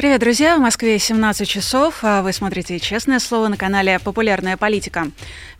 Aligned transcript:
Привет, 0.00 0.20
друзья! 0.20 0.56
В 0.56 0.60
Москве 0.60 0.98
17 0.98 1.46
часов. 1.46 1.98
А 2.00 2.22
вы 2.22 2.32
смотрите 2.32 2.78
«Честное 2.78 3.18
слово» 3.18 3.48
на 3.48 3.58
канале 3.58 3.98
«Популярная 3.98 4.56
политика». 4.56 5.10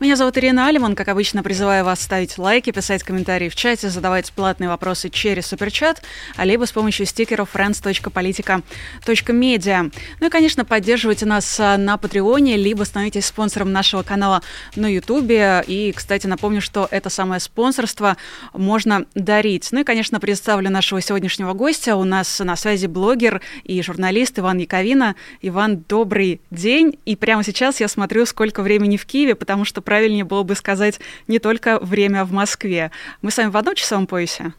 Меня 0.00 0.16
зовут 0.16 0.36
Ирина 0.38 0.66
Алиман. 0.66 0.94
Как 0.94 1.08
обычно, 1.08 1.42
призываю 1.42 1.84
вас 1.84 2.00
ставить 2.00 2.38
лайки, 2.38 2.70
писать 2.70 3.02
комментарии 3.02 3.50
в 3.50 3.54
чате, 3.54 3.90
задавать 3.90 4.32
платные 4.32 4.70
вопросы 4.70 5.10
через 5.10 5.44
суперчат, 5.44 6.02
а 6.36 6.46
либо 6.46 6.64
с 6.64 6.72
помощью 6.72 7.04
стикеров 7.04 7.54
friends.politica.media. 7.54 9.92
Ну 10.20 10.26
и, 10.26 10.30
конечно, 10.30 10.64
поддерживайте 10.64 11.26
нас 11.26 11.60
а, 11.60 11.76
на 11.76 11.98
Патреоне, 11.98 12.56
либо 12.56 12.84
становитесь 12.84 13.26
спонсором 13.26 13.72
нашего 13.72 14.02
канала 14.02 14.40
на 14.74 14.86
Ютубе. 14.86 15.62
И, 15.66 15.92
кстати, 15.94 16.26
напомню, 16.26 16.62
что 16.62 16.88
это 16.90 17.10
самое 17.10 17.40
спонсорство 17.40 18.16
можно 18.54 19.04
дарить. 19.14 19.68
Ну 19.70 19.80
и, 19.80 19.84
конечно, 19.84 20.18
представлю 20.18 20.70
нашего 20.70 21.02
сегодняшнего 21.02 21.52
гостя. 21.52 21.96
У 21.96 22.04
нас 22.04 22.38
на 22.38 22.56
связи 22.56 22.86
блогер 22.86 23.42
и 23.64 23.82
журналист 23.82 24.29
журналист 24.30 24.38
Иван 24.38 24.58
Яковина. 24.58 25.16
Иван, 25.42 25.84
добрый 25.88 26.40
день. 26.50 26.98
И 27.06 27.16
прямо 27.16 27.42
сейчас 27.42 27.80
я 27.80 27.88
смотрю, 27.88 28.26
сколько 28.26 28.62
времени 28.62 28.96
в 28.96 29.04
Киеве, 29.04 29.34
потому 29.34 29.64
что 29.64 29.82
правильнее 29.82 30.24
было 30.24 30.42
бы 30.42 30.54
сказать 30.54 31.00
не 31.28 31.38
только 31.38 31.78
время 31.80 32.24
в 32.24 32.32
Москве. 32.32 32.90
Мы 33.22 33.30
с 33.30 33.38
вами 33.38 33.50
в 33.50 33.56
одном 33.56 33.74
часовом 33.74 34.06
поясе? 34.06 34.52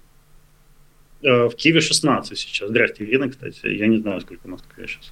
Э, 1.23 1.47
в 1.47 1.55
Киеве 1.55 1.81
16 1.81 2.37
сейчас. 2.37 2.69
Здрасте, 2.69 3.03
Ирина, 3.03 3.29
кстати. 3.29 3.67
Я 3.67 3.87
не 3.87 3.97
знаю, 3.97 4.21
сколько 4.21 4.47
в 4.47 4.49
Москве 4.49 4.87
сейчас. 4.87 5.11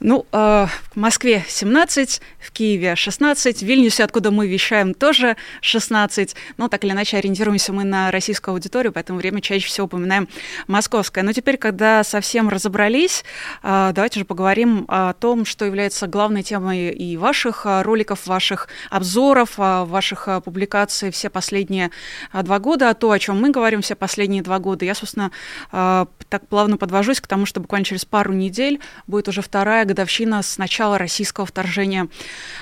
Ну, 0.00 0.26
э, 0.32 0.66
в 0.94 0.96
Москве 0.96 1.44
17, 1.46 2.20
в 2.40 2.50
Киеве 2.52 2.96
16, 2.96 3.58
в 3.58 3.62
Вильнюсе, 3.62 4.04
откуда 4.04 4.30
мы 4.30 4.48
вещаем, 4.48 4.94
тоже 4.94 5.36
16. 5.60 6.34
Ну, 6.56 6.68
так 6.68 6.84
или 6.84 6.92
иначе, 6.92 7.18
ориентируемся 7.18 7.72
мы 7.72 7.84
на 7.84 8.10
российскую 8.10 8.54
аудиторию, 8.54 8.92
поэтому 8.92 9.18
время 9.18 9.40
чаще 9.40 9.66
всего 9.66 9.86
упоминаем 9.86 10.28
московское. 10.66 11.22
Но 11.24 11.32
теперь, 11.32 11.56
когда 11.56 12.02
совсем 12.04 12.48
разобрались, 12.48 13.24
э, 13.62 13.92
давайте 13.94 14.20
же 14.20 14.24
поговорим 14.24 14.84
о 14.88 15.12
том, 15.12 15.44
что 15.44 15.64
является 15.64 16.06
главной 16.06 16.42
темой 16.42 16.90
и 16.90 17.16
ваших 17.16 17.66
э, 17.66 17.82
роликов, 17.82 18.26
ваших 18.26 18.68
обзоров, 18.90 19.52
ваших 19.56 20.28
публикаций 20.44 21.10
все 21.10 21.30
последние 21.30 21.90
два 22.32 22.58
года, 22.58 22.90
а 22.90 22.94
то, 22.94 23.10
о 23.10 23.18
чем 23.18 23.40
мы 23.40 23.50
говорим 23.50 23.82
все 23.82 23.94
последние 23.94 24.42
два 24.42 24.58
года. 24.58 24.84
Я, 24.84 24.94
собственно, 24.94 25.30
э, 25.70 26.06
так 26.28 26.46
плавно 26.48 26.76
подвожусь 26.76 27.20
к 27.20 27.26
тому, 27.26 27.46
что 27.46 27.60
буквально 27.60 27.84
через 27.84 28.04
пару 28.04 28.32
недель 28.32 28.80
будет 29.06 29.28
уже 29.28 29.41
вторая 29.42 29.84
годовщина 29.84 30.42
с 30.42 30.58
начала 30.58 30.98
российского 30.98 31.46
вторжения 31.46 32.08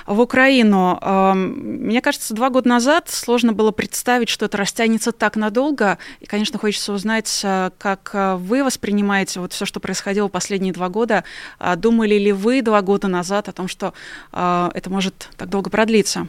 в 0.06 0.20
Украину. 0.20 0.98
Эм, 1.00 1.86
мне 1.86 2.00
кажется, 2.00 2.34
два 2.34 2.50
года 2.50 2.68
назад 2.68 3.08
сложно 3.08 3.52
было 3.52 3.70
представить, 3.70 4.28
что 4.28 4.46
это 4.46 4.56
растянется 4.56 5.12
так 5.12 5.36
надолго. 5.36 5.98
И, 6.20 6.26
конечно, 6.26 6.58
хочется 6.58 6.92
узнать, 6.92 7.40
э, 7.44 7.70
как 7.78 8.10
э, 8.12 8.34
вы 8.36 8.64
воспринимаете 8.64 9.40
вот 9.40 9.52
все, 9.52 9.66
что 9.66 9.80
происходило 9.80 10.28
последние 10.28 10.72
два 10.72 10.88
года. 10.88 11.24
А 11.58 11.76
думали 11.76 12.16
ли 12.16 12.32
вы 12.32 12.62
два 12.62 12.82
года 12.82 13.08
назад 13.08 13.48
о 13.48 13.52
том, 13.52 13.68
что 13.68 13.94
э, 14.32 14.70
это 14.74 14.90
может 14.90 15.28
так 15.36 15.48
долго 15.48 15.70
продлиться? 15.70 16.28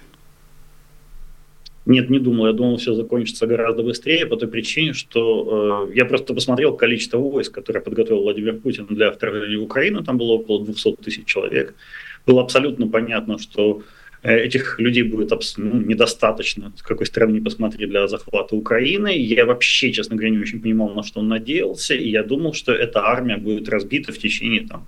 Нет, 1.86 2.10
не 2.10 2.20
думал. 2.20 2.48
Я 2.48 2.54
думал, 2.54 2.78
все 2.78 2.94
закончится 2.94 3.48
гораздо 3.48 3.82
быстрее 3.82 4.28
по 4.28 4.38
той 4.38 4.48
причине, 4.48 4.94
что 4.94 5.88
э, 5.90 5.96
я 5.96 6.06
просто 6.06 6.34
посмотрел 6.34 6.78
количество 6.78 7.18
войск, 7.18 7.54
которые 7.56 7.82
подготовил 7.82 8.22
Владимир 8.22 8.58
Путин 8.58 8.86
для 8.86 9.12
вторжения 9.12 9.58
в 9.58 9.64
Украину. 9.64 10.04
Там 10.04 10.18
было 10.18 10.34
около 10.34 10.64
200 10.64 10.98
тысяч 11.04 11.26
человек. 11.26 11.74
Было 12.28 12.42
абсолютно 12.42 12.88
понятно, 12.88 13.40
что 13.40 13.82
э, 14.22 14.44
этих 14.46 14.80
людей 14.80 15.02
будет 15.02 15.32
ну, 15.58 15.82
недостаточно, 15.82 16.72
с 16.78 16.84
какой 16.84 17.08
стороны 17.08 17.34
не 17.34 17.42
посмотри, 17.42 17.88
для 17.88 18.08
захвата 18.08 18.56
Украины. 18.56 19.18
Я 19.18 19.48
вообще, 19.48 19.92
честно 19.92 20.16
говоря, 20.16 20.30
не 20.30 20.40
очень 20.40 20.62
понимал, 20.62 20.90
на 20.90 21.02
что 21.02 21.22
он 21.22 21.30
надеялся. 21.30 21.96
И 21.96 22.10
я 22.10 22.22
думал, 22.22 22.54
что 22.54 22.74
эта 22.74 23.00
армия 23.00 23.38
будет 23.38 23.70
разбита 23.70 24.12
в 24.14 24.20
течение 24.20 24.68
там, 24.68 24.86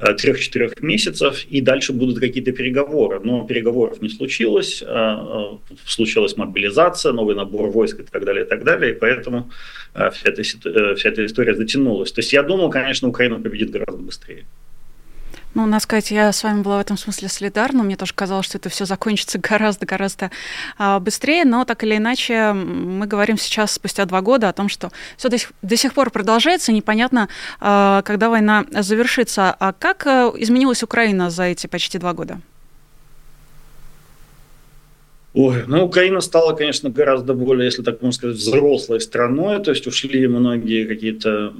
трех-четырех 0.00 0.80
месяцев, 0.82 1.44
и 1.44 1.60
дальше 1.60 1.92
будут 1.92 2.18
какие-то 2.18 2.52
переговоры. 2.52 3.20
Но 3.22 3.46
переговоров 3.46 4.00
не 4.00 4.08
случилось, 4.08 4.82
э, 4.82 4.86
э, 4.86 5.74
случилась 5.86 6.36
мобилизация, 6.36 7.12
новый 7.12 7.34
набор 7.34 7.70
войск 7.70 8.00
и 8.00 8.02
так 8.02 8.24
далее, 8.24 8.44
и 8.44 8.48
так 8.48 8.64
далее, 8.64 8.92
и 8.92 8.94
поэтому 8.94 9.50
вся 10.12 10.30
эта, 10.30 10.42
вся 10.42 11.08
эта 11.08 11.26
история 11.26 11.54
затянулась. 11.54 12.12
То 12.12 12.20
есть 12.20 12.32
я 12.32 12.42
думал, 12.42 12.70
конечно, 12.70 13.08
Украина 13.08 13.40
победит 13.40 13.70
гораздо 13.70 14.02
быстрее. 14.02 14.44
Ну, 15.54 15.66
надо 15.66 15.82
сказать, 15.82 16.10
я 16.12 16.32
с 16.32 16.44
вами 16.44 16.62
была 16.62 16.78
в 16.78 16.80
этом 16.80 16.96
смысле 16.96 17.28
солидарна. 17.28 17.82
Мне 17.82 17.96
тоже 17.96 18.14
казалось, 18.14 18.46
что 18.46 18.58
это 18.58 18.68
все 18.68 18.84
закончится 18.84 19.38
гораздо-гораздо 19.42 20.30
а, 20.78 21.00
быстрее, 21.00 21.44
но 21.44 21.64
так 21.64 21.82
или 21.82 21.96
иначе 21.96 22.52
мы 22.52 23.06
говорим 23.06 23.36
сейчас, 23.36 23.72
спустя 23.72 24.04
два 24.04 24.20
года, 24.20 24.48
о 24.48 24.52
том, 24.52 24.68
что 24.68 24.92
все 25.16 25.28
до 25.28 25.36
до 25.62 25.76
сих 25.76 25.94
пор 25.94 26.10
продолжается, 26.10 26.72
непонятно, 26.72 27.28
а, 27.60 28.02
когда 28.02 28.28
война 28.28 28.64
завершится. 28.70 29.54
А 29.58 29.72
как 29.72 30.06
а, 30.06 30.32
изменилась 30.36 30.82
Украина 30.82 31.30
за 31.30 31.44
эти 31.44 31.66
почти 31.66 31.98
два 31.98 32.12
года? 32.12 32.40
Ой, 35.32 35.62
ну, 35.68 35.84
Украина 35.84 36.20
стала, 36.20 36.56
конечно, 36.56 36.90
гораздо 36.90 37.34
более, 37.34 37.66
если 37.66 37.82
так 37.82 38.02
можно 38.02 38.12
сказать, 38.12 38.36
взрослой 38.36 39.00
страной, 39.00 39.62
то 39.62 39.70
есть 39.70 39.86
ушли 39.86 40.26
многие 40.26 40.86
какие-то 40.86 41.52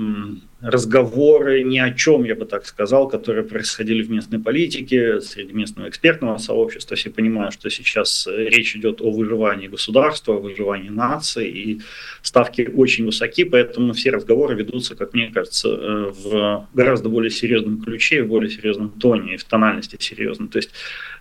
разговоры 0.60 1.62
ни 1.62 1.78
о 1.78 1.92
чем, 1.92 2.24
я 2.24 2.34
бы 2.34 2.44
так 2.44 2.66
сказал, 2.66 3.08
которые 3.08 3.44
происходили 3.44 4.02
в 4.02 4.10
местной 4.10 4.40
политике, 4.40 5.20
среди 5.20 5.52
местного 5.52 5.88
экспертного 5.88 6.38
сообщества. 6.38 6.96
Все 6.96 7.10
понимают, 7.10 7.54
что 7.54 7.70
сейчас 7.70 8.28
речь 8.30 8.76
идет 8.76 9.00
о 9.00 9.10
выживании 9.10 9.68
государства, 9.68 10.34
о 10.34 10.40
выживании 10.40 10.90
нации, 10.90 11.48
и 11.48 11.80
ставки 12.22 12.70
очень 12.74 13.06
высоки, 13.06 13.44
поэтому 13.44 13.92
все 13.92 14.10
разговоры 14.10 14.54
ведутся, 14.56 14.96
как 14.96 15.14
мне 15.14 15.30
кажется, 15.32 15.68
э, 15.68 16.12
в 16.12 16.68
гораздо 16.74 17.08
более 17.08 17.30
серьезном 17.30 17.82
ключе, 17.82 18.22
в 18.22 18.28
более 18.28 18.50
серьезном 18.50 18.90
тоне 18.90 19.34
и 19.34 19.36
в 19.38 19.44
тональности 19.44 19.96
серьезно. 19.98 20.48
То 20.48 20.58
есть 20.58 20.70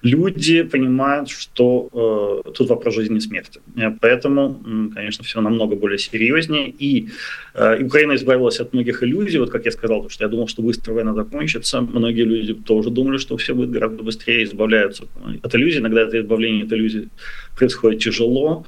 люди 0.01 0.63
понимают, 0.63 1.29
что 1.29 2.43
э, 2.45 2.51
тут 2.51 2.69
вопрос 2.69 2.95
жизни 2.95 3.17
и 3.17 3.21
смерти. 3.21 3.59
Э, 3.75 3.91
поэтому, 3.99 4.59
конечно, 4.93 5.23
все 5.23 5.41
намного 5.41 5.75
более 5.75 5.97
серьезнее. 5.97 6.69
И 6.69 7.09
э, 7.53 7.83
Украина 7.83 8.15
избавилась 8.15 8.59
от 8.59 8.73
многих 8.73 9.03
иллюзий. 9.03 9.39
Вот 9.39 9.49
как 9.49 9.65
я 9.65 9.71
сказал, 9.71 10.09
что 10.09 10.23
я 10.23 10.29
думал, 10.29 10.47
что 10.47 10.61
быстро 10.61 10.93
война 10.93 11.13
закончится. 11.13 11.81
Многие 11.81 12.23
люди 12.23 12.53
тоже 12.53 12.89
думали, 12.89 13.17
что 13.17 13.37
все 13.37 13.53
будет 13.53 13.71
гораздо 13.71 14.03
быстрее, 14.03 14.43
избавляются 14.43 15.03
от 15.43 15.55
иллюзий. 15.55 15.79
Иногда 15.79 16.01
это 16.01 16.19
избавление 16.19 16.65
от 16.65 16.73
иллюзий 16.73 17.09
происходит 17.57 17.99
тяжело. 18.01 18.65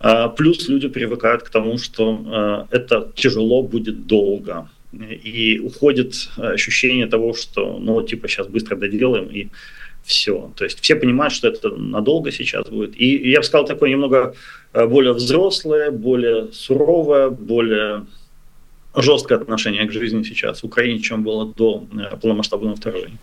Э, 0.00 0.28
плюс 0.36 0.68
люди 0.68 0.88
привыкают 0.88 1.42
к 1.42 1.50
тому, 1.50 1.78
что 1.78 2.66
э, 2.70 2.76
это 2.76 3.10
тяжело 3.14 3.62
будет 3.62 4.06
долго 4.06 4.68
и 5.24 5.60
уходит 5.64 6.30
ощущение 6.36 7.06
того, 7.06 7.34
что, 7.34 7.78
ну, 7.80 8.00
типа, 8.02 8.28
сейчас 8.28 8.46
быстро 8.46 8.76
доделаем, 8.76 9.24
и 9.24 9.48
все. 10.04 10.52
То 10.56 10.64
есть 10.64 10.80
все 10.80 10.96
понимают, 10.96 11.32
что 11.32 11.48
это 11.48 11.70
надолго 11.70 12.30
сейчас 12.30 12.68
будет. 12.68 13.00
И 13.00 13.30
я 13.30 13.40
бы 13.40 13.44
сказал, 13.44 13.66
такое 13.66 13.90
немного 13.90 14.34
э, 14.72 14.86
более 14.86 15.12
взрослое, 15.12 15.90
более 15.90 16.52
суровое, 16.52 17.30
более 17.30 18.06
жесткое 18.94 19.38
отношение 19.38 19.86
к 19.86 19.92
жизни 19.92 20.22
сейчас 20.22 20.62
в 20.62 20.66
Украине, 20.66 21.00
чем 21.00 21.22
было 21.22 21.46
до 21.46 21.84
э, 21.92 22.16
полномасштабного 22.16 22.76
вторжения. 22.76 23.18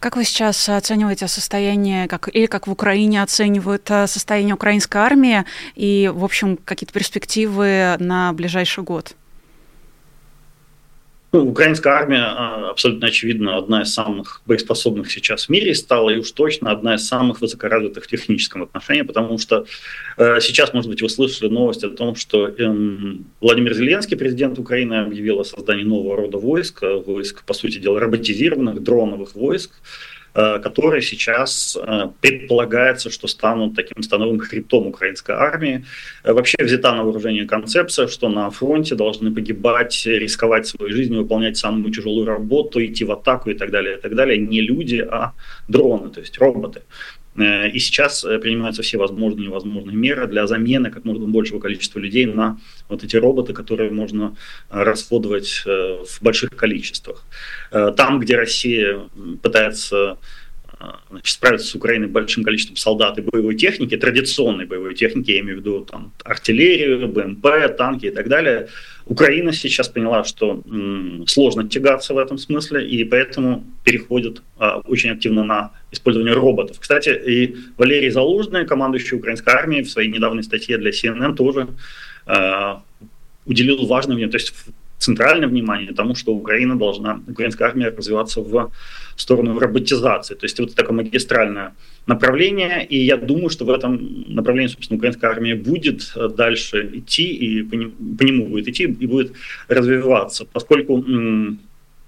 Как 0.00 0.16
вы 0.16 0.24
сейчас 0.24 0.68
оцениваете 0.68 1.28
состояние, 1.28 2.08
как, 2.08 2.28
или 2.34 2.46
как 2.46 2.66
в 2.66 2.70
Украине 2.70 3.22
оценивают 3.22 3.90
э, 3.90 4.06
состояние 4.06 4.54
украинской 4.54 4.98
армии 4.98 5.44
и, 5.76 6.10
в 6.14 6.24
общем, 6.24 6.56
какие-то 6.56 6.92
перспективы 6.92 7.96
на 7.98 8.32
ближайший 8.32 8.84
год? 8.84 9.16
Ну, 11.34 11.48
украинская 11.48 11.94
армия 11.94 12.22
а, 12.22 12.70
абсолютно 12.70 13.08
очевидно 13.08 13.56
одна 13.56 13.82
из 13.82 13.92
самых 13.92 14.40
боеспособных 14.46 15.10
сейчас 15.10 15.46
в 15.46 15.48
мире 15.48 15.74
стала, 15.74 16.10
и 16.10 16.18
уж 16.18 16.30
точно 16.30 16.70
одна 16.70 16.94
из 16.94 17.08
самых 17.08 17.40
высокоразвитых 17.40 18.04
в 18.04 18.06
техническом 18.06 18.62
отношении, 18.62 19.02
потому 19.02 19.36
что 19.38 19.66
э, 20.16 20.38
сейчас, 20.40 20.72
может 20.72 20.88
быть, 20.88 21.02
вы 21.02 21.08
слышали 21.08 21.48
новость 21.48 21.82
о 21.82 21.90
том, 21.90 22.14
что 22.14 22.46
э, 22.46 22.74
Владимир 23.40 23.74
Зеленский, 23.74 24.16
президент 24.16 24.60
Украины, 24.60 24.94
объявил 24.94 25.40
о 25.40 25.44
создании 25.44 25.82
нового 25.82 26.16
рода 26.16 26.38
войск, 26.38 26.84
войск, 27.04 27.42
по 27.42 27.52
сути 27.52 27.78
дела, 27.78 27.98
роботизированных 27.98 28.80
дроновых 28.80 29.34
войск, 29.34 29.72
Э, 30.23 30.23
которые 30.58 31.00
сейчас 31.00 31.78
э, 31.80 32.08
предполагается, 32.20 33.10
что 33.10 33.28
станут 33.28 33.76
таким 33.76 34.02
становым 34.02 34.40
хребтом 34.40 34.88
украинской 34.88 35.32
армии. 35.32 35.84
Э, 36.24 36.32
вообще 36.32 36.56
взята 36.60 36.92
на 36.92 37.04
вооружение 37.04 37.46
концепция, 37.46 38.08
что 38.08 38.28
на 38.28 38.50
фронте 38.50 38.96
должны 38.96 39.32
погибать, 39.32 40.06
рисковать 40.06 40.66
своей 40.66 40.92
жизнью, 40.92 41.22
выполнять 41.22 41.56
самую 41.56 41.92
тяжелую 41.92 42.26
работу, 42.26 42.84
идти 42.84 43.04
в 43.04 43.12
атаку 43.12 43.50
и 43.50 43.54
так 43.54 43.70
далее, 43.70 43.96
и 43.96 44.00
так 44.00 44.14
далее. 44.14 44.38
Не 44.38 44.60
люди, 44.60 45.06
а 45.08 45.32
дроны, 45.68 46.10
то 46.10 46.20
есть 46.20 46.38
роботы. 46.38 46.82
Э, 47.36 47.68
и 47.68 47.78
сейчас 47.78 48.24
э, 48.24 48.38
принимаются 48.38 48.82
все 48.82 48.98
возможные 48.98 49.44
и 49.44 49.48
невозможные 49.48 49.96
меры 49.96 50.26
для 50.26 50.46
замены 50.46 50.90
как 50.90 51.04
можно 51.04 51.26
большего 51.26 51.60
количества 51.60 51.98
людей 51.98 52.26
на 52.26 52.58
вот 52.88 53.04
эти 53.04 53.16
роботы, 53.16 53.52
которые 53.52 53.90
можно 53.90 54.36
расходовать 54.70 55.64
в 55.64 56.22
больших 56.22 56.50
количествах. 56.50 57.24
Там, 57.70 58.20
где 58.20 58.36
Россия 58.36 59.08
пытается 59.42 60.18
значит, 61.10 61.34
справиться 61.34 61.66
с 61.68 61.74
Украиной 61.74 62.08
большим 62.08 62.44
количеством 62.44 62.76
солдат 62.76 63.18
и 63.18 63.22
боевой 63.22 63.54
техники, 63.54 63.96
традиционной 63.96 64.66
боевой 64.66 64.94
техники, 64.94 65.30
я 65.32 65.40
имею 65.40 65.58
в 65.58 65.60
виду 65.60 65.80
там, 65.84 66.12
артиллерию, 66.24 67.08
БМП, 67.08 67.76
танки 67.76 68.06
и 68.06 68.10
так 68.10 68.28
далее, 68.28 68.68
Украина 69.06 69.52
сейчас 69.52 69.88
поняла, 69.88 70.24
что 70.24 70.62
м, 70.66 71.24
сложно 71.26 71.68
тягаться 71.68 72.14
в 72.14 72.18
этом 72.18 72.38
смысле, 72.38 72.88
и 72.88 73.04
поэтому 73.04 73.64
переходит 73.84 74.42
а, 74.58 74.78
очень 74.78 75.10
активно 75.10 75.44
на 75.44 75.72
использование 75.92 76.34
роботов. 76.34 76.78
Кстати, 76.80 77.10
и 77.10 77.56
Валерий 77.76 78.10
Залужный, 78.10 78.66
командующий 78.66 79.18
украинской 79.18 79.50
армией, 79.50 79.82
в 79.82 79.90
своей 79.90 80.10
недавней 80.10 80.42
статье 80.42 80.78
для 80.78 80.90
CNN 80.90 81.34
тоже 81.34 81.68
а, 82.26 82.82
уделил 83.44 83.86
важное 83.86 84.16
внимание, 84.16 84.32
то 84.32 84.38
есть 84.38 84.54
центральное 84.98 85.48
внимание 85.48 85.92
тому, 85.92 86.14
что 86.14 86.32
Украина 86.32 86.78
должна, 86.78 87.20
украинская 87.28 87.68
армия 87.68 87.88
развиваться 87.88 88.40
в 88.40 88.70
сторону 89.16 89.58
роботизации. 89.58 90.34
То 90.34 90.46
есть 90.46 90.58
вот 90.60 90.74
такое 90.74 90.96
магистральное 90.96 91.74
направление, 92.06 92.86
и 92.86 92.98
я 93.04 93.16
думаю, 93.16 93.50
что 93.50 93.64
в 93.64 93.70
этом 93.70 94.24
направлении, 94.28 94.72
собственно, 94.72 94.98
украинская 94.98 95.30
армия 95.30 95.54
будет 95.54 96.12
э, 96.16 96.28
дальше 96.28 96.90
идти, 96.94 97.24
и 97.24 97.62
по 97.62 97.74
нему, 97.74 97.92
по 98.18 98.22
нему 98.22 98.46
будет 98.46 98.68
идти, 98.68 98.84
и 98.84 99.06
будет 99.06 99.32
развиваться, 99.68 100.46
поскольку 100.52 101.04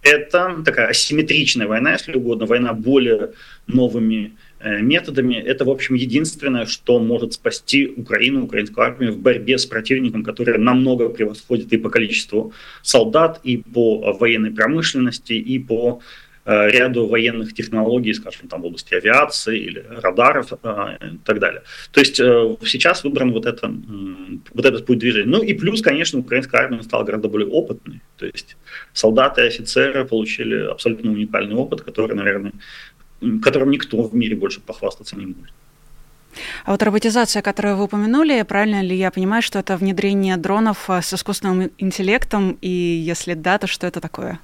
это 0.02 0.62
такая 0.64 0.88
асимметричная 0.88 1.66
война, 1.66 1.92
если 1.92 2.16
угодно, 2.16 2.46
война 2.46 2.72
более 2.72 3.30
новыми 3.66 4.32
методами. 4.64 5.34
Это, 5.34 5.64
в 5.64 5.70
общем, 5.70 5.94
единственное, 5.94 6.66
что 6.66 6.98
может 6.98 7.34
спасти 7.34 7.86
Украину, 7.86 8.44
украинскую 8.44 8.86
армию 8.86 9.12
в 9.12 9.18
борьбе 9.18 9.58
с 9.58 9.66
противником, 9.66 10.22
который 10.22 10.58
намного 10.58 11.08
превосходит 11.08 11.72
и 11.72 11.76
по 11.76 11.90
количеству 11.90 12.52
солдат, 12.82 13.40
и 13.42 13.58
по 13.58 14.16
военной 14.18 14.50
промышленности, 14.50 15.34
и 15.34 15.58
по 15.58 16.00
Э, 16.48 16.70
ряду 16.70 17.08
военных 17.08 17.54
технологий, 17.54 18.14
скажем, 18.14 18.46
там 18.46 18.62
в 18.62 18.66
области 18.66 18.94
авиации 18.94 19.58
или 19.58 19.84
радаров 20.00 20.52
э, 20.52 20.96
и 21.14 21.18
так 21.24 21.40
далее. 21.40 21.62
То 21.90 21.98
есть 21.98 22.20
э, 22.20 22.56
сейчас 22.64 23.02
выбран 23.02 23.32
вот, 23.32 23.46
это, 23.46 23.68
вот 24.54 24.64
этот 24.64 24.86
путь 24.86 24.98
движения. 24.98 25.26
Ну 25.26 25.42
и 25.42 25.54
плюс, 25.54 25.82
конечно, 25.82 26.20
украинская 26.20 26.62
армия 26.62 26.84
стала 26.84 27.02
гораздо 27.02 27.28
более 27.28 27.48
опытной. 27.48 28.00
То 28.16 28.26
есть 28.26 28.56
солдаты 28.92 29.40
и 29.40 29.46
офицеры 29.48 30.04
получили 30.04 30.70
абсолютно 30.70 31.10
уникальный 31.10 31.56
опыт, 31.56 31.80
который, 31.80 32.14
наверное, 32.14 32.52
которым 33.42 33.70
никто 33.70 34.02
в 34.02 34.14
мире 34.14 34.36
больше 34.36 34.60
похвастаться 34.60 35.16
не 35.16 35.26
может. 35.26 35.52
А 36.64 36.72
вот 36.72 36.82
роботизация, 36.82 37.42
которую 37.42 37.76
вы 37.76 37.84
упомянули, 37.84 38.42
правильно 38.42 38.82
ли 38.82 38.96
я 38.96 39.10
понимаю, 39.10 39.42
что 39.42 39.58
это 39.58 39.76
внедрение 39.76 40.36
дронов 40.36 40.90
с 40.90 41.14
искусственным 41.14 41.70
интеллектом, 41.78 42.58
и 42.60 42.68
если 42.68 43.34
да, 43.34 43.58
то 43.58 43.66
что 43.66 43.86
это 43.86 44.00
такое? 44.00 44.38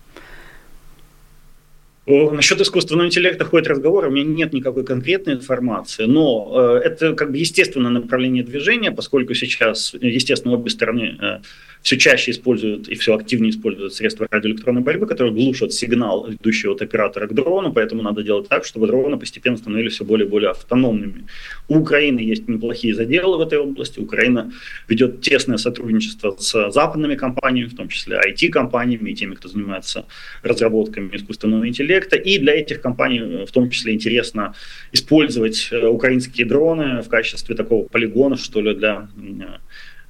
Насчет 2.05 2.61
искусственного 2.61 3.07
интеллекта 3.07 3.45
ходит 3.45 3.69
разговор, 3.69 4.07
у 4.07 4.11
меня 4.11 4.25
нет 4.25 4.53
никакой 4.53 4.85
конкретной 4.85 5.35
информации, 5.35 6.07
но 6.07 6.51
э, 6.53 6.81
это 6.85 7.15
как 7.15 7.31
бы 7.31 7.39
естественное 7.39 7.93
направление 7.93 8.43
движения, 8.43 8.91
поскольку 8.91 9.35
сейчас, 9.35 9.95
естественно, 9.95 10.55
обе 10.55 10.69
стороны 10.69 11.17
э, 11.21 11.39
все 11.83 11.97
чаще 11.99 12.33
используют 12.33 12.89
и 12.89 12.97
все 12.97 13.15
активнее 13.15 13.51
используют 13.51 13.95
средства 13.95 14.27
радиоэлектронной 14.29 14.83
борьбы, 14.83 15.07
которые 15.07 15.33
глушат 15.33 15.73
сигнал, 15.73 16.29
идущий 16.29 16.69
от 16.69 16.83
оператора 16.83 17.29
к 17.29 17.35
дрону, 17.35 17.73
поэтому 17.73 18.03
надо 18.03 18.25
делать 18.25 18.49
так, 18.49 18.65
чтобы 18.65 18.89
дроны 18.89 19.17
постепенно 19.17 19.57
становились 19.57 19.95
все 19.95 20.05
более 20.05 20.27
и 20.27 20.31
более 20.31 20.51
автономными. 20.51 21.27
У 21.69 21.79
Украины 21.79 22.19
есть 22.19 22.49
неплохие 22.49 22.97
заделы 22.97 23.39
в 23.39 23.41
этой 23.43 23.59
области. 23.59 24.01
Украина 24.01 24.53
ведет 24.89 25.21
тесное 25.21 25.57
сотрудничество 25.57 26.35
с 26.37 26.71
западными 26.73 27.15
компаниями, 27.15 27.69
в 27.69 27.77
том 27.77 27.89
числе 27.89 28.21
IT-компаниями 28.29 29.11
и 29.11 29.15
теми, 29.15 29.37
кто 29.37 29.49
занимается 29.49 30.07
разработками 30.43 31.15
искусственного 31.15 31.69
интеллекта. 31.69 31.92
И 32.17 32.39
для 32.39 32.55
этих 32.55 32.81
компаний 32.81 33.45
в 33.47 33.51
том 33.53 33.71
числе 33.71 33.95
интересно 33.95 34.55
использовать 34.93 35.69
э, 35.71 35.87
украинские 35.87 36.47
дроны 36.47 37.03
в 37.03 37.09
качестве 37.09 37.55
такого 37.55 37.87
полигона, 37.89 38.37
что 38.37 38.61
ли, 38.61 38.75
для 38.75 39.09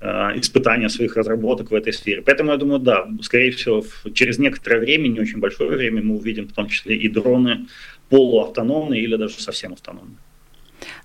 Э, 0.05 0.32
испытания 0.34 0.88
своих 0.88 1.17
разработок 1.17 1.70
в 1.70 1.75
этой 1.75 1.93
сфере. 1.93 2.23
Поэтому 2.23 2.50
я 2.50 2.56
думаю, 2.56 2.81
да, 2.81 3.06
скорее 3.20 3.52
всего, 3.52 3.84
через 4.12 4.37
некоторое 4.38 4.81
время, 4.81 5.06
не 5.06 5.20
очень 5.20 5.38
большое 5.38 5.70
время, 5.70 6.02
мы 6.02 6.17
увидим 6.17 6.49
в 6.49 6.52
том 6.52 6.67
числе 6.67 6.96
и 6.96 7.08
дроны 7.08 7.67
полуавтономные 8.08 9.00
или 9.00 9.14
даже 9.14 9.40
совсем 9.40 9.75
автономные. 9.75 10.17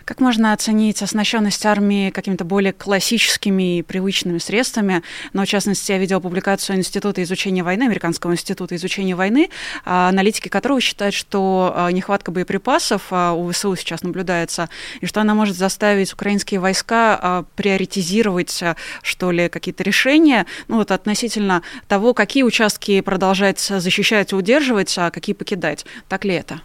Как 0.07 0.21
можно 0.21 0.53
оценить 0.53 1.01
оснащенность 1.01 1.65
армии 1.65 2.11
какими-то 2.11 2.45
более 2.45 2.71
классическими 2.71 3.79
и 3.79 3.81
привычными 3.81 4.37
средствами? 4.37 5.03
Но, 5.33 5.43
в 5.43 5.47
частности, 5.47 5.91
я 5.91 5.97
видела 5.97 6.21
публикацию 6.21 6.77
Института 6.77 7.21
изучения 7.23 7.61
войны, 7.61 7.83
Американского 7.83 8.31
института 8.31 8.77
изучения 8.77 9.15
войны, 9.15 9.49
а, 9.83 10.07
аналитики 10.07 10.47
которого 10.47 10.79
считают, 10.79 11.13
что 11.13 11.73
а, 11.75 11.91
нехватка 11.91 12.31
боеприпасов 12.31 13.07
а, 13.11 13.33
у 13.33 13.51
ВСУ 13.51 13.75
сейчас 13.75 14.01
наблюдается, 14.01 14.69
и 15.01 15.05
что 15.07 15.19
она 15.19 15.35
может 15.35 15.57
заставить 15.57 16.13
украинские 16.13 16.61
войска 16.61 17.43
приоритизировать, 17.57 18.63
что 19.01 19.31
ли, 19.31 19.49
какие-то 19.49 19.83
решения, 19.83 20.45
ну 20.69 20.77
вот 20.77 20.91
относительно 20.91 21.63
того, 21.89 22.13
какие 22.13 22.43
участки 22.43 23.01
продолжать 23.01 23.59
защищать 23.59 24.31
и 24.31 24.35
удерживать, 24.35 24.97
а 24.97 25.11
какие 25.11 25.35
покидать. 25.35 25.85
Так 26.07 26.23
ли 26.23 26.33
это? 26.33 26.61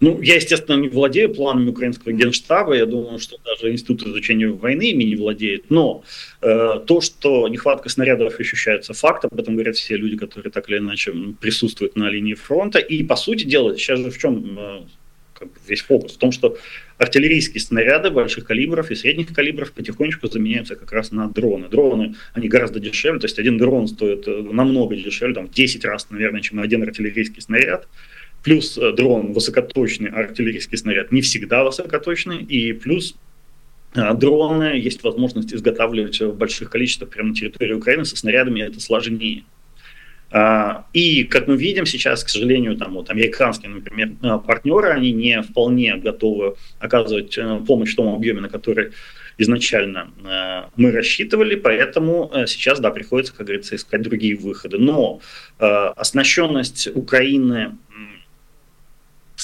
Ну, 0.00 0.20
я, 0.20 0.34
естественно, 0.36 0.76
не 0.76 0.88
владею 0.88 1.32
планами 1.32 1.70
украинского 1.70 2.12
генштаба. 2.12 2.74
Я 2.74 2.86
думаю, 2.86 3.18
что 3.18 3.38
даже 3.44 3.72
Институт 3.72 4.02
изучения 4.02 4.48
войны 4.48 4.90
ими 4.90 5.04
не 5.04 5.16
владеет. 5.16 5.70
Но 5.70 6.02
э, 6.42 6.80
то, 6.86 7.00
что 7.00 7.48
нехватка 7.48 7.88
снарядов 7.88 8.38
ощущается 8.38 8.92
фактом, 8.92 9.30
об 9.32 9.40
этом 9.40 9.54
говорят 9.54 9.76
все 9.76 9.96
люди, 9.96 10.16
которые 10.16 10.50
так 10.50 10.68
или 10.68 10.78
иначе 10.78 11.12
присутствуют 11.40 11.96
на 11.96 12.10
линии 12.10 12.34
фронта. 12.34 12.78
И, 12.78 13.02
по 13.04 13.16
сути 13.16 13.44
дела, 13.44 13.76
сейчас 13.76 14.00
же 14.00 14.10
в 14.10 14.18
чем 14.18 14.58
э, 14.58 14.80
как 15.34 15.48
бы 15.48 15.58
весь 15.66 15.82
фокус? 15.82 16.14
В 16.14 16.18
том, 16.18 16.32
что 16.32 16.56
артиллерийские 16.98 17.60
снаряды 17.60 18.10
больших 18.10 18.46
калибров 18.46 18.90
и 18.90 18.94
средних 18.94 19.32
калибров 19.32 19.72
потихонечку 19.72 20.28
заменяются 20.28 20.76
как 20.76 20.92
раз 20.92 21.12
на 21.12 21.28
дроны. 21.28 21.68
Дроны, 21.68 22.14
они 22.32 22.48
гораздо 22.48 22.80
дешевле, 22.80 23.20
то 23.20 23.26
есть 23.26 23.38
один 23.38 23.58
дрон 23.58 23.88
стоит 23.88 24.26
э, 24.26 24.42
намного 24.42 24.96
дешевле, 24.96 25.34
там, 25.34 25.48
в 25.48 25.52
10 25.52 25.84
раз, 25.84 26.08
наверное, 26.10 26.40
чем 26.40 26.60
один 26.60 26.82
артиллерийский 26.82 27.42
снаряд. 27.42 27.88
Плюс 28.44 28.76
э, 28.76 28.92
дрон 28.92 29.32
высокоточный 29.32 30.10
артиллерийский 30.10 30.76
снаряд 30.76 31.10
не 31.10 31.22
всегда 31.22 31.64
высокоточный. 31.64 32.42
И 32.42 32.74
плюс 32.74 33.16
э, 33.94 34.14
дроны 34.14 34.78
есть 34.78 35.02
возможность 35.02 35.52
изготавливать 35.52 36.20
в 36.20 36.34
больших 36.34 36.70
количествах 36.70 37.08
прямо 37.08 37.30
на 37.30 37.34
территории 37.34 37.72
Украины 37.72 38.04
со 38.04 38.16
снарядами, 38.16 38.60
это 38.60 38.80
сложнее. 38.80 39.44
А, 40.30 40.84
и, 40.92 41.24
как 41.24 41.46
мы 41.46 41.56
видим 41.56 41.86
сейчас, 41.86 42.22
к 42.22 42.28
сожалению, 42.28 42.76
там 42.76 42.94
вот 42.94 43.08
американские, 43.08 43.70
например, 43.70 44.12
э, 44.22 44.38
партнеры, 44.46 44.90
они 44.90 45.12
не 45.12 45.40
вполне 45.40 45.96
готовы 45.96 46.56
оказывать 46.78 47.38
помощь 47.66 47.94
в 47.94 47.96
том 47.96 48.14
объеме, 48.14 48.42
на 48.42 48.50
который 48.50 48.90
изначально 49.36 50.12
мы 50.76 50.92
рассчитывали, 50.92 51.56
поэтому 51.56 52.30
сейчас, 52.46 52.78
да, 52.78 52.92
приходится, 52.92 53.34
как 53.34 53.46
говорится, 53.46 53.74
искать 53.74 54.00
другие 54.00 54.36
выходы. 54.36 54.78
Но 54.78 55.20
оснащенность 55.58 56.86
Украины 56.94 57.72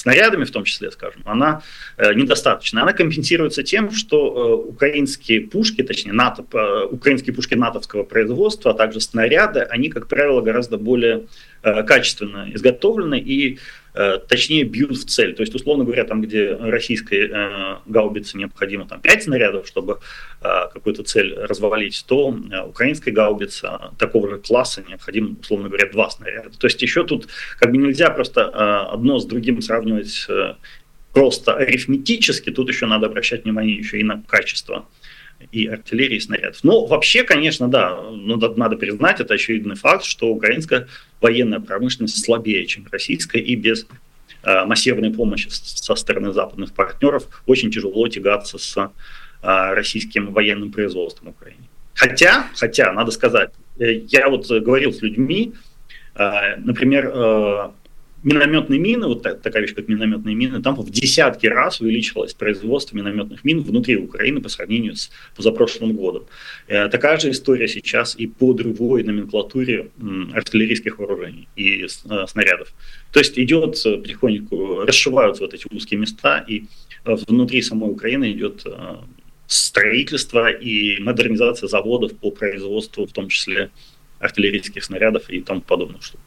снарядами 0.01 0.45
в 0.45 0.51
том 0.51 0.63
числе, 0.63 0.89
скажем, 0.91 1.21
она 1.25 1.61
э, 1.97 2.13
недостаточна. 2.13 2.81
Она 2.81 2.93
компенсируется 2.93 3.61
тем, 3.61 3.91
что 3.91 4.17
э, 4.17 4.69
украинские 4.69 5.41
пушки, 5.41 5.83
точнее, 5.83 6.13
НАТО, 6.13 6.43
э, 6.51 6.85
украинские 6.89 7.35
пушки 7.35 7.53
натовского 7.53 8.03
производства, 8.03 8.71
а 8.71 8.73
также 8.73 8.99
снаряды, 8.99 9.59
они, 9.59 9.89
как 9.89 10.07
правило, 10.07 10.41
гораздо 10.41 10.77
более 10.77 11.27
качественно 11.61 12.47
изготовлены 12.53 13.19
и 13.19 13.59
Э, 13.93 14.19
точнее 14.25 14.63
бьют 14.63 14.97
в 14.97 15.05
цель. 15.05 15.35
То 15.35 15.41
есть, 15.43 15.53
условно 15.53 15.83
говоря, 15.83 16.05
там, 16.05 16.21
где 16.21 16.55
российской 16.55 17.29
э, 17.29 17.77
гаубице 17.85 18.37
необходимо 18.37 18.87
там, 18.87 19.01
5 19.01 19.23
снарядов, 19.23 19.67
чтобы 19.67 19.99
э, 20.41 20.47
какую-то 20.73 21.03
цель 21.03 21.33
развалить, 21.35 22.05
то 22.07 22.33
э, 22.33 22.61
украинской 22.61 23.09
гаубице 23.09 23.69
такого 23.97 24.29
же 24.29 24.37
класса 24.37 24.83
необходимо, 24.87 25.35
условно 25.41 25.67
говоря, 25.67 25.89
2 25.91 26.09
снаряда. 26.09 26.57
То 26.57 26.67
есть 26.67 26.81
еще 26.81 27.03
тут 27.03 27.27
как 27.59 27.71
бы 27.71 27.77
нельзя 27.77 28.09
просто 28.11 28.41
э, 28.41 28.93
одно 28.93 29.19
с 29.19 29.25
другим 29.25 29.61
сравнивать 29.61 30.25
э, 30.29 30.55
просто 31.13 31.53
арифметически, 31.55 32.51
тут 32.51 32.69
еще 32.69 32.85
надо 32.85 33.07
обращать 33.07 33.43
внимание 33.43 33.75
еще 33.75 33.99
и 33.99 34.03
на 34.03 34.23
качество 34.25 34.85
и 35.51 35.67
артиллерии, 35.67 36.19
снарядов. 36.19 36.63
Но 36.63 36.85
вообще, 36.85 37.23
конечно, 37.23 37.67
да, 37.67 38.01
ну, 38.11 38.37
надо 38.37 38.75
признать, 38.77 39.19
это 39.19 39.33
очевидный 39.33 39.75
факт, 39.75 40.05
что 40.05 40.27
украинская 40.27 40.87
военная 41.19 41.59
промышленность 41.59 42.23
слабее, 42.23 42.65
чем 42.65 42.85
российская, 42.91 43.39
и 43.39 43.55
без 43.55 43.85
э, 44.43 44.65
массированной 44.65 45.13
помощи 45.13 45.47
со 45.49 45.95
стороны 45.95 46.33
западных 46.33 46.73
партнеров 46.73 47.27
очень 47.45 47.71
тяжело 47.71 48.07
тягаться 48.07 48.57
с 48.57 48.77
э, 48.77 49.73
российским 49.73 50.33
военным 50.33 50.71
производством 50.71 51.29
Украины. 51.29 51.63
Хотя, 51.93 52.47
хотя, 52.55 52.91
надо 52.93 53.11
сказать, 53.11 53.51
э, 53.79 53.93
я 54.07 54.29
вот 54.29 54.49
говорил 54.49 54.93
с 54.93 55.01
людьми, 55.01 55.53
э, 56.15 56.55
например, 56.57 57.11
э, 57.13 57.71
минометные 58.23 58.79
мины, 58.79 59.07
вот 59.07 59.23
такая 59.23 59.61
вещь, 59.61 59.73
как 59.73 59.87
минометные 59.87 60.35
мины, 60.35 60.61
там 60.61 60.75
в 60.75 60.89
десятки 60.89 61.47
раз 61.47 61.81
увеличилось 61.81 62.33
производство 62.33 62.95
минометных 62.95 63.43
мин 63.43 63.61
внутри 63.61 63.97
Украины 63.97 64.41
по 64.41 64.49
сравнению 64.49 64.95
с 64.95 65.11
позапрошлым 65.35 65.93
годом. 65.93 66.25
Э, 66.67 66.87
такая 66.89 67.17
же 67.17 67.31
история 67.31 67.67
сейчас 67.67 68.15
и 68.15 68.27
по 68.27 68.53
другой 68.53 69.03
номенклатуре 69.03 69.89
артиллерийских 70.33 70.99
вооружений 70.99 71.47
и 71.55 71.83
э, 71.83 71.87
снарядов. 72.27 72.73
То 73.11 73.19
есть 73.19 73.37
идет 73.39 73.75
э, 73.85 73.97
потихоньку, 73.97 74.81
расшиваются 74.85 75.43
вот 75.43 75.53
эти 75.53 75.65
узкие 75.71 75.99
места, 75.99 76.45
и 76.47 76.65
внутри 77.03 77.61
самой 77.61 77.89
Украины 77.89 78.31
идет 78.31 78.63
строительство 79.47 80.49
и 80.49 81.01
модернизация 81.01 81.67
заводов 81.67 82.15
по 82.15 82.29
производству, 82.29 83.05
в 83.05 83.11
том 83.11 83.27
числе 83.27 83.71
артиллерийских 84.19 84.83
снарядов 84.83 85.29
и 85.29 85.41
тому 85.41 85.61
подобных 85.61 86.03
штук. 86.03 86.21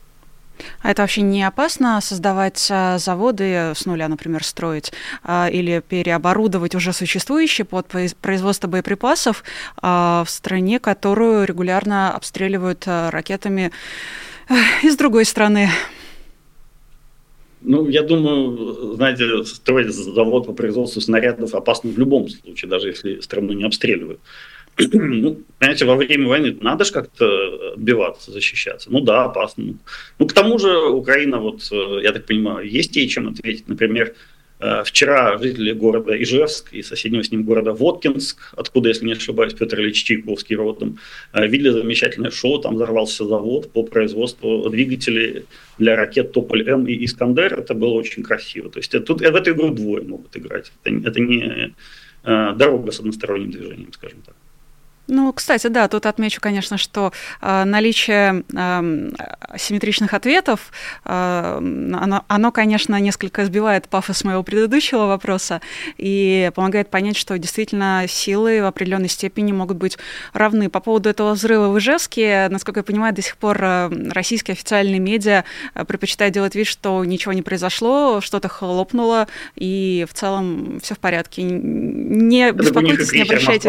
А 0.83 0.91
это 0.91 1.03
вообще 1.03 1.23
не 1.23 1.43
опасно 1.43 2.01
создавать 2.01 2.69
а, 2.71 2.99
заводы 2.99 3.73
с 3.75 3.87
нуля, 3.87 4.09
например, 4.09 4.45
строить 4.45 4.93
а, 5.23 5.49
или 5.51 5.83
переоборудовать 5.87 6.75
уже 6.75 6.93
существующие 6.93 7.65
под 7.65 7.87
производство 8.21 8.69
боеприпасов 8.69 9.45
а, 9.83 10.25
в 10.25 10.31
стране, 10.31 10.79
которую 10.79 11.47
регулярно 11.47 12.13
обстреливают 12.13 12.85
ракетами 12.87 13.73
из 14.83 14.97
другой 14.97 15.25
страны? 15.25 15.71
Ну, 17.67 17.89
я 17.89 18.03
думаю, 18.03 18.95
знаете, 18.97 19.43
строить 19.45 19.91
завод 19.95 20.47
по 20.47 20.53
производству 20.53 21.01
снарядов 21.01 21.55
опасно 21.55 21.91
в 21.91 21.99
любом 21.99 22.29
случае, 22.29 22.69
даже 22.69 22.89
если 22.89 23.21
страну 23.21 23.55
не 23.55 23.65
обстреливают. 23.65 24.21
ну, 24.93 25.41
понимаете, 25.59 25.85
во 25.85 25.95
время 25.95 26.27
войны 26.27 26.57
надо 26.61 26.85
же 26.85 26.93
как-то 26.93 27.73
отбиваться, 27.75 28.33
защищаться. 28.33 28.91
Ну 28.91 29.01
да, 29.01 29.25
опасно. 29.25 29.75
Ну, 30.19 30.27
к 30.27 30.33
тому 30.33 30.59
же 30.59 30.89
Украина, 30.89 31.39
вот, 31.39 31.69
э, 31.71 32.01
я 32.03 32.13
так 32.13 32.27
понимаю, 32.27 32.69
есть 32.69 32.97
ей 32.97 33.07
чем 33.09 33.29
ответить. 33.29 33.69
Например, 33.69 34.15
э, 34.59 34.83
вчера 34.85 35.39
жители 35.39 35.73
города 35.73 36.21
Ижевск 36.21 36.73
и 36.73 36.83
соседнего 36.83 37.23
с 37.23 37.31
ним 37.31 37.45
города 37.45 37.73
Воткинск, 37.73 38.53
откуда, 38.57 38.89
если 38.89 39.07
не 39.07 39.13
ошибаюсь, 39.13 39.55
Петр 39.55 39.79
Ильич 39.79 40.03
Чайковский 40.03 40.57
родом, 40.57 40.99
э, 41.33 41.47
видели 41.47 41.71
замечательное 41.71 42.33
шоу, 42.33 42.59
там 42.59 42.75
взорвался 42.75 43.25
завод 43.25 43.71
по 43.73 43.85
производству 43.85 44.69
двигателей 44.71 45.45
для 45.79 45.95
ракет 45.95 46.33
Тополь-М 46.33 46.89
и 46.89 47.05
Искандер. 47.05 47.61
Это 47.61 47.75
было 47.75 47.95
очень 47.95 48.25
красиво. 48.25 48.71
То 48.71 48.81
есть 48.81 48.91
тут 49.05 49.21
в 49.21 49.23
эту 49.23 49.53
игру 49.53 49.71
двое 49.71 50.03
могут 50.03 50.37
играть. 50.37 50.73
Это, 50.83 51.09
это 51.09 51.21
не 51.21 51.75
дорога 52.25 52.91
с 52.91 53.01
односторонним 53.01 53.51
движением, 53.51 53.93
скажем 53.93 54.23
так. 54.25 54.35
Ну, 55.07 55.33
кстати, 55.35 55.67
да, 55.67 55.87
тут 55.89 56.07
отмечу, 56.07 56.41
конечно, 56.41 56.79
что 56.79 57.13
э, 57.43 57.65
наличие 57.65 58.43
э, 58.55 59.11
симметричных 59.59 60.15
ответов, 60.15 60.73
э, 61.05 61.59
оно, 61.59 62.25
оно, 62.27 62.53
конечно, 62.53 62.99
несколько 62.99 63.45
сбивает 63.45 63.89
пафос 63.89 64.25
моего 64.25 64.43
предыдущего 64.43 65.07
вопроса 65.07 65.61
и 65.99 66.51
помогает 66.55 66.89
понять, 66.89 67.19
что 67.19 67.37
действительно 67.37 68.07
силы 68.09 68.63
в 68.63 68.67
определенной 68.67 69.11
степени 69.11 69.53
могут 69.53 69.77
быть 69.77 69.99
равны. 70.33 70.71
По 70.71 70.81
поводу 70.81 71.11
этого 71.11 71.33
взрыва 71.33 71.69
в 71.69 71.79
Ижевске, 71.79 72.49
насколько 72.51 72.81
я 72.81 72.85
понимаю, 72.85 73.15
до 73.15 73.21
сих 73.21 73.37
пор 73.37 73.59
российские 73.61 74.55
официальные 74.55 75.01
медиа 75.01 75.45
предпочитают 75.87 76.33
делать 76.33 76.55
вид, 76.55 76.67
что 76.67 77.05
ничего 77.05 77.35
не 77.35 77.43
произошло, 77.43 78.23
что-то 78.23 78.49
хлопнуло, 78.49 79.29
и 79.55 80.07
в 80.09 80.15
целом 80.15 80.81
все 80.83 80.95
в 80.95 80.99
порядке. 80.99 81.43
Не 81.43 82.53
беспокойтесь, 82.53 83.13
не 83.13 83.23
обращайте 83.23 83.69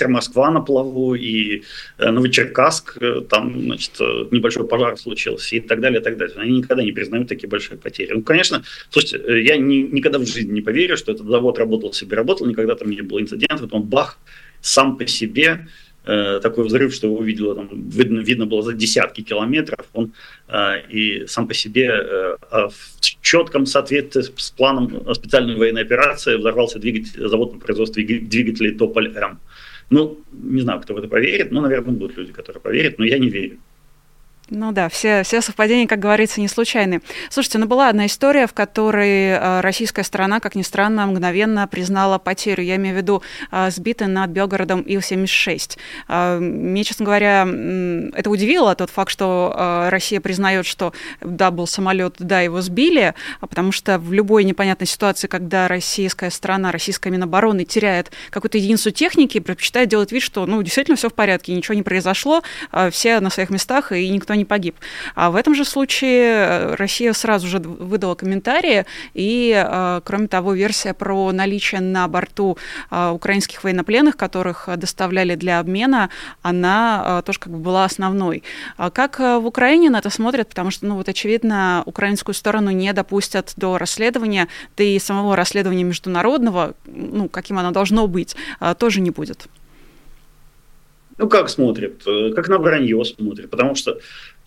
крейсер 0.00 0.08
«Москва» 0.08 0.50
на 0.50 0.60
плаву, 0.60 1.14
и 1.14 1.62
э, 1.98 2.10
Новочеркасск, 2.10 2.98
э, 3.00 3.20
там, 3.28 3.60
значит, 3.60 4.00
э, 4.00 4.28
небольшой 4.30 4.66
пожар 4.66 4.96
случился, 4.96 5.56
и 5.56 5.60
так 5.60 5.80
далее, 5.80 6.00
и 6.00 6.02
так 6.02 6.16
далее. 6.16 6.36
Они 6.38 6.58
никогда 6.58 6.82
не 6.82 6.92
признают 6.92 7.28
такие 7.28 7.48
большие 7.48 7.78
потери. 7.78 8.12
Ну, 8.14 8.22
конечно, 8.22 8.62
слушайте, 8.90 9.42
я 9.42 9.56
ни, 9.56 9.88
никогда 9.92 10.18
в 10.18 10.26
жизни 10.26 10.52
не 10.52 10.62
поверю, 10.62 10.96
что 10.96 11.12
этот 11.12 11.26
завод 11.26 11.58
работал 11.58 11.92
себе, 11.92 12.16
работал, 12.16 12.46
никогда 12.46 12.74
там 12.74 12.90
не 12.90 13.02
было 13.02 13.20
инцидентов, 13.20 13.60
потом 13.60 13.82
бах, 13.82 14.18
сам 14.62 14.96
по 14.96 15.06
себе 15.06 15.66
такой 16.04 16.64
взрыв, 16.64 16.94
что 16.94 17.08
его 17.08 17.22
видело, 17.22 17.54
там, 17.54 17.68
видно, 17.90 18.20
видно 18.20 18.46
было 18.46 18.62
за 18.62 18.72
десятки 18.72 19.20
километров, 19.20 19.86
он 19.92 20.12
э, 20.48 20.80
и 20.88 21.26
сам 21.26 21.46
по 21.46 21.54
себе 21.54 21.90
э, 21.92 22.36
а 22.50 22.68
в 22.68 23.00
четком 23.20 23.66
соответствии 23.66 24.22
с 24.22 24.50
планом 24.50 25.14
специальной 25.14 25.56
военной 25.56 25.82
операции 25.82 26.36
взорвался 26.36 26.78
двигатель, 26.78 27.28
завод 27.28 27.52
по 27.52 27.58
производству 27.58 28.02
двигателей 28.02 28.74
Тополь-М. 28.74 29.38
Ну, 29.90 30.20
не 30.32 30.60
знаю, 30.62 30.80
кто 30.80 30.94
в 30.94 30.98
это 30.98 31.08
поверит, 31.08 31.50
но, 31.50 31.60
наверное, 31.60 31.92
будут 31.92 32.16
люди, 32.16 32.32
которые 32.32 32.62
поверят, 32.62 32.98
но 32.98 33.04
я 33.04 33.18
не 33.18 33.28
верю. 33.28 33.58
Ну 34.50 34.72
да, 34.72 34.88
все, 34.88 35.22
все 35.22 35.40
совпадения, 35.42 35.86
как 35.86 36.00
говорится, 36.00 36.40
не 36.40 36.48
случайны. 36.48 37.02
Слушайте, 37.28 37.58
ну 37.58 37.66
была 37.66 37.88
одна 37.88 38.06
история, 38.06 38.48
в 38.48 38.52
которой 38.52 39.28
э, 39.28 39.60
российская 39.60 40.02
сторона, 40.02 40.40
как 40.40 40.56
ни 40.56 40.62
странно, 40.62 41.06
мгновенно 41.06 41.68
признала 41.68 42.18
потерю. 42.18 42.64
Я 42.64 42.74
имею 42.74 42.96
в 42.96 42.98
виду 42.98 43.22
э, 43.52 43.70
сбитый 43.70 44.08
над 44.08 44.30
Белгородом 44.30 44.80
Ил-76. 44.80 45.78
Э, 46.08 46.38
мне, 46.40 46.82
честно 46.82 47.04
говоря, 47.04 47.42
это 48.12 48.28
удивило, 48.28 48.74
тот 48.74 48.90
факт, 48.90 49.12
что 49.12 49.88
Россия 49.88 50.20
признает, 50.20 50.66
что 50.66 50.92
да, 51.20 51.52
был 51.52 51.68
самолет, 51.68 52.16
да, 52.18 52.40
его 52.40 52.60
сбили, 52.60 53.14
а 53.40 53.46
потому 53.46 53.70
что 53.70 53.98
в 54.00 54.12
любой 54.12 54.42
непонятной 54.42 54.86
ситуации, 54.88 55.28
когда 55.28 55.68
российская 55.68 56.30
страна, 56.30 56.72
российская 56.72 57.10
Минобороны 57.10 57.64
теряет 57.64 58.10
какую-то 58.30 58.58
единицу 58.58 58.90
техники, 58.90 59.38
предпочитает 59.38 59.88
делать 59.88 60.10
вид, 60.10 60.22
что 60.22 60.44
ну, 60.46 60.60
действительно 60.62 60.96
все 60.96 61.08
в 61.08 61.14
порядке, 61.14 61.54
ничего 61.54 61.74
не 61.74 61.82
произошло, 61.82 62.42
все 62.90 63.20
на 63.20 63.30
своих 63.30 63.50
местах, 63.50 63.92
и 63.92 64.08
никто 64.08 64.34
не 64.34 64.39
погиб. 64.44 64.76
А 65.14 65.30
в 65.30 65.36
этом 65.36 65.54
же 65.54 65.64
случае 65.64 66.24
э, 66.24 66.74
Россия 66.74 67.12
сразу 67.12 67.46
же 67.46 67.58
выдала 67.58 68.14
комментарии, 68.14 68.86
и, 69.14 69.52
э, 69.54 70.00
кроме 70.04 70.28
того, 70.28 70.52
версия 70.54 70.94
про 70.94 71.32
наличие 71.32 71.80
на 71.80 72.08
борту 72.08 72.58
э, 72.90 73.10
украинских 73.10 73.64
военнопленных, 73.64 74.16
которых 74.16 74.68
доставляли 74.76 75.34
для 75.34 75.60
обмена, 75.60 76.10
она 76.42 77.22
тоже 77.24 77.38
как 77.38 77.52
бы 77.52 77.58
была 77.58 77.84
основной. 77.84 78.42
А 78.76 78.90
как 78.90 79.18
в 79.18 79.46
Украине 79.46 79.90
на 79.90 79.98
это 79.98 80.10
смотрят? 80.10 80.48
Потому 80.48 80.70
что, 80.70 80.86
ну 80.86 80.96
вот, 80.96 81.08
очевидно, 81.08 81.82
украинскую 81.86 82.34
сторону 82.34 82.70
не 82.70 82.92
допустят 82.92 83.52
до 83.56 83.78
расследования, 83.78 84.48
да 84.76 84.84
и 84.84 84.98
самого 84.98 85.36
расследования 85.36 85.84
международного, 85.84 86.74
ну, 86.86 87.28
каким 87.28 87.58
оно 87.58 87.70
должно 87.70 88.06
быть, 88.06 88.36
тоже 88.78 89.00
не 89.00 89.10
будет. 89.10 89.48
Ну, 91.20 91.28
как 91.28 91.50
смотрят? 91.50 92.02
Как 92.34 92.48
на 92.48 92.58
вранье 92.58 93.04
смотрят. 93.04 93.50
Потому 93.50 93.74
что 93.74 93.98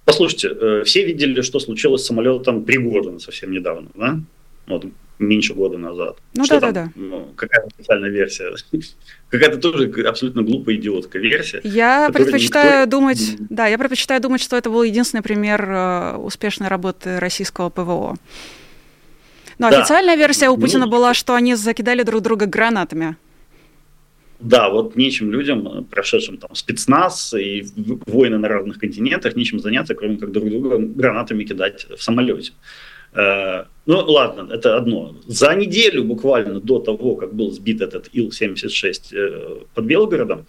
Послушайте, 0.05 0.49
э, 0.49 0.83
все 0.85 1.05
видели, 1.05 1.41
что 1.41 1.59
случилось 1.59 2.03
с 2.03 2.07
самолетом 2.07 2.63
Пригожина 2.63 3.19
совсем 3.19 3.51
недавно, 3.51 3.89
да? 3.95 4.19
Вот, 4.67 4.85
меньше 5.19 5.53
года 5.53 5.77
назад. 5.77 6.17
Ну 6.33 6.45
да, 6.45 6.59
да, 6.59 6.71
да. 6.71 6.89
Ну, 6.95 7.33
какая 7.35 7.65
официальная 7.65 8.09
версия? 8.09 8.51
Какая-то 9.29 9.57
тоже 9.57 9.91
абсолютно 10.05 10.43
глупая 10.43 10.75
идиотская 10.75 11.21
версия. 11.21 11.61
Я 11.63 12.09
предпочитаю 12.13 12.81
никто... 12.81 12.91
думать, 12.91 13.35
да, 13.49 13.67
я 13.67 13.77
предпочитаю 13.77 14.21
думать, 14.21 14.41
что 14.41 14.57
это 14.57 14.69
был 14.69 14.83
единственный 14.83 15.23
пример 15.23 15.67
э, 15.69 16.15
успешной 16.17 16.67
работы 16.67 17.19
российского 17.19 17.69
ПВО. 17.69 18.15
Но 19.57 19.69
да. 19.69 19.79
официальная 19.79 20.15
версия 20.15 20.49
у 20.49 20.57
Путина 20.57 20.85
ну, 20.85 20.91
была, 20.91 21.13
что 21.13 21.35
они 21.35 21.55
закидали 21.55 22.03
друг 22.03 22.21
друга 22.21 22.45
гранатами 22.45 23.15
да, 24.39 24.69
вот 24.69 24.95
нечем 24.95 25.31
людям, 25.31 25.67
э, 25.67 25.81
прошедшим 25.83 26.37
там 26.37 26.53
спецназ 26.55 27.33
и 27.33 27.65
войны 28.05 28.37
на 28.37 28.47
разных 28.47 28.79
континентах, 28.79 29.35
нечем 29.35 29.59
заняться, 29.59 29.95
кроме 29.95 30.17
как 30.17 30.31
друг 30.31 30.49
друга 30.49 30.77
гранатами 30.77 31.43
кидать 31.43 31.87
в 31.89 32.01
самолете. 32.01 32.51
Э, 33.13 33.65
ну, 33.85 33.97
ладно, 33.99 34.51
это 34.51 34.75
одно. 34.75 35.15
За 35.27 35.55
неделю 35.55 36.03
буквально 36.03 36.59
до 36.59 36.79
того, 36.79 37.15
как 37.15 37.33
был 37.33 37.51
сбит 37.51 37.81
этот 37.81 38.09
Ил-76 38.11 39.15
э, 39.15 39.59
под 39.73 39.85
Белгородом, 39.85 40.45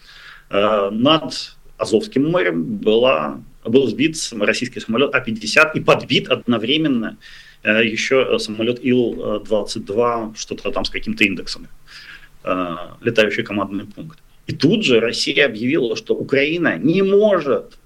над 0.50 1.56
Азовским 1.78 2.30
морем 2.30 2.76
была, 2.76 3.40
был 3.64 3.88
сбит 3.88 4.14
российский 4.38 4.78
самолет 4.78 5.14
А-50 5.14 5.70
и 5.74 5.80
подбит 5.80 6.28
одновременно 6.28 7.16
еще 7.64 8.38
самолет 8.38 8.78
Ил-22, 8.84 10.36
что-то 10.36 10.70
там 10.70 10.84
с 10.84 10.90
каким-то 10.90 11.24
индексом. 11.24 11.66
Э, 12.44 12.76
летающий 13.00 13.42
командный 13.42 13.86
пункт. 13.86 14.18
И 14.46 14.52
тут 14.52 14.84
же 14.84 15.00
Россия 15.00 15.46
объявила, 15.46 15.96
что 15.96 16.14
Украина 16.14 16.76
не 16.76 17.00
может 17.00 17.78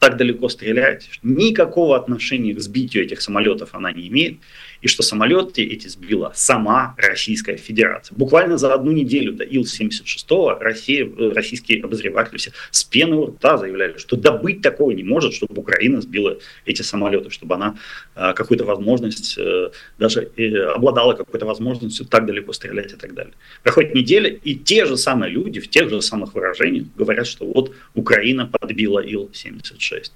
так 0.00 0.16
далеко 0.16 0.48
стрелять, 0.48 1.08
никакого 1.22 1.96
отношения 1.96 2.52
к 2.52 2.60
сбитию 2.60 3.04
этих 3.04 3.20
самолетов 3.20 3.74
она 3.74 3.92
не 3.92 4.08
имеет 4.08 4.38
и 4.80 4.88
что 4.88 5.02
самолеты 5.02 5.62
эти 5.62 5.88
сбила 5.88 6.32
сама 6.34 6.94
Российская 6.96 7.56
Федерация. 7.56 8.16
Буквально 8.16 8.56
за 8.56 8.72
одну 8.72 8.92
неделю 8.92 9.32
до 9.32 9.44
Ил-76 9.44 10.58
Россия, 10.58 11.04
э, 11.06 11.32
российские 11.34 11.82
обозреватели 11.82 12.38
все 12.38 12.52
с 12.70 12.84
пены 12.84 13.16
у 13.16 13.26
рта 13.26 13.58
заявляли, 13.58 13.98
что 13.98 14.16
да 14.16 14.32
быть 14.32 14.62
такого 14.62 14.90
не 14.92 15.02
может, 15.02 15.34
чтобы 15.34 15.60
Украина 15.60 16.00
сбила 16.00 16.38
эти 16.64 16.82
самолеты, 16.82 17.30
чтобы 17.30 17.54
она 17.56 17.76
э, 18.14 18.32
какую-то 18.34 18.64
возможность, 18.64 19.36
э, 19.38 19.70
даже 19.98 20.30
э, 20.36 20.56
обладала 20.74 21.14
какой-то 21.14 21.46
возможностью 21.46 22.06
так 22.06 22.26
далеко 22.26 22.52
стрелять 22.52 22.92
и 22.92 22.96
так 22.96 23.14
далее. 23.14 23.34
Проходит 23.62 23.94
неделя, 23.94 24.30
и 24.30 24.54
те 24.54 24.86
же 24.86 24.96
самые 24.96 25.30
люди 25.30 25.60
в 25.60 25.68
тех 25.68 25.90
же 25.90 26.00
самых 26.00 26.34
выражениях 26.34 26.86
говорят, 26.96 27.26
что 27.26 27.46
вот 27.46 27.74
Украина 27.94 28.46
подбила 28.46 29.00
Ил-76. 29.00 30.10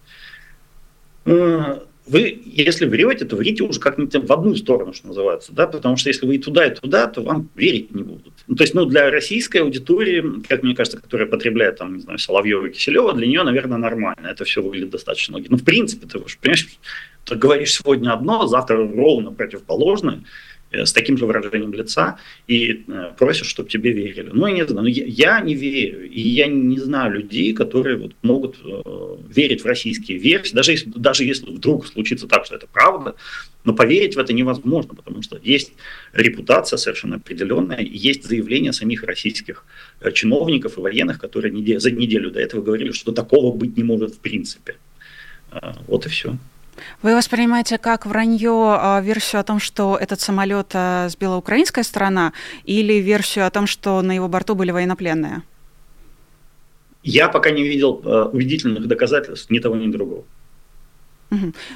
Вы, 2.06 2.42
если 2.44 2.84
врете, 2.84 3.24
то 3.24 3.36
врите 3.36 3.62
уже 3.62 3.80
как-нибудь 3.80 4.28
в 4.28 4.32
одну 4.32 4.54
сторону, 4.56 4.92
что 4.92 5.08
называется, 5.08 5.52
да, 5.52 5.66
потому 5.66 5.96
что 5.96 6.10
если 6.10 6.26
вы 6.26 6.34
и 6.34 6.38
туда, 6.38 6.66
и 6.66 6.74
туда, 6.74 7.06
то 7.06 7.22
вам 7.22 7.48
верить 7.54 7.94
не 7.94 8.02
будут. 8.02 8.34
Ну, 8.46 8.56
то 8.56 8.64
есть, 8.64 8.74
ну, 8.74 8.84
для 8.84 9.10
российской 9.10 9.58
аудитории, 9.58 10.42
как 10.46 10.62
мне 10.62 10.74
кажется, 10.74 11.00
которая 11.00 11.26
потребляет, 11.26 11.78
там, 11.78 11.94
не 11.94 12.00
знаю, 12.00 12.18
Соловьева 12.18 12.66
и 12.66 12.72
Киселева, 12.72 13.14
для 13.14 13.26
нее, 13.26 13.42
наверное, 13.42 13.78
нормально. 13.78 14.26
Это 14.26 14.44
все 14.44 14.60
выглядит 14.60 14.90
достаточно 14.90 15.36
логично. 15.36 15.56
Ну, 15.56 15.62
в 15.62 15.64
принципе, 15.64 16.06
ты 16.06 16.18
уж, 16.18 16.36
понимаешь, 16.36 16.68
ты 17.24 17.36
говоришь 17.36 17.72
сегодня 17.72 18.12
одно, 18.12 18.46
завтра 18.46 18.76
ровно 18.76 19.32
противоположное. 19.32 20.20
Э, 20.74 20.86
с 20.86 20.92
таким 20.92 21.16
же 21.16 21.26
выражением 21.26 21.72
лица 21.72 22.18
и 22.46 22.84
э, 22.86 23.12
просишь, 23.18 23.46
чтобы 23.46 23.68
тебе 23.68 23.92
верили. 23.92 24.30
Ну, 24.32 24.46
я 24.46 24.54
не 24.54 24.66
знаю, 24.66 24.86
я, 24.88 25.04
я 25.06 25.40
не 25.40 25.54
верю, 25.54 26.08
и 26.08 26.20
я 26.20 26.46
не 26.46 26.78
знаю 26.78 27.14
людей, 27.14 27.52
которые 27.54 27.96
вот 27.96 28.12
могут 28.22 28.56
э, 28.64 29.16
верить 29.28 29.62
в 29.62 29.66
российские 29.66 30.18
версии, 30.18 30.54
даже 30.54 30.72
если, 30.72 30.90
даже 30.90 31.24
если 31.24 31.46
вдруг 31.46 31.86
случится 31.86 32.26
так, 32.26 32.46
что 32.46 32.56
это 32.56 32.66
правда, 32.66 33.14
но 33.64 33.74
поверить 33.74 34.16
в 34.16 34.18
это 34.18 34.32
невозможно, 34.32 34.94
потому 34.94 35.22
что 35.22 35.38
есть 35.42 35.72
репутация 36.12 36.76
совершенно 36.76 37.16
определенная, 37.16 37.80
есть 37.80 38.24
заявления 38.24 38.72
самих 38.72 39.04
российских 39.04 39.64
чиновников 40.12 40.76
и 40.76 40.80
военных, 40.80 41.18
которые 41.18 41.80
за 41.80 41.90
неделю 41.90 42.30
до 42.30 42.40
этого 42.40 42.62
говорили, 42.62 42.92
что 42.92 43.12
такого 43.12 43.56
быть 43.56 43.76
не 43.76 43.84
может 43.84 44.14
в 44.14 44.18
принципе. 44.18 44.76
Вот 45.86 46.04
и 46.04 46.08
все. 46.08 46.36
Вы 47.02 47.16
воспринимаете 47.16 47.78
как 47.78 48.06
вранье 48.06 48.76
а, 48.78 49.00
версию 49.00 49.40
о 49.40 49.44
том, 49.44 49.60
что 49.60 49.96
этот 49.96 50.20
самолет 50.20 50.70
а, 50.74 51.08
сбила 51.08 51.36
украинская 51.36 51.84
сторона, 51.84 52.32
или 52.64 52.94
версию 52.94 53.46
о 53.46 53.50
том, 53.50 53.66
что 53.66 54.02
на 54.02 54.12
его 54.12 54.28
борту 54.28 54.54
были 54.54 54.70
военнопленные? 54.70 55.42
Я 57.02 57.28
пока 57.28 57.50
не 57.50 57.62
видел 57.62 58.00
а, 58.04 58.28
убедительных 58.28 58.86
доказательств 58.86 59.50
ни 59.50 59.58
того, 59.58 59.76
ни 59.76 59.90
другого. 59.90 60.24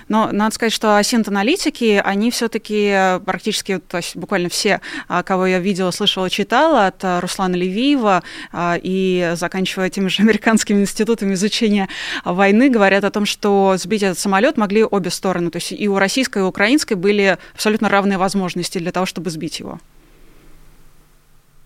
Но 0.09 0.31
надо 0.33 0.55
сказать, 0.55 0.73
что 0.73 0.97
асинт-аналитики, 0.99 2.01
они 2.05 2.31
все-таки 2.31 2.91
э, 2.93 3.21
практически, 3.21 3.79
то 3.79 3.99
есть 3.99 4.17
буквально 4.17 4.49
все, 4.49 4.81
а, 5.09 5.23
кого 5.23 5.47
я 5.47 5.59
видела, 5.59 5.91
слышала, 5.91 6.31
читала, 6.31 6.87
от 6.87 7.03
э, 7.05 7.21
Руслана 7.21 7.57
Левиева 7.57 8.23
а, 8.53 8.79
и 8.83 9.33
заканчивая 9.35 9.91
теми 9.91 10.09
же 10.09 10.23
американскими 10.23 10.81
институтами 10.81 11.35
изучения 11.35 11.89
войны, 12.25 12.71
говорят 12.71 13.05
о 13.05 13.11
том, 13.11 13.27
что 13.27 13.75
сбить 13.77 14.03
этот 14.03 14.19
самолет 14.19 14.57
могли 14.57 14.85
обе 14.85 15.11
стороны. 15.11 15.51
То 15.51 15.57
есть 15.57 15.73
и 15.73 15.89
у 15.89 15.99
российской, 15.99 16.39
и 16.39 16.43
у 16.43 16.49
украинской 16.49 16.95
были 16.95 17.39
абсолютно 17.55 17.89
равные 17.89 18.19
возможности 18.19 18.79
для 18.79 18.93
того, 18.93 19.07
чтобы 19.07 19.31
сбить 19.31 19.61
его. 19.61 19.81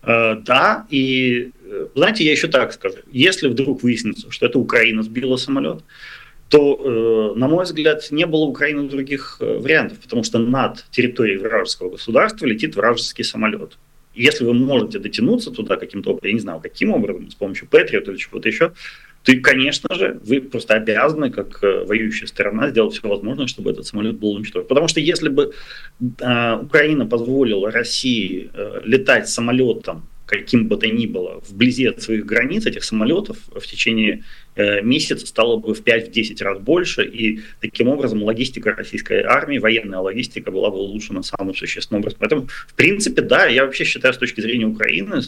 Э, 0.03 0.35
да, 0.35 0.85
и 0.89 1.51
знаете, 1.95 2.23
я 2.23 2.31
еще 2.31 2.47
так 2.47 2.73
скажу. 2.73 2.97
Если 3.11 3.47
вдруг 3.47 3.83
выяснится, 3.83 4.31
что 4.31 4.45
это 4.45 4.59
Украина 4.59 5.03
сбила 5.03 5.37
самолет, 5.37 5.83
то, 6.53 7.33
э, 7.35 7.39
на 7.39 7.47
мой 7.47 7.63
взгляд, 7.63 8.11
не 8.11 8.27
было 8.27 8.41
у 8.41 8.49
Украины 8.49 8.87
других 8.87 9.37
э, 9.39 9.57
вариантов, 9.57 9.97
потому 9.99 10.23
что 10.23 10.37
над 10.37 10.85
территорией 10.91 11.39
вражеского 11.39 11.89
государства 11.89 12.45
летит 12.45 12.75
вражеский 12.75 13.23
самолет. 13.23 13.79
Если 14.13 14.45
вы 14.45 14.53
можете 14.53 14.99
дотянуться 14.99 15.49
туда 15.49 15.77
каким-то 15.77 16.11
образом, 16.11 16.27
я 16.27 16.33
не 16.33 16.39
знаю, 16.39 16.59
каким 16.59 16.91
образом, 16.91 17.31
с 17.31 17.33
помощью 17.33 17.67
Патриот 17.67 18.07
или 18.07 18.17
чего-то 18.17 18.47
еще, 18.47 18.71
то, 19.23 19.33
конечно 19.41 19.95
же, 19.95 20.19
вы 20.23 20.41
просто 20.41 20.75
обязаны, 20.75 21.31
как 21.31 21.63
э, 21.63 21.85
воюющая 21.85 22.27
сторона, 22.27 22.69
сделать 22.69 22.93
все 22.93 23.07
возможное, 23.07 23.47
чтобы 23.47 23.71
этот 23.71 23.87
самолет 23.87 24.19
был 24.19 24.33
уничтожен. 24.33 24.67
Потому 24.67 24.87
что 24.87 24.99
если 24.99 25.29
бы 25.29 25.53
э, 26.19 26.55
Украина 26.61 27.07
позволила 27.07 27.71
России 27.71 28.51
э, 28.53 28.81
летать 28.85 29.27
самолетом 29.27 30.07
каким 30.25 30.67
бы 30.67 30.77
то 30.77 30.87
ни 30.87 31.05
было, 31.05 31.41
вблизи 31.47 31.85
от 31.85 32.01
своих 32.01 32.25
границ 32.25 32.65
этих 32.65 32.83
самолетов 32.83 33.37
в 33.53 33.61
течение 33.61 34.23
э, 34.55 34.81
месяца 34.81 35.27
стало 35.27 35.57
бы 35.57 35.73
в 35.73 35.83
5-10 35.83 36.43
раз 36.43 36.59
больше, 36.59 37.03
и 37.03 37.41
таким 37.59 37.89
образом 37.89 38.23
логистика 38.23 38.73
российской 38.73 39.21
армии, 39.21 39.57
военная 39.57 39.99
логистика 39.99 40.49
была 40.49 40.69
бы 40.69 40.77
улучшена 40.77 41.23
самым 41.23 41.53
существенным 41.53 42.01
образом. 42.01 42.19
Поэтому, 42.19 42.47
в 42.47 42.73
принципе, 42.75 43.21
да, 43.21 43.47
я 43.47 43.65
вообще 43.65 43.83
считаю, 43.83 44.13
с 44.13 44.17
точки 44.17 44.39
зрения 44.39 44.65
Украины, 44.65 45.21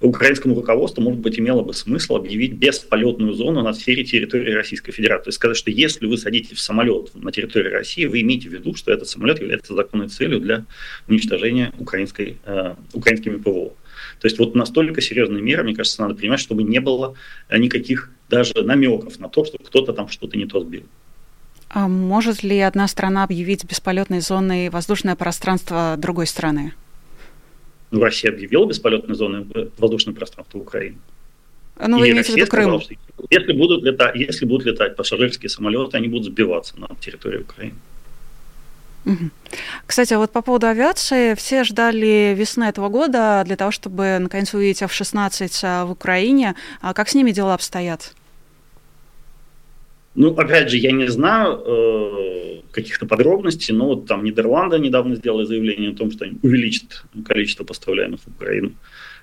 украинскому 0.00 0.54
руководству, 0.54 1.02
может 1.02 1.20
быть, 1.20 1.38
имело 1.38 1.62
бы 1.62 1.74
смысл 1.74 2.16
объявить 2.16 2.54
бесполетную 2.54 3.34
зону 3.34 3.62
на 3.62 3.74
сфере 3.74 4.04
территории 4.04 4.52
Российской 4.52 4.92
Федерации. 4.92 5.24
То 5.24 5.28
есть 5.28 5.36
сказать, 5.36 5.56
что 5.56 5.70
если 5.70 6.06
вы 6.06 6.16
садитесь 6.16 6.56
в 6.56 6.60
самолет 6.60 7.14
на 7.14 7.32
территории 7.32 7.68
России, 7.68 8.06
вы 8.06 8.22
имеете 8.22 8.48
в 8.48 8.52
виду, 8.52 8.74
что 8.74 8.92
этот 8.92 9.08
самолет 9.08 9.40
является 9.40 9.74
законной 9.74 10.08
целью 10.08 10.40
для 10.40 10.64
уничтожения 11.06 11.72
украинской, 11.78 12.38
э, 12.44 12.74
украинскими 12.94 13.36
ПВО. 13.36 13.74
То 14.22 14.28
есть 14.28 14.38
вот 14.38 14.54
настолько 14.54 15.00
серьезные 15.00 15.42
меры, 15.42 15.64
мне 15.64 15.74
кажется, 15.74 16.00
надо 16.00 16.14
принимать, 16.14 16.38
чтобы 16.38 16.62
не 16.62 16.78
было 16.78 17.16
э, 17.48 17.58
никаких 17.58 18.08
даже 18.30 18.54
намеков 18.62 19.18
на 19.18 19.28
то, 19.28 19.44
что 19.44 19.58
кто-то 19.58 19.92
там 19.92 20.06
что-то 20.08 20.38
не 20.38 20.46
то 20.46 20.60
сбил. 20.60 20.84
А 21.70 21.88
может 21.88 22.44
ли 22.44 22.60
одна 22.60 22.86
страна 22.86 23.24
объявить 23.24 23.64
бесполетной 23.64 24.20
зоной 24.20 24.68
воздушное 24.68 25.16
пространство 25.16 25.96
другой 25.98 26.28
страны? 26.28 26.72
Ну, 27.90 28.00
Россия 28.00 28.30
объявила 28.30 28.64
бесполетной 28.64 29.16
зоной 29.16 29.44
э, 29.56 29.66
воздушное 29.76 30.14
пространство 30.14 30.58
Украины. 30.58 30.98
Ну, 31.84 31.98
вы 31.98 32.10
имеете 32.10 32.32
в 32.32 32.36
виду 32.36 32.48
Крым? 32.48 32.80
Если 33.28 33.52
будут, 33.54 33.82
летать, 33.82 34.14
если 34.14 34.46
будут 34.46 34.66
летать 34.66 34.94
пассажирские 34.94 35.50
самолеты, 35.50 35.96
они 35.96 36.06
будут 36.06 36.26
сбиваться 36.26 36.78
на 36.78 36.88
территории 37.00 37.38
Украины. 37.38 37.74
Кстати, 39.86 40.14
вот 40.14 40.32
по 40.32 40.42
поводу 40.42 40.66
авиации, 40.66 41.34
все 41.34 41.64
ждали 41.64 42.34
весны 42.36 42.64
этого 42.64 42.88
года 42.88 43.42
для 43.44 43.56
того, 43.56 43.70
чтобы 43.70 44.18
наконец 44.20 44.54
увидеть 44.54 44.82
F-16 44.82 45.50
а, 45.64 45.84
в 45.84 45.90
Украине. 45.90 46.54
А 46.80 46.94
как 46.94 47.08
с 47.08 47.14
ними 47.14 47.32
дела 47.32 47.54
обстоят? 47.54 48.14
Ну, 50.14 50.34
опять 50.34 50.70
же, 50.70 50.76
я 50.76 50.92
не 50.92 51.08
знаю 51.08 51.62
э, 51.64 52.60
каких-то 52.70 53.06
подробностей, 53.06 53.74
но 53.74 53.86
вот 53.86 54.06
там 54.06 54.24
Нидерланды 54.24 54.78
недавно 54.78 55.16
сделали 55.16 55.46
заявление 55.46 55.90
о 55.90 55.94
том, 55.94 56.10
что 56.10 56.26
они 56.26 56.38
увеличат 56.42 57.04
количество 57.24 57.64
поставляемых 57.64 58.20
в 58.20 58.28
Украину 58.28 58.72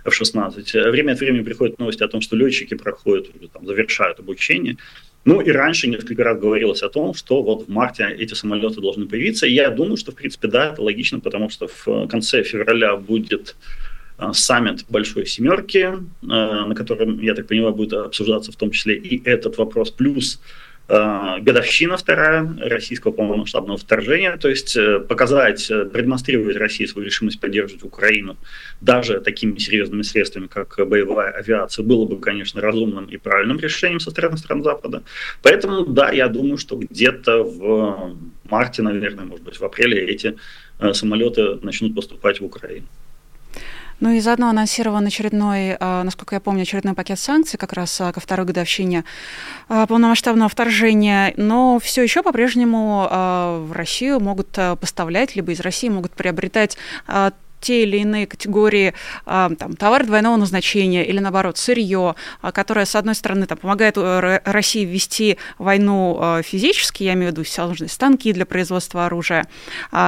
F-16. 0.06 0.89
Время 0.89 1.13
от 1.13 1.20
времени 1.20 1.44
приходят 1.44 1.78
новости 1.78 2.04
о 2.04 2.08
том, 2.08 2.22
что 2.22 2.36
летчики 2.36 2.74
проходят, 2.74 3.28
там, 3.54 3.65
завершают 3.65 4.20
обучение. 4.20 4.78
Ну 5.26 5.42
и 5.42 5.52
раньше 5.52 5.88
несколько 5.88 6.24
раз 6.24 6.40
говорилось 6.40 6.82
о 6.82 6.90
том, 6.90 7.14
что 7.14 7.44
вот 7.44 7.68
в 7.68 7.70
марте 7.70 8.08
эти 8.18 8.34
самолеты 8.34 8.82
должны 8.82 9.06
появиться. 9.06 9.46
И 9.46 9.54
я 9.54 9.70
думаю, 9.70 9.98
что 9.98 10.12
в 10.12 10.16
принципе 10.16 10.48
да, 10.48 10.72
это 10.72 10.82
логично, 10.82 11.20
потому 11.20 11.50
что 11.50 11.68
в 11.68 12.08
конце 12.08 12.44
февраля 12.44 12.96
будет 12.96 13.56
а, 14.18 14.34
саммит 14.34 14.86
Большой 14.90 15.26
Семерки, 15.26 15.94
а, 16.30 16.66
на 16.66 16.74
котором, 16.74 17.20
я 17.22 17.36
так 17.36 17.48
понимаю, 17.48 17.74
будет 17.74 17.94
обсуждаться 17.94 18.52
в 18.52 18.56
том 18.56 18.72
числе 18.72 18.96
и 18.96 19.22
этот 19.28 19.58
вопрос, 19.58 19.92
плюс 19.92 20.40
Э, 20.40 20.69
годовщина 20.89 21.97
вторая 21.97 22.58
российского 22.60 23.12
полномасштабного 23.12 23.78
вторжения, 23.78 24.38
то 24.38 24.49
есть 24.49 24.75
э, 24.75 24.99
показать, 24.99 25.69
э, 25.69 25.86
продемонстрировать 25.86 26.58
России 26.58 26.86
свою 26.86 27.06
решимость 27.06 27.39
поддерживать 27.39 27.84
Украину 27.84 28.38
даже 28.82 29.19
такими 29.21 29.60
серьезными 29.60 30.02
средствами, 30.02 30.47
как 30.47 30.75
боевая 30.88 31.32
авиация, 31.32 31.84
было 31.84 32.06
бы, 32.06 32.19
конечно, 32.19 32.60
разумным 32.60 33.06
и 33.06 33.17
правильным 33.17 33.60
решением 33.60 33.99
со 33.99 34.10
стороны 34.10 34.38
стран 34.38 34.63
Запада. 34.63 35.04
Поэтому, 35.43 35.86
да, 35.86 36.10
я 36.12 36.28
думаю, 36.28 36.58
что 36.58 36.75
где-то 36.75 37.43
в 37.43 38.17
марте, 38.49 38.82
наверное, 38.82 39.25
может 39.25 39.45
быть, 39.45 39.60
в 39.60 39.63
апреле 39.63 40.04
эти 40.08 40.38
самолеты 40.93 41.60
начнут 41.62 41.93
поступать 41.93 42.39
в 42.39 42.45
Украину. 42.45 42.88
Ну 44.00 44.12
и 44.12 44.20
заодно 44.20 44.50
анонсирован 44.50 45.06
очередной, 45.06 45.76
а, 45.80 46.04
насколько 46.04 46.36
я 46.36 46.40
помню, 46.40 46.62
очередной 46.62 46.94
пакет 46.94 47.20
санкций 47.20 47.60
как 47.60 47.74
раз 47.74 48.00
а, 48.00 48.14
ко 48.14 48.20
второй 48.20 48.46
годовщине 48.46 49.04
а, 49.68 49.86
полномасштабного 49.88 50.50
вторжения, 50.50 51.34
но 51.36 51.80
все 51.80 52.02
еще 52.04 52.24
по-прежнему 52.24 53.08
в 53.10 53.72
Россию 53.72 54.20
могут 54.20 54.58
поставлять, 54.80 55.36
либо 55.36 55.52
из 55.52 55.60
России 55.60 55.90
могут 55.90 56.12
приобретать 56.14 56.78
те 57.60 57.84
или 57.84 57.98
иные 57.98 58.28
категории 58.28 58.93
а, 59.26 59.50
там, 59.58 59.76
товар 59.76 60.06
двойного 60.06 60.38
назначения 60.38 61.06
или, 61.06 61.19
наоборот, 61.19 61.58
сырье, 61.58 62.15
а, 62.41 62.52
которое, 62.52 62.86
с 62.86 62.95
одной 62.95 63.15
стороны, 63.15 63.45
там, 63.45 63.58
помогает 63.58 63.98
э, 63.98 64.39
России 64.45 64.86
вести 64.86 65.38
войну 65.58 66.17
а, 66.19 66.41
физически, 66.41 67.04
я 67.04 67.13
имею 67.13 67.30
в 67.30 67.32
виду 67.34 67.43
всевозможные 67.43 67.89
станки 67.89 68.34
для 68.34 68.45
производства 68.45 69.06
оружия, 69.06 69.48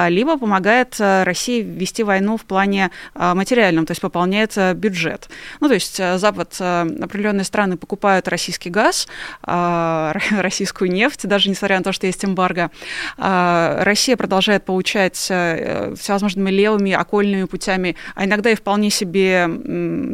либо 0.07 0.37
помогает 0.37 0.95
э, 0.99 1.23
России 1.23 1.61
вести 1.61 2.03
войну 2.03 2.37
в 2.37 2.45
плане 2.45 2.91
материальном, 3.15 3.85
то 3.85 3.91
есть 3.91 4.01
пополняет 4.01 4.53
э, 4.57 4.73
бюджет. 4.73 5.29
Ну, 5.59 5.67
то 5.67 5.73
есть 5.73 5.97
Запад, 5.97 6.55
определенные 6.59 7.43
страны 7.43 7.77
покупают 7.77 8.27
российский 8.27 8.69
газ, 8.69 9.07
российскую 9.43 10.91
нефть, 10.91 11.27
даже 11.27 11.49
несмотря 11.49 11.77
на 11.77 11.83
то, 11.83 11.91
что 11.91 12.07
есть 12.07 12.23
эмбарго. 12.23 12.71
Россия 13.17 14.17
продолжает 14.17 14.65
получать 14.65 15.15
всевозможными 15.15 16.49
левыми 16.49 16.91
окольными 16.91 17.40
окольными 17.41 17.45
путями, 17.45 17.95
а 18.15 18.25
иногда 18.25 18.49
и 18.49 18.55
вполне 18.55 18.89
себе 18.89 19.49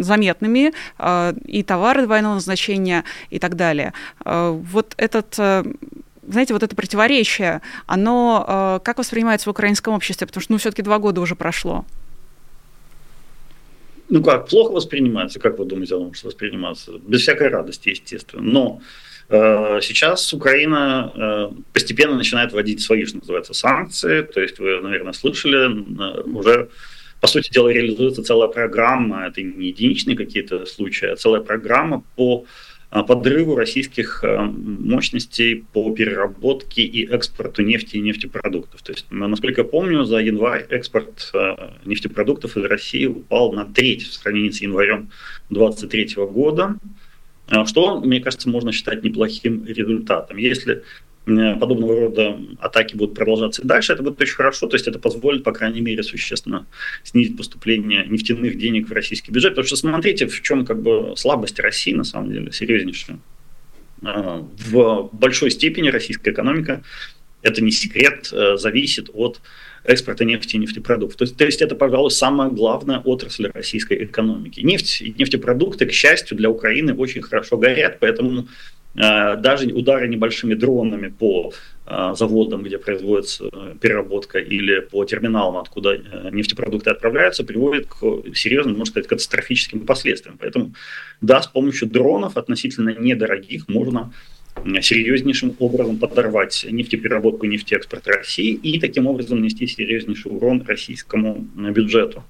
заметными, 0.02 0.74
а, 0.98 1.34
и 1.46 1.64
товары 1.64 2.06
двойного 2.06 2.36
назначения 2.36 3.04
и 3.30 3.40
так 3.40 3.56
далее. 3.56 3.94
А, 4.26 4.52
вот 4.52 4.94
этот 4.98 5.36
э, 5.38 5.64
знаете, 6.28 6.54
вот 6.54 6.64
это 6.64 6.76
противоречие, 6.76 7.62
оно 7.86 8.46
э, 8.48 8.80
как 8.84 8.98
воспринимается 8.98 9.50
в 9.50 9.52
украинском 9.52 9.94
обществе? 9.94 10.28
Потому 10.28 10.42
что, 10.42 10.54
ну, 10.54 10.58
все-таки 10.58 10.82
два 10.82 11.00
года 11.00 11.22
уже 11.22 11.36
прошло. 11.36 11.86
Ну 14.10 14.24
как, 14.24 14.48
плохо 14.48 14.72
воспринимается, 14.72 15.40
как 15.40 15.60
вы 15.60 15.66
думаете, 15.66 15.96
оно 15.96 16.06
может 16.06 16.24
восприниматься? 16.24 16.92
Без 17.08 17.22
всякой 17.22 17.50
радости, 17.50 17.90
естественно. 17.90 18.42
Но 18.42 18.82
Сейчас 19.30 20.34
Украина 20.34 21.52
постепенно 21.74 22.16
начинает 22.16 22.54
вводить 22.54 22.82
свои, 22.82 23.04
что 23.04 23.18
называется, 23.18 23.54
санкции. 23.54 24.22
То 24.22 24.40
есть 24.40 24.58
вы, 24.58 24.80
наверное, 24.80 25.12
слышали, 25.12 25.68
уже 26.30 26.70
по 27.22 27.28
сути 27.28 27.52
дела, 27.52 27.70
реализуется 27.70 28.24
целая 28.24 28.50
программа, 28.50 29.28
это 29.28 29.42
не 29.42 29.68
единичные 29.68 30.16
какие-то 30.16 30.66
случаи, 30.66 31.08
а 31.08 31.16
целая 31.16 31.42
программа 31.42 32.04
по 32.16 32.46
а, 32.90 33.04
подрыву 33.04 33.56
российских 33.56 34.24
а, 34.24 34.44
мощностей 34.44 35.66
по 35.74 35.94
переработке 35.94 36.84
и 36.84 37.06
экспорту 37.06 37.62
нефти 37.62 37.98
и 37.98 38.02
нефтепродуктов. 38.02 38.82
То 38.82 38.94
есть, 38.94 39.08
насколько 39.10 39.62
я 39.62 39.68
помню, 39.68 40.04
за 40.06 40.20
январь 40.20 40.66
экспорт 40.70 41.32
а, 41.34 41.74
нефтепродуктов 41.84 42.56
из 42.56 42.64
России 42.64 43.06
упал 43.06 43.52
на 43.52 43.66
треть 43.66 44.04
в 44.04 44.14
сравнении 44.14 44.52
с 44.52 44.62
январем 44.62 45.10
2023 45.50 46.24
года, 46.28 46.76
что, 47.66 48.02
мне 48.02 48.20
кажется, 48.20 48.50
можно 48.50 48.74
считать 48.74 49.04
неплохим 49.04 49.66
результатом. 49.66 50.36
Если 50.36 50.84
подобного 51.28 52.02
рода 52.02 52.40
атаки 52.60 52.96
будут 52.96 53.16
продолжаться 53.16 53.62
и 53.62 53.66
дальше, 53.66 53.94
это 53.94 54.02
будет 54.02 54.22
очень 54.22 54.36
хорошо, 54.36 54.68
то 54.68 54.76
есть 54.76 54.88
это 54.88 54.98
позволит, 54.98 55.44
по 55.44 55.52
крайней 55.52 55.82
мере, 55.82 56.02
существенно 56.04 56.66
снизить 57.04 57.36
поступление 57.36 58.06
нефтяных 58.08 58.58
денег 58.58 58.88
в 58.90 58.94
российский 58.94 59.32
бюджет, 59.32 59.52
потому 59.52 59.68
что 59.68 59.76
смотрите, 59.76 60.28
в 60.28 60.42
чем 60.42 60.66
как 60.66 60.82
бы 60.82 61.14
слабость 61.18 61.60
России, 61.60 61.94
на 61.94 62.04
самом 62.04 62.32
деле, 62.32 62.52
серьезнейшая. 62.52 63.20
А, 64.04 64.46
в 64.70 65.10
большой 65.12 65.52
степени 65.52 65.90
российская 65.90 66.32
экономика, 66.32 66.84
это 67.42 67.64
не 67.64 67.72
секрет, 67.72 68.30
э, 68.32 68.58
зависит 68.58 69.10
от 69.14 69.42
экспорта 69.84 70.26
нефти 70.26 70.56
и 70.56 70.60
нефтепродуктов. 70.60 71.18
То 71.18 71.24
есть, 71.24 71.38
то 71.38 71.46
есть 71.46 71.62
это, 71.62 71.76
пожалуй, 71.76 72.12
самая 72.12 72.50
главная 72.50 73.00
отрасль 73.00 73.50
российской 73.54 74.04
экономики. 74.04 74.60
Нефть 74.60 75.02
и 75.02 75.16
нефтепродукты, 75.18 75.86
к 75.86 75.92
счастью, 75.92 76.38
для 76.38 76.50
Украины 76.50 76.94
очень 76.94 77.22
хорошо 77.22 77.58
горят, 77.58 78.00
поэтому 78.00 78.48
даже 78.98 79.68
удары 79.68 80.08
небольшими 80.08 80.56
дронами 80.56 81.10
по 81.10 81.54
э, 81.86 82.14
заводам, 82.16 82.64
где 82.64 82.80
производится 82.80 83.50
э, 83.52 83.76
переработка, 83.80 84.40
или 84.40 84.80
по 84.80 85.06
терминалам, 85.06 85.58
откуда 85.58 85.98
нефтепродукты 86.32 86.90
отправляются, 86.90 87.44
приводит 87.44 87.88
к 87.88 88.00
серьезным, 88.34 88.78
можно 88.78 88.92
сказать, 88.92 89.08
катастрофическим 89.08 89.86
последствиям. 89.86 90.38
Поэтому, 90.40 90.74
да, 91.22 91.42
с 91.42 91.48
помощью 91.48 91.88
дронов 91.88 92.38
относительно 92.38 92.96
недорогих 92.98 93.68
можно 93.68 94.12
серьезнейшим 94.82 95.56
образом 95.60 95.98
подорвать 95.98 96.66
нефтепереработку 96.68 97.46
и 97.46 97.50
нефтеэкспорт 97.50 98.08
России 98.08 98.54
и 98.54 98.80
таким 98.80 99.06
образом 99.06 99.40
нанести 99.40 99.68
серьезнейший 99.68 100.32
урон 100.32 100.64
российскому 100.68 101.46
бюджету. 101.56 102.24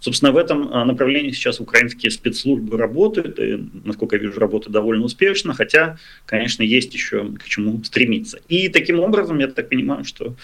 Собственно, 0.00 0.32
в 0.32 0.36
этом 0.36 0.72
а, 0.72 0.84
направлении 0.84 1.30
сейчас 1.30 1.60
украинские 1.60 2.10
спецслужбы 2.10 2.76
работают, 2.76 3.38
и, 3.38 3.68
насколько 3.84 4.16
я 4.16 4.22
вижу, 4.22 4.38
работают 4.38 4.72
довольно 4.72 5.04
успешно, 5.04 5.54
хотя, 5.54 5.96
конечно, 6.26 6.62
есть 6.62 6.94
еще 6.94 7.32
к 7.32 7.44
чему 7.44 7.82
стремиться. 7.84 8.40
И 8.48 8.68
таким 8.68 9.00
образом, 9.00 9.38
я 9.38 9.48
так 9.48 9.68
понимаю, 9.68 10.04
что 10.04 10.36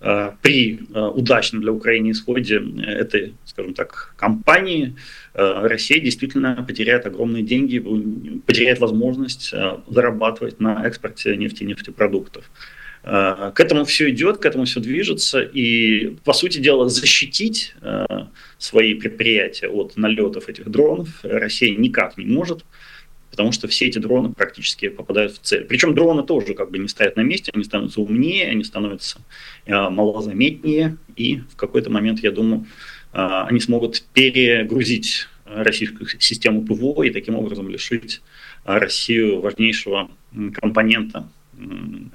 э, 0.00 0.30
при 0.42 0.80
э, 0.94 1.00
удачном 1.00 1.62
для 1.62 1.72
Украины 1.72 2.12
исходе 2.12 2.62
этой, 2.86 3.34
скажем 3.44 3.74
так, 3.74 4.14
кампании 4.16 4.96
э, 5.34 5.66
Россия 5.66 6.00
действительно 6.00 6.64
потеряет 6.66 7.06
огромные 7.06 7.42
деньги, 7.42 7.78
потеряет 8.46 8.78
возможность 8.78 9.50
э, 9.52 9.78
зарабатывать 9.88 10.60
на 10.60 10.86
экспорте 10.86 11.36
нефти 11.36 11.64
и 11.64 11.66
нефтепродуктов. 11.66 12.44
К 13.02 13.54
этому 13.56 13.84
все 13.84 14.10
идет, 14.10 14.38
к 14.38 14.46
этому 14.46 14.66
все 14.66 14.80
движется, 14.80 15.40
и, 15.40 16.16
по 16.24 16.34
сути 16.34 16.58
дела, 16.58 16.88
защитить 16.88 17.74
свои 18.58 18.94
предприятия 18.94 19.68
от 19.68 19.96
налетов 19.96 20.48
этих 20.48 20.68
дронов 20.70 21.08
Россия 21.22 21.74
никак 21.74 22.18
не 22.18 22.26
может, 22.26 22.64
потому 23.30 23.52
что 23.52 23.68
все 23.68 23.86
эти 23.86 23.98
дроны 23.98 24.32
практически 24.32 24.88
попадают 24.88 25.32
в 25.32 25.38
цель. 25.38 25.64
Причем 25.64 25.94
дроны 25.94 26.22
тоже 26.24 26.54
как 26.54 26.70
бы 26.70 26.78
не 26.78 26.88
стоят 26.88 27.16
на 27.16 27.22
месте, 27.22 27.50
они 27.54 27.64
становятся 27.64 28.00
умнее, 28.00 28.50
они 28.50 28.64
становятся 28.64 29.20
э, 29.66 29.72
малозаметнее, 29.72 30.98
и 31.16 31.40
в 31.50 31.56
какой-то 31.56 31.90
момент, 31.90 32.20
я 32.20 32.32
думаю, 32.32 32.66
э, 33.12 33.44
они 33.48 33.60
смогут 33.60 34.04
перегрузить 34.12 35.26
российскую 35.46 36.08
систему 36.20 36.62
ПВО 36.62 37.02
и 37.04 37.10
таким 37.10 37.34
образом 37.34 37.68
лишить 37.68 38.20
Россию 38.64 39.40
важнейшего 39.40 40.10
компонента 40.54 41.28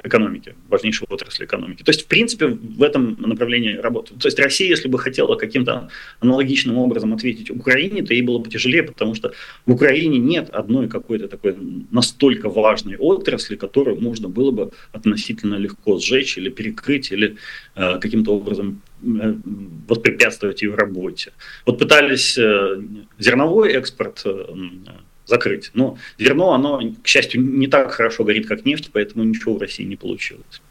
экономики, 0.04 0.56
важнейшей 0.70 1.08
отрасли 1.10 1.46
экономики. 1.46 1.84
То 1.84 1.92
есть, 1.92 2.04
в 2.04 2.08
принципе, 2.08 2.48
в 2.48 2.84
этом 2.84 3.16
направлении 3.20 3.76
работают. 3.76 4.22
То 4.22 4.28
есть 4.28 4.40
Россия, 4.40 4.70
если 4.70 4.88
бы 4.88 5.00
хотела 5.00 5.36
каким-то 5.36 5.90
аналогичным 6.20 6.78
образом 6.78 7.14
ответить 7.14 7.50
Украине, 7.50 8.04
то 8.04 8.14
ей 8.14 8.22
было 8.22 8.40
бы 8.40 8.50
тяжелее, 8.50 8.84
потому 8.84 9.16
что 9.16 9.34
в 9.66 9.72
Украине 9.72 10.20
нет 10.20 10.50
одной 10.50 10.88
какой-то 10.88 11.28
такой 11.28 11.56
настолько 11.92 12.50
важной 12.50 12.98
отрасли, 12.98 13.56
которую 13.56 14.02
можно 14.02 14.30
было 14.30 14.52
бы 14.52 14.72
относительно 14.92 15.56
легко 15.56 16.00
сжечь 16.00 16.38
или 16.38 16.50
перекрыть, 16.50 17.12
или 17.12 17.38
э, 17.76 18.00
каким-то 18.00 18.36
образом 18.36 18.82
э, 19.04 19.36
воспрепятствовать 19.88 20.62
ее 20.62 20.76
работе. 20.76 21.32
Вот 21.66 21.80
пытались 21.80 22.38
э, 22.38 22.82
зерновой 23.20 23.74
экспорт 23.74 24.22
э, 24.26 24.56
закрыть. 25.26 25.72
Но 25.74 25.98
зерно, 26.18 26.54
оно, 26.54 26.82
к 27.02 27.08
счастью, 27.08 27.42
не 27.42 27.68
так 27.68 27.92
хорошо 27.92 28.24
горит, 28.24 28.48
как 28.48 28.66
нефть, 28.66 28.90
поэтому 28.94 29.24
ничего 29.24 29.56
в 29.56 29.62
России 29.62 29.84
не 29.84 29.96
получилось. 29.96 30.62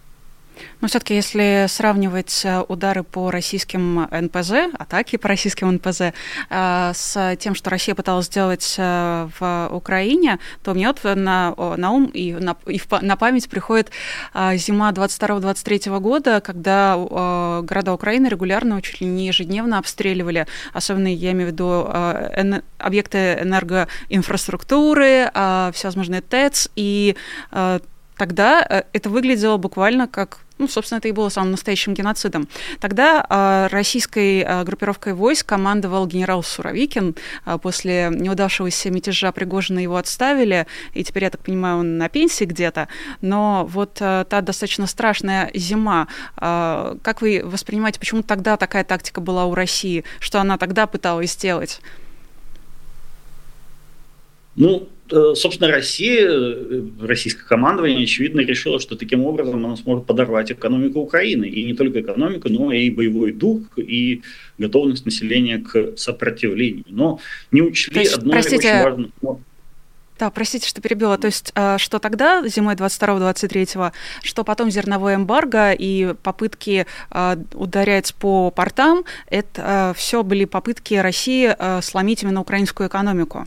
Но 0.84 0.88
все-таки, 0.88 1.14
если 1.14 1.64
сравнивать 1.66 2.42
э, 2.44 2.62
удары 2.68 3.04
по 3.04 3.30
российским 3.30 4.06
НПЗ, 4.10 4.68
атаки 4.78 5.16
по 5.16 5.28
российским 5.28 5.72
НПЗ, 5.72 6.12
э, 6.50 6.92
с 6.94 7.36
тем, 7.40 7.54
что 7.54 7.70
Россия 7.70 7.94
пыталась 7.94 8.26
сделать 8.26 8.74
э, 8.76 9.28
в 9.40 9.68
Украине, 9.72 10.38
то 10.62 10.74
мне 10.74 10.88
вот 10.88 11.02
на, 11.02 11.54
на 11.56 11.90
ум 11.90 12.04
и, 12.12 12.34
на, 12.34 12.54
и 12.66 12.78
на 13.00 13.16
память 13.16 13.48
приходит 13.48 13.92
зима 14.34 14.90
22-23 14.90 15.98
года, 16.00 16.42
когда 16.42 16.96
города 17.62 17.94
Украины 17.94 18.26
регулярно, 18.26 18.82
чуть 18.82 19.00
ли 19.00 19.06
не 19.06 19.26
ежедневно 19.26 19.78
обстреливали, 19.78 20.46
особенно 20.74 21.08
я 21.08 21.32
имею 21.32 21.48
в 21.48 21.52
виду 21.52 21.88
объекты 22.76 23.38
энергоинфраструктуры, 23.40 25.30
всевозможные 25.72 26.20
ТЭЦ, 26.20 26.68
и 26.76 27.16
тогда 28.16 28.84
это 28.92 29.10
выглядело 29.10 29.56
буквально 29.56 30.08
как 30.08 30.40
ну, 30.58 30.68
собственно, 30.68 30.98
это 30.98 31.08
и 31.08 31.12
было 31.12 31.28
самым 31.28 31.52
настоящим 31.52 31.94
геноцидом. 31.94 32.48
Тогда 32.78 33.26
э, 33.28 33.74
российской 33.74 34.40
э, 34.40 34.64
группировкой 34.64 35.14
войск 35.14 35.46
командовал 35.46 36.06
генерал 36.06 36.42
Суровикин. 36.42 37.16
Э, 37.44 37.58
после 37.60 38.10
неудавшегося 38.12 38.90
мятежа 38.90 39.32
Пригожина 39.32 39.80
его 39.80 39.96
отставили, 39.96 40.66
и 40.92 41.02
теперь, 41.02 41.24
я 41.24 41.30
так 41.30 41.42
понимаю, 41.42 41.78
он 41.78 41.98
на 41.98 42.08
пенсии 42.08 42.44
где-то. 42.44 42.88
Но 43.20 43.66
вот 43.68 43.98
э, 44.00 44.24
та 44.28 44.40
достаточно 44.42 44.86
страшная 44.86 45.50
зима, 45.54 46.06
э, 46.36 46.96
как 47.02 47.20
вы 47.20 47.42
воспринимаете, 47.44 47.98
почему 47.98 48.22
тогда 48.22 48.56
такая 48.56 48.84
тактика 48.84 49.20
была 49.20 49.46
у 49.46 49.54
России, 49.54 50.04
что 50.20 50.40
она 50.40 50.56
тогда 50.56 50.86
пыталась 50.86 51.32
сделать? 51.32 51.80
Ну, 54.56 54.88
Э, 55.10 55.34
собственно, 55.36 55.70
Россия, 55.70 56.26
э, 56.28 56.82
российское 57.00 57.44
командование, 57.44 58.04
очевидно, 58.04 58.40
решило, 58.40 58.80
что 58.80 58.96
таким 58.96 59.26
образом 59.26 59.64
она 59.64 59.76
сможет 59.76 60.06
подорвать 60.06 60.50
экономику 60.50 61.00
Украины. 61.00 61.44
И 61.44 61.64
не 61.64 61.74
только 61.74 62.00
экономику, 62.00 62.48
но 62.48 62.72
и 62.72 62.88
боевой 62.90 63.32
дух, 63.32 63.62
и 63.76 64.22
готовность 64.56 65.04
населения 65.04 65.58
к 65.58 65.96
сопротивлению. 65.98 66.84
Но 66.88 67.20
не 67.50 67.60
учли 67.60 68.00
есть, 68.00 68.14
одно 68.14 68.32
простите, 68.32 68.68
очень 68.68 68.82
важное... 68.82 69.10
Да, 70.18 70.30
простите, 70.30 70.68
что 70.68 70.80
перебила. 70.80 71.18
То 71.18 71.26
есть, 71.26 71.52
э, 71.54 71.76
что 71.78 71.98
тогда, 71.98 72.42
зимой 72.48 72.74
22-23, 72.74 73.92
что 74.22 74.44
потом 74.44 74.70
зерновое 74.70 75.16
эмбарго 75.16 75.72
и 75.72 76.14
попытки 76.22 76.86
ударять 77.52 78.14
по 78.14 78.50
портам, 78.50 79.04
это 79.28 79.92
все 79.96 80.22
были 80.22 80.46
попытки 80.46 80.94
России 80.94 81.54
сломить 81.82 82.22
именно 82.22 82.40
украинскую 82.40 82.88
экономику. 82.88 83.46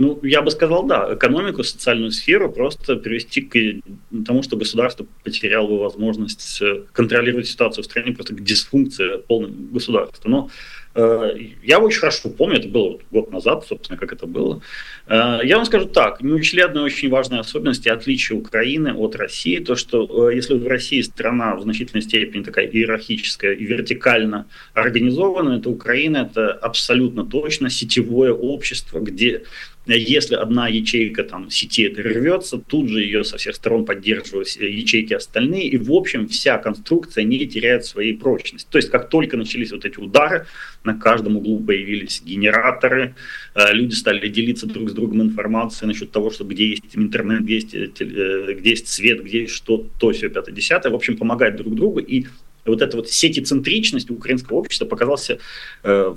Ну, 0.00 0.18
я 0.22 0.40
бы 0.40 0.50
сказал, 0.50 0.86
да, 0.86 1.12
экономику, 1.12 1.62
социальную 1.62 2.10
сферу 2.10 2.50
просто 2.50 2.96
привести 2.96 3.42
к 3.42 3.82
тому, 4.24 4.42
что 4.42 4.56
государство 4.56 5.06
потеряло 5.24 5.66
бы 5.66 5.78
возможность 5.78 6.62
э, 6.62 6.84
контролировать 6.92 7.46
ситуацию 7.46 7.82
в 7.82 7.84
стране, 7.84 8.12
просто 8.12 8.34
к 8.34 8.42
дисфункции 8.42 9.18
полного 9.18 9.52
государства. 9.52 10.26
Но 10.26 10.50
я 10.94 11.78
очень 11.78 12.00
хорошо 12.00 12.30
помню, 12.30 12.58
это 12.58 12.68
было 12.68 12.98
год 13.12 13.30
назад, 13.30 13.64
собственно, 13.68 13.96
как 13.96 14.12
это 14.12 14.26
было. 14.26 14.60
Э, 15.06 15.38
я 15.44 15.56
вам 15.56 15.64
скажу 15.64 15.86
так, 15.86 16.20
не 16.20 16.32
учли 16.32 16.62
одной 16.62 16.84
очень 16.84 17.08
важной 17.08 17.38
особенности, 17.38 17.88
отличия 17.88 18.36
Украины 18.36 18.92
от 18.92 19.14
России, 19.14 19.58
то, 19.58 19.76
что 19.76 20.30
э, 20.30 20.34
если 20.34 20.54
в 20.54 20.66
России 20.66 21.00
страна 21.02 21.54
в 21.54 21.62
значительной 21.62 22.02
степени 22.02 22.42
такая 22.42 22.66
иерархическая 22.66 23.52
и 23.52 23.64
вертикально 23.64 24.46
организованная, 24.74 25.60
то 25.60 25.70
Украина 25.70 26.28
это 26.28 26.52
абсолютно 26.52 27.24
точно 27.24 27.70
сетевое 27.70 28.32
общество, 28.32 28.98
где 28.98 29.42
если 29.86 30.34
одна 30.34 30.68
ячейка 30.68 31.24
там 31.24 31.50
сети 31.50 31.84
это 31.84 32.02
рвется, 32.02 32.58
тут 32.58 32.88
же 32.88 33.00
ее 33.02 33.24
со 33.24 33.38
всех 33.38 33.54
сторон 33.56 33.84
поддерживают 33.84 34.48
ячейки 34.48 35.14
остальные, 35.14 35.68
и 35.68 35.78
в 35.78 35.92
общем 35.92 36.28
вся 36.28 36.58
конструкция 36.58 37.24
не 37.24 37.46
теряет 37.46 37.84
своей 37.86 38.14
прочности. 38.14 38.68
То 38.70 38.78
есть 38.78 38.90
как 38.90 39.08
только 39.08 39.36
начались 39.36 39.72
вот 39.72 39.84
эти 39.84 39.98
удары, 39.98 40.46
на 40.84 40.94
каждом 40.94 41.36
углу 41.36 41.60
появились 41.60 42.22
генераторы, 42.22 43.14
э, 43.54 43.72
люди 43.72 43.94
стали 43.94 44.28
делиться 44.28 44.66
друг 44.66 44.90
с 44.90 44.92
другом 44.92 45.22
информацией 45.22 45.88
насчет 45.88 46.10
того, 46.10 46.30
что 46.30 46.44
где 46.44 46.68
есть 46.70 46.96
интернет, 46.96 47.42
где 47.42 47.54
есть, 47.54 47.74
э, 47.74 48.54
где 48.54 48.70
есть 48.70 48.88
свет, 48.88 49.22
где 49.22 49.42
есть 49.42 49.54
что, 49.54 49.86
то, 49.98 50.12
все, 50.12 50.28
пятое, 50.28 50.54
десятое. 50.54 50.92
В 50.92 50.96
общем, 50.96 51.16
помогать 51.16 51.56
друг 51.56 51.74
другу. 51.74 52.00
И 52.00 52.26
вот 52.64 52.82
эта 52.82 52.96
вот 52.96 53.10
сетицентричность 53.10 54.10
украинского 54.10 54.58
общества 54.58 54.86
показался 54.86 55.38
э, 55.82 56.14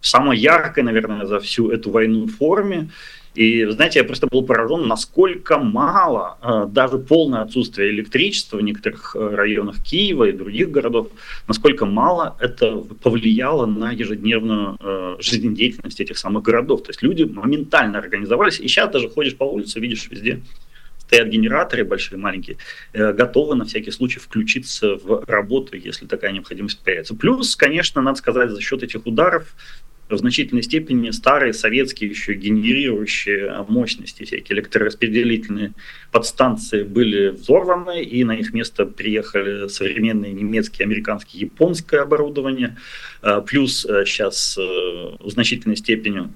самой 0.00 0.38
яркой, 0.38 0.84
наверное, 0.84 1.26
за 1.26 1.40
всю 1.40 1.70
эту 1.70 1.90
войну 1.90 2.26
форме. 2.26 2.90
И, 3.34 3.64
знаете, 3.64 4.00
я 4.00 4.04
просто 4.04 4.26
был 4.26 4.42
поражен, 4.42 4.86
насколько 4.86 5.58
мало, 5.58 6.36
э, 6.42 6.66
даже 6.70 6.98
полное 6.98 7.40
отсутствие 7.40 7.90
электричества 7.90 8.58
в 8.58 8.62
некоторых 8.62 9.16
э, 9.16 9.34
районах 9.34 9.82
Киева 9.82 10.24
и 10.24 10.32
других 10.32 10.70
городов, 10.70 11.08
насколько 11.48 11.86
мало 11.86 12.36
это 12.40 12.76
повлияло 13.02 13.64
на 13.64 13.90
ежедневную 13.90 14.76
э, 14.78 15.16
жизнедеятельность 15.20 16.00
этих 16.00 16.18
самых 16.18 16.42
городов. 16.42 16.82
То 16.82 16.90
есть 16.90 17.02
люди 17.02 17.22
моментально 17.22 17.98
организовались, 17.98 18.60
и 18.60 18.68
сейчас 18.68 18.90
даже 18.90 19.08
ходишь 19.08 19.36
по 19.36 19.44
улице, 19.44 19.80
видишь 19.80 20.08
везде 20.10 20.42
стоят 20.98 21.28
генераторы 21.28 21.84
большие, 21.84 22.18
маленькие, 22.18 22.56
готовы 22.94 23.54
на 23.54 23.66
всякий 23.66 23.90
случай 23.90 24.18
включиться 24.18 24.94
в 24.94 25.24
работу, 25.26 25.76
если 25.76 26.06
такая 26.06 26.32
необходимость 26.32 26.82
появится. 26.82 27.14
Плюс, 27.14 27.54
конечно, 27.54 28.00
надо 28.00 28.16
сказать, 28.16 28.50
за 28.50 28.62
счет 28.62 28.82
этих 28.82 29.04
ударов 29.04 29.54
в 30.16 30.18
значительной 30.18 30.62
степени 30.62 31.10
старые 31.10 31.52
советские 31.52 32.10
еще 32.10 32.34
генерирующие 32.34 33.64
мощности, 33.68 34.24
всякие 34.24 34.56
электрораспределительные 34.56 35.72
подстанции 36.10 36.82
были 36.82 37.28
взорваны, 37.28 38.02
и 38.02 38.24
на 38.24 38.32
их 38.32 38.52
место 38.52 38.86
приехали 38.86 39.68
современные 39.68 40.32
немецкие, 40.32 40.86
американские, 40.86 41.42
японское 41.42 42.00
оборудование. 42.00 42.76
А, 43.22 43.40
плюс 43.40 43.82
сейчас 43.82 44.56
э, 44.58 44.62
э, 44.62 45.16
в 45.20 45.30
значительной 45.30 45.76
степени 45.76 46.28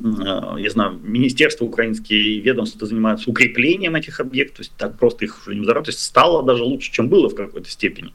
э, 0.00 0.56
я 0.58 0.70
знаю, 0.70 1.00
министерство 1.02 1.64
украинские 1.64 2.40
ведомства 2.40 2.86
занимаются 2.86 3.30
укреплением 3.30 3.96
этих 3.96 4.20
объектов, 4.20 4.56
то 4.56 4.62
есть 4.62 4.72
так 4.76 4.98
просто 4.98 5.24
их 5.24 5.46
уже 5.46 5.54
не 5.54 5.62
взорвать, 5.62 5.86
то 5.86 5.90
есть 5.90 6.00
стало 6.00 6.42
даже 6.42 6.62
лучше, 6.62 6.92
чем 6.92 7.08
было 7.08 7.28
в 7.28 7.34
какой-то 7.34 7.70
степени. 7.70 8.12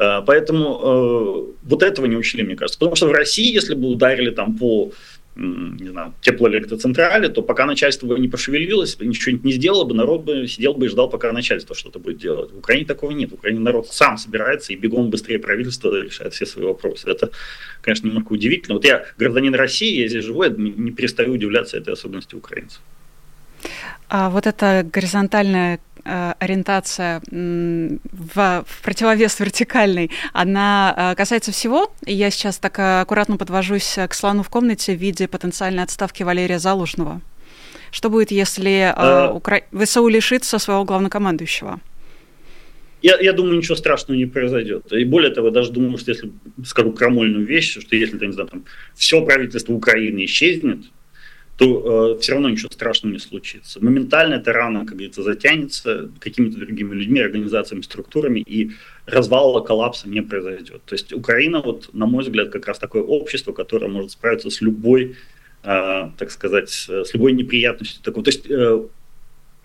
Э, 0.00 0.22
поэтому 0.26 0.80
э, 0.82 1.52
вот 1.62 1.82
этого 1.82 2.06
не 2.06 2.16
учили, 2.16 2.42
мне 2.42 2.56
кажется. 2.56 2.78
Потому 2.78 2.96
что 2.96 3.06
в 3.08 3.12
России, 3.12 3.52
если 3.52 3.74
бы 3.74 3.88
ударили 3.88 4.30
там 4.30 4.56
по 4.56 4.92
не 5.36 5.88
знаю, 5.88 6.12
теплоэлектроцентрали, 6.20 7.28
то 7.28 7.40
пока 7.40 7.64
начальство 7.64 8.16
не 8.16 8.28
пошевелилось, 8.28 8.98
ничего 9.00 9.38
не 9.42 9.52
сделало 9.52 9.84
бы, 9.84 9.94
народ 9.94 10.24
бы 10.24 10.46
сидел 10.48 10.74
бы 10.74 10.86
и 10.86 10.88
ждал, 10.88 11.08
пока 11.08 11.32
начальство 11.32 11.74
что-то 11.74 11.98
будет 11.98 12.18
делать. 12.18 12.52
В 12.52 12.58
Украине 12.58 12.84
такого 12.84 13.12
нет. 13.12 13.30
В 13.30 13.34
Украине 13.34 13.60
народ 13.60 13.86
сам 13.90 14.18
собирается 14.18 14.72
и 14.72 14.76
бегом 14.76 15.08
быстрее 15.08 15.38
правительство 15.38 15.94
решает 15.94 16.34
все 16.34 16.46
свои 16.46 16.66
вопросы. 16.66 17.08
Это, 17.08 17.30
конечно, 17.80 18.08
немного 18.08 18.32
удивительно. 18.32 18.74
Вот 18.74 18.84
я 18.84 19.06
гражданин 19.18 19.54
России, 19.54 20.02
я 20.02 20.08
здесь 20.08 20.24
живу, 20.24 20.42
я 20.42 20.50
не 20.50 20.90
перестаю 20.90 21.32
удивляться 21.32 21.78
этой 21.78 21.94
особенности 21.94 22.34
украинцев. 22.34 22.80
А 24.08 24.28
вот 24.30 24.46
эта 24.46 24.84
горизонтальная 24.92 25.78
ориентация 26.04 27.20
в, 27.30 28.64
в 28.66 28.82
противовес 28.82 29.40
вертикальной, 29.40 30.10
она 30.32 31.12
э, 31.12 31.16
касается 31.16 31.52
всего. 31.52 31.92
Я 32.04 32.30
сейчас 32.30 32.58
так 32.58 32.78
аккуратно 32.78 33.36
подвожусь 33.36 33.98
к 34.08 34.14
слону 34.14 34.42
в 34.42 34.48
комнате 34.48 34.94
в 34.94 35.00
виде 35.00 35.28
потенциальной 35.28 35.82
отставки 35.82 36.22
Валерия 36.22 36.58
Залужного. 36.58 37.20
Что 37.90 38.10
будет, 38.10 38.30
если 38.30 38.92
а... 38.94 39.32
Укра... 39.32 39.62
ВСУ 39.72 40.06
лишится 40.08 40.58
своего 40.58 40.84
главнокомандующего? 40.84 41.80
Я, 43.02 43.18
я 43.18 43.32
думаю, 43.32 43.56
ничего 43.56 43.76
страшного 43.76 44.18
не 44.18 44.26
произойдет. 44.26 44.92
И 44.92 45.04
более 45.04 45.32
того, 45.32 45.50
даже 45.50 45.72
думаю, 45.72 45.96
что 45.96 46.10
если 46.10 46.30
скажу 46.64 46.92
крамольную 46.92 47.46
вещь, 47.46 47.78
что 47.80 47.96
если, 47.96 48.24
не 48.24 48.32
знаю, 48.32 48.48
там, 48.48 48.64
все 48.94 49.24
правительство 49.24 49.72
Украины 49.72 50.24
исчезнет, 50.26 50.84
то 51.60 52.14
э, 52.14 52.20
все 52.20 52.32
равно 52.32 52.48
ничего 52.48 52.70
страшного 52.70 53.12
не 53.12 53.18
случится. 53.18 53.84
Моментально 53.84 54.36
эта 54.36 54.50
рана, 54.50 54.86
как 54.86 54.94
говорится, 54.94 55.22
затянется 55.22 56.10
какими-то 56.18 56.56
другими 56.56 56.94
людьми, 56.94 57.20
организациями, 57.20 57.82
структурами, 57.82 58.40
и 58.40 58.70
развала, 59.04 59.60
коллапса 59.60 60.08
не 60.08 60.22
произойдет. 60.22 60.80
То 60.86 60.94
есть 60.94 61.12
Украина, 61.12 61.60
вот, 61.60 61.90
на 61.92 62.06
мой 62.06 62.24
взгляд, 62.24 62.48
как 62.48 62.66
раз 62.66 62.78
такое 62.78 63.02
общество, 63.02 63.52
которое 63.52 63.88
может 63.88 64.12
справиться 64.12 64.48
с 64.48 64.62
любой, 64.62 65.16
э, 65.62 66.10
так 66.16 66.30
сказать, 66.30 66.70
с 66.70 67.12
любой 67.12 67.32
неприятностью. 67.32 68.02
Такого. 68.02 68.24
То 68.24 68.30
есть 68.30 68.50
э, 68.50 68.82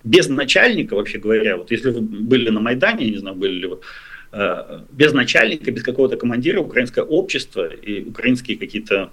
без 0.04 0.28
начальника, 0.28 0.98
вообще 0.98 1.18
говоря, 1.18 1.56
вот 1.56 1.72
если 1.72 1.92
вы 1.92 2.02
были 2.02 2.50
на 2.50 2.60
Майдане, 2.60 3.10
не 3.10 3.20
знаю, 3.20 3.38
были 3.38 3.54
ли 3.54 3.68
вы, 3.68 3.80
э, 4.34 4.82
без 4.92 5.14
начальника, 5.14 5.72
без 5.72 5.84
какого-то 5.84 6.18
командира 6.18 6.60
украинское 6.60 7.06
общество 7.06 7.68
и 7.68 8.04
украинские 8.04 8.58
какие-то 8.58 9.12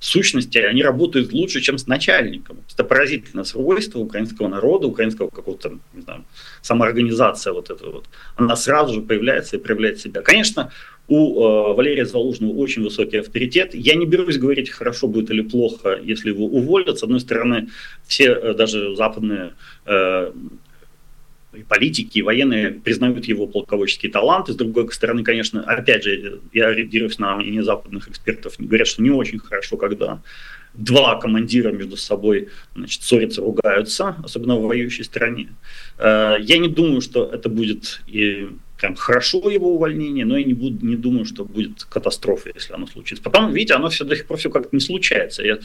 сущности 0.00 0.58
они 0.58 0.82
работают 0.82 1.32
лучше, 1.32 1.60
чем 1.60 1.78
с 1.78 1.86
начальником. 1.86 2.58
Это 2.72 2.84
поразительное 2.84 3.44
свойство 3.44 4.00
украинского 4.00 4.48
народа, 4.48 4.86
украинского 4.86 5.28
какого-то, 5.30 5.78
не 5.94 6.02
знаю, 6.02 6.24
самоорганизация 6.62 7.52
вот 7.52 7.70
эта 7.70 7.86
вот. 7.86 8.04
Она 8.36 8.56
сразу 8.56 8.94
же 8.94 9.00
появляется 9.00 9.56
и 9.56 9.60
проявляет 9.60 10.00
себя. 10.00 10.22
Конечно, 10.22 10.70
у 11.06 11.16
э, 11.16 11.74
Валерия 11.74 12.06
Залужного 12.06 12.52
очень 12.52 12.82
высокий 12.82 13.18
авторитет. 13.18 13.74
Я 13.74 13.94
не 13.94 14.06
берусь 14.06 14.38
говорить, 14.38 14.70
хорошо 14.70 15.06
будет 15.06 15.30
или 15.30 15.42
плохо, 15.42 16.00
если 16.02 16.30
его 16.30 16.46
уволят. 16.46 16.98
С 16.98 17.02
одной 17.02 17.20
стороны, 17.20 17.68
все 18.06 18.32
э, 18.32 18.54
даже 18.54 18.96
западные 18.96 19.54
э, 19.84 20.32
и 21.54 21.62
политики, 21.62 22.18
и 22.18 22.22
военные 22.22 22.70
признают 22.70 23.24
его 23.26 23.46
полководческий 23.46 24.10
талант. 24.10 24.48
И 24.48 24.52
с 24.52 24.56
другой 24.56 24.90
стороны, 24.92 25.22
конечно, 25.22 25.62
опять 25.62 26.04
же, 26.04 26.40
я 26.52 26.68
ориентируюсь 26.68 27.18
на 27.18 27.36
мнение 27.36 27.62
западных 27.62 28.08
экспертов, 28.08 28.54
говорят, 28.58 28.86
что 28.86 29.02
не 29.02 29.10
очень 29.10 29.38
хорошо, 29.38 29.76
когда 29.76 30.20
два 30.74 31.20
командира 31.20 31.70
между 31.70 31.96
собой 31.96 32.48
значит, 32.74 33.02
ссорятся, 33.02 33.40
ругаются, 33.40 34.16
особенно 34.24 34.56
в 34.56 34.62
воюющей 34.62 35.04
стране. 35.04 35.48
Э, 35.98 36.36
я 36.40 36.58
не 36.58 36.68
думаю, 36.68 37.00
что 37.00 37.30
это 37.32 37.48
будет 37.48 38.00
и 38.06 38.48
прям 38.76 38.96
хорошо 38.96 39.50
его 39.50 39.74
увольнение, 39.74 40.24
но 40.24 40.36
я 40.36 40.44
не, 40.44 40.54
буду, 40.54 40.84
не 40.84 40.96
думаю, 40.96 41.24
что 41.24 41.44
будет 41.44 41.84
катастрофа, 41.84 42.50
если 42.54 42.74
оно 42.74 42.86
случится. 42.86 43.22
Потом, 43.22 43.52
видите, 43.52 43.74
оно 43.74 43.88
все 43.88 44.04
до 44.04 44.16
сих 44.16 44.26
пор 44.26 44.36
все 44.36 44.50
как-то 44.50 44.70
не 44.72 44.80
случается. 44.80 45.42
Я 45.44 45.58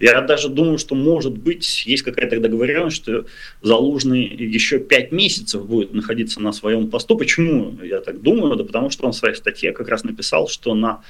я 0.00 0.20
даже 0.20 0.48
думаю, 0.48 0.78
что, 0.78 0.94
может 0.94 1.38
быть, 1.38 1.86
есть 1.86 2.02
какая-то 2.02 2.40
договоренность, 2.40 2.96
что 2.96 3.26
Залужный 3.62 4.24
еще 4.24 4.78
пять 4.78 5.12
месяцев 5.12 5.66
будет 5.66 5.94
находиться 5.94 6.40
на 6.40 6.52
своем 6.52 6.90
посту. 6.90 7.16
Почему 7.16 7.78
я 7.82 8.00
так 8.00 8.20
думаю? 8.20 8.56
Да 8.56 8.64
потому 8.64 8.90
что 8.90 9.06
он 9.06 9.12
в 9.12 9.16
своей 9.16 9.34
статье 9.34 9.72
как 9.72 9.88
раз 9.88 10.04
написал, 10.04 10.48
что 10.48 10.74
на 10.74 11.02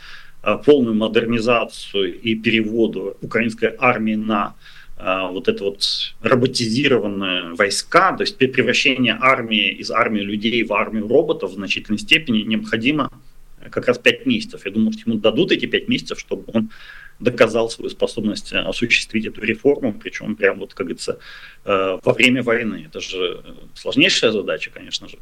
а, 0.42 0.59
полную 0.59 0.94
модернизацию 0.94 2.20
и 2.20 2.35
переводу 2.35 3.16
украинской 3.23 3.75
армии 3.79 4.14
на 4.14 4.55
а, 4.97 5.29
вот 5.29 5.49
это 5.49 5.64
вот 5.64 6.14
роботизированные 6.20 7.55
войска, 7.55 8.12
то 8.12 8.23
есть 8.23 8.37
превращение 8.37 9.16
армии 9.18 9.70
из 9.70 9.90
армии 9.90 10.20
людей 10.20 10.62
в 10.62 10.73
армию 10.75 11.09
роботов 11.09 11.51
в 11.51 11.55
значительной 11.55 11.99
степени 11.99 12.42
необходимо 12.42 13.11
как 13.70 13.88
раз 13.88 13.99
пять 13.99 14.27
месяцев. 14.27 14.66
Я 14.66 14.70
думаю, 14.70 14.92
что 14.92 15.11
ему 15.11 15.18
дадут 15.18 15.51
эти 15.53 15.66
пять 15.66 15.88
месяцев, 15.88 16.20
чтобы 16.20 16.44
он 16.53 16.70
доказал 17.18 17.70
свою 17.70 17.90
способность 17.90 18.53
э, 18.53 18.59
осуществить 18.59 19.27
эту 19.27 19.40
реформу, 19.42 19.92
причем 19.92 20.37
прямо 20.37 20.61
вот, 20.61 20.74
как 20.74 20.87
говорится, 20.87 21.18
э, 21.64 21.98
во 22.03 22.12
время 22.12 22.42
войны. 22.42 22.85
Это 22.87 23.00
же 23.00 23.42
сложнейшая 23.74 24.33
задача, 24.33 24.70
конечно 24.70 25.09
же. 25.09 25.18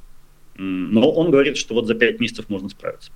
Но 0.56 1.10
он 1.10 1.30
говорит, 1.30 1.56
что 1.56 1.74
вот 1.74 1.86
за 1.86 1.94
пять 1.94 2.20
месяцев 2.20 2.48
можно 2.48 2.68
справиться. 2.68 3.10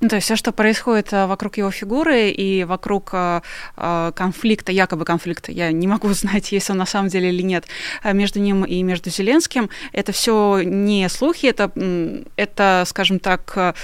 Ну, 0.00 0.08
то 0.08 0.16
есть 0.16 0.24
все, 0.24 0.34
что 0.34 0.50
происходит 0.50 1.12
э, 1.12 1.26
вокруг 1.26 1.58
его 1.58 1.70
фигуры 1.70 2.30
и 2.30 2.64
вокруг 2.64 3.14
конфликта, 3.76 4.72
якобы 4.72 5.04
конфликта, 5.04 5.52
я 5.52 5.70
не 5.70 5.86
могу 5.86 6.08
знать, 6.12 6.52
есть 6.52 6.70
он 6.70 6.78
на 6.78 6.86
самом 6.86 7.08
деле 7.08 7.28
или 7.28 7.42
нет, 7.42 7.66
между 8.04 8.40
ним 8.40 8.64
и 8.64 8.82
между 8.82 9.10
Зеленским, 9.10 9.70
это 9.92 10.12
все 10.12 10.62
не 10.64 11.08
слухи, 11.08 11.46
это, 11.46 11.70
это 12.36 12.84
скажем 12.86 13.20
так, 13.20 13.76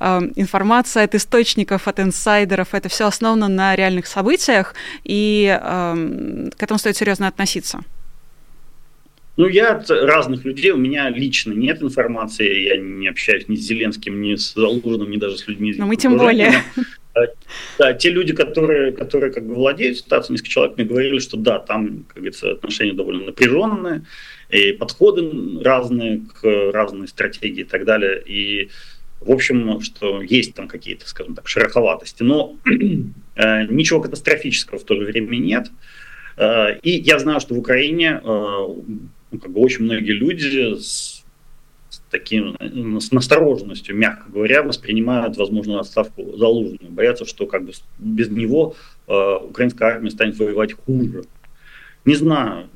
информация 0.00 1.04
от 1.04 1.14
источников, 1.14 1.88
от 1.88 2.00
инсайдеров, 2.00 2.74
это 2.74 2.88
все 2.88 3.06
основано 3.06 3.48
на 3.48 3.76
реальных 3.76 4.06
событиях, 4.06 4.74
и 5.04 5.58
к 5.60 6.62
этому 6.62 6.78
стоит 6.78 6.96
серьезно 6.96 7.28
относиться. 7.28 7.80
Ну, 9.36 9.48
я 9.48 9.72
от 9.72 9.90
разных 9.90 10.44
людей, 10.44 10.70
у 10.70 10.76
меня 10.76 11.10
лично 11.10 11.52
нет 11.52 11.82
информации, 11.82 12.68
я 12.68 12.76
не 12.76 13.08
общаюсь 13.08 13.48
ни 13.48 13.56
с 13.56 13.60
Зеленским, 13.60 14.22
ни 14.22 14.36
с 14.36 14.54
Залужным, 14.54 15.10
ни 15.10 15.16
даже 15.16 15.38
с 15.38 15.48
людьми. 15.48 15.74
Но 15.76 15.86
мы 15.86 15.96
тем 15.96 16.16
более. 16.16 16.52
Да, 17.78 17.92
те 17.94 18.10
люди, 18.10 18.32
которые, 18.32 18.92
которые 18.92 19.32
как 19.32 19.46
бы 19.46 19.54
владеют 19.54 19.98
ситуацией, 19.98 20.34
несколько 20.34 20.50
человек 20.50 20.76
мне 20.76 20.86
говорили, 20.86 21.18
что 21.20 21.36
да, 21.36 21.60
там, 21.60 22.04
как 22.08 22.16
говорится, 22.16 22.52
отношения 22.52 22.92
довольно 22.92 23.26
напряженные, 23.26 24.04
и 24.50 24.72
подходы 24.72 25.30
разные 25.62 26.22
к 26.40 26.72
разной 26.72 27.08
стратегии 27.08 27.60
и 27.60 27.64
так 27.64 27.84
далее. 27.84 28.22
И 28.24 28.70
в 29.24 29.30
общем, 29.30 29.80
что 29.80 30.22
есть 30.22 30.54
там 30.54 30.68
какие-то, 30.68 31.08
скажем 31.08 31.34
так, 31.34 31.48
шероховатости, 31.48 32.22
но 32.22 32.56
э, 33.36 33.66
ничего 33.66 34.00
катастрофического 34.00 34.78
в 34.78 34.84
то 34.84 34.94
же 34.96 35.04
время 35.04 35.36
нет. 35.36 35.70
И 36.82 36.90
я 36.90 37.20
знаю, 37.20 37.38
что 37.38 37.54
в 37.54 37.58
Украине 37.58 38.20
ну, 38.24 39.38
как 39.40 39.52
бы 39.52 39.60
очень 39.60 39.84
многие 39.84 40.10
люди 40.10 40.74
с 40.74 41.24
таким, 42.10 42.56
с 43.00 43.12
настороженностью, 43.12 43.96
мягко 43.96 44.30
говоря, 44.30 44.62
воспринимают 44.64 45.36
возможную 45.36 45.80
отставку 45.80 46.36
Залужного. 46.36 46.90
Боятся, 46.90 47.24
что 47.24 47.46
как 47.46 47.64
бы 47.64 47.72
без 47.98 48.30
него 48.30 48.74
украинская 49.06 49.90
армия 49.90 50.10
станет 50.10 50.38
воевать 50.38 50.72
хуже. 50.72 51.24
Не 52.04 52.14
знаю, 52.16 52.68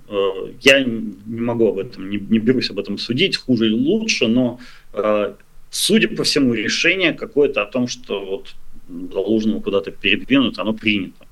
я 0.60 0.82
не 0.82 1.40
могу 1.40 1.68
об 1.68 1.78
этом, 1.78 2.08
не, 2.08 2.16
не 2.16 2.38
берусь 2.38 2.70
об 2.70 2.78
этом 2.78 2.96
судить, 2.96 3.36
хуже 3.36 3.66
или 3.66 3.74
лучше, 3.74 4.26
но 4.26 4.58
судя 5.70 6.08
по 6.08 6.24
всему, 6.24 6.54
решение 6.54 7.12
какое-то 7.12 7.62
о 7.62 7.66
том, 7.66 7.88
что 7.88 8.24
вот 8.24 8.54
Залужного 8.88 9.60
куда-то 9.60 9.90
передвинут, 9.90 10.58
оно 10.58 10.72
принято. 10.72 11.26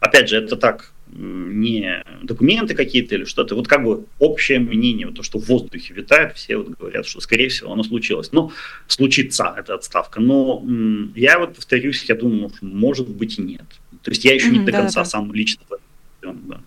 Опять 0.00 0.28
же, 0.28 0.36
это 0.36 0.56
так, 0.56 0.92
не 1.12 2.04
документы 2.22 2.74
какие-то 2.74 3.14
или 3.14 3.24
что-то, 3.24 3.54
вот 3.54 3.68
как 3.68 3.84
бы 3.84 4.04
общее 4.18 4.58
мнение, 4.58 5.06
вот 5.06 5.16
то, 5.16 5.22
что 5.22 5.38
в 5.38 5.46
воздухе 5.46 5.94
витает, 5.94 6.36
все 6.36 6.56
вот 6.56 6.70
говорят, 6.70 7.06
что, 7.06 7.20
скорее 7.20 7.48
всего, 7.48 7.72
оно 7.72 7.82
случилось. 7.82 8.32
Ну, 8.32 8.52
случится 8.86 9.54
эта 9.56 9.74
отставка, 9.74 10.20
но 10.20 10.64
я 11.14 11.38
вот 11.38 11.54
повторюсь, 11.54 12.04
я 12.04 12.14
думаю, 12.14 12.50
может 12.60 13.08
быть 13.08 13.38
и 13.38 13.42
нет. 13.42 13.66
То 14.02 14.10
есть 14.10 14.24
я 14.24 14.34
еще 14.34 14.48
mm-hmm, 14.48 14.58
не 14.58 14.64
до 14.64 14.72
да, 14.72 14.80
конца 14.82 15.00
да. 15.00 15.04
сам 15.04 15.32
лично 15.32 15.62
да. 16.20 16.60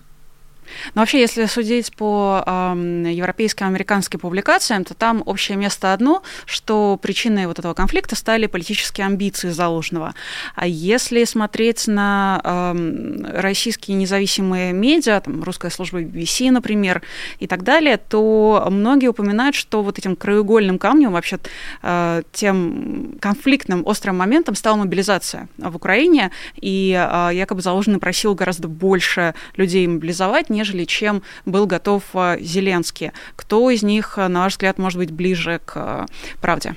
Но 0.93 1.01
вообще, 1.01 1.19
если 1.19 1.45
судить 1.45 1.95
по 1.95 2.43
э, 2.45 3.12
европейским, 3.12 3.67
американским 3.67 4.19
публикациям, 4.19 4.84
то 4.84 4.93
там 4.93 5.23
общее 5.25 5.57
место 5.57 5.93
одно, 5.93 6.23
что 6.45 6.99
причиной 7.01 7.47
вот 7.47 7.60
этого 7.60 7.73
конфликта 7.73 8.15
стали 8.15 8.47
политические 8.47 9.07
амбиции 9.07 9.49
Залужного. 9.49 10.13
А 10.55 10.67
если 10.67 11.23
смотреть 11.23 11.88
на 11.88 12.41
э, 12.43 13.39
российские 13.41 13.97
независимые 13.97 14.73
медиа, 14.73 15.21
там, 15.21 15.43
русская 15.43 15.71
служба 15.71 16.01
BBC, 16.01 16.51
например, 16.51 17.01
и 17.39 17.47
так 17.47 17.63
далее, 17.63 17.97
то 17.97 18.67
многие 18.69 19.07
упоминают, 19.07 19.55
что 19.55 19.84
вот 19.84 19.97
этим 19.97 20.15
краеугольным 20.15 20.79
камнем, 20.79 21.12
вообще 21.12 21.39
э, 21.81 22.23
тем 22.31 23.17
конфликтным 23.19 23.86
острым 23.86 24.17
моментом 24.17 24.55
стала 24.55 24.77
мобилизация 24.77 25.47
в 25.57 25.75
Украине, 25.75 26.31
и 26.55 26.91
э, 26.91 27.29
якобы 27.34 27.62
Залужный 27.62 27.99
просил 27.99 28.36
гораздо 28.36 28.67
больше 28.67 29.34
людей 29.55 29.88
мобилизовать, 29.88 30.49
нежели 30.62 30.86
чем 30.86 31.24
был 31.45 31.65
готов 31.65 32.04
э, 32.13 32.38
Зеленский. 32.39 33.12
Кто 33.36 33.71
из 33.71 33.84
них, 33.84 34.17
э, 34.17 34.28
на 34.28 34.41
ваш 34.41 34.54
взгляд, 34.54 34.78
может 34.78 35.00
быть 35.00 35.12
ближе 35.12 35.60
к 35.65 35.74
э, 35.76 36.06
правде? 36.39 36.76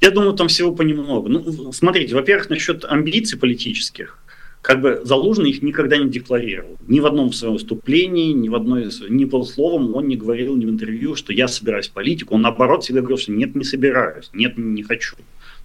Я 0.00 0.10
думаю, 0.10 0.32
там 0.34 0.48
всего 0.48 0.72
понемногу. 0.72 1.28
Ну, 1.28 1.72
смотрите, 1.72 2.14
во-первых, 2.14 2.50
насчет 2.50 2.84
амбиций 2.84 3.38
политических. 3.38 4.18
Как 4.60 4.80
бы 4.80 5.00
Залужный 5.04 5.50
их 5.50 5.62
никогда 5.62 5.96
не 5.96 6.10
декларировал. 6.10 6.76
Ни 6.88 6.98
в 7.00 7.06
одном 7.06 7.32
своем 7.32 7.54
выступлении, 7.54 8.32
ни 8.32 8.48
в 8.48 8.56
одной, 8.56 8.90
ни 9.08 9.24
полусловом 9.24 9.94
он 9.94 10.08
не 10.08 10.16
говорил 10.16 10.56
ни 10.56 10.66
в 10.66 10.70
интервью, 10.70 11.14
что 11.14 11.32
я 11.32 11.46
собираюсь 11.46 11.88
в 11.88 11.92
политику. 11.92 12.34
Он 12.34 12.42
наоборот 12.42 12.82
всегда 12.82 13.00
говорил, 13.00 13.18
что 13.18 13.32
нет, 13.32 13.54
не 13.54 13.64
собираюсь, 13.64 14.28
нет, 14.32 14.58
не 14.58 14.82
хочу. 14.82 15.16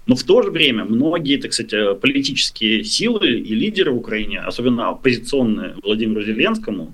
Но 0.08 0.16
в 0.16 0.24
то 0.24 0.42
же 0.42 0.50
время 0.50 0.86
многие, 0.86 1.38
так 1.38 1.54
сказать, 1.54 2.00
политические 2.00 2.84
силы 2.84 3.28
и 3.28 3.56
лидеры 3.56 3.92
в 3.92 3.98
Украине, 3.98 4.40
особенно 4.40 4.90
оппозиционные 4.90 5.76
Владимиру 5.84 6.24
Зеленскому, 6.24 6.94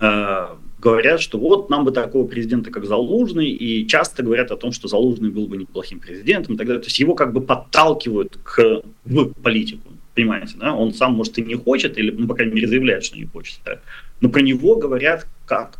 э, 0.00 0.46
говорят, 0.84 1.20
что 1.20 1.38
вот 1.38 1.70
нам 1.70 1.84
бы 1.84 1.90
такого 1.90 2.26
президента, 2.26 2.70
как 2.70 2.84
Залужный, 2.84 3.50
и 3.50 3.86
часто 3.88 4.22
говорят 4.22 4.50
о 4.50 4.56
том, 4.56 4.70
что 4.70 4.86
Залужный 4.86 5.30
был 5.30 5.46
бы 5.46 5.56
неплохим 5.56 5.98
президентом 5.98 6.54
и 6.54 6.58
так 6.58 6.66
далее. 6.66 6.82
То 6.82 6.88
есть 6.88 7.00
его 7.00 7.14
как 7.14 7.32
бы 7.32 7.40
подталкивают 7.40 8.38
к, 8.42 8.82
в 9.04 9.32
политику, 9.42 9.88
понимаете, 10.14 10.56
да? 10.58 10.74
Он 10.74 10.92
сам, 10.92 11.14
может, 11.14 11.38
и 11.38 11.42
не 11.42 11.54
хочет, 11.54 11.98
или, 11.98 12.10
ну, 12.10 12.28
по 12.28 12.34
крайней 12.34 12.54
мере, 12.54 12.68
заявляет, 12.68 13.04
что 13.04 13.16
не 13.16 13.26
хочет, 13.26 13.60
да? 13.64 13.80
но 14.20 14.28
про 14.28 14.40
него 14.40 14.76
говорят 14.76 15.26
как 15.46 15.78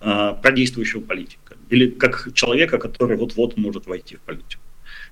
э, 0.00 0.34
про 0.42 0.52
действующего 0.52 1.00
политика, 1.00 1.56
или 1.70 1.88
как 1.88 2.28
человека, 2.34 2.78
который 2.78 3.16
вот-вот 3.16 3.56
может 3.56 3.86
войти 3.86 4.16
в 4.16 4.20
политику. 4.20 4.62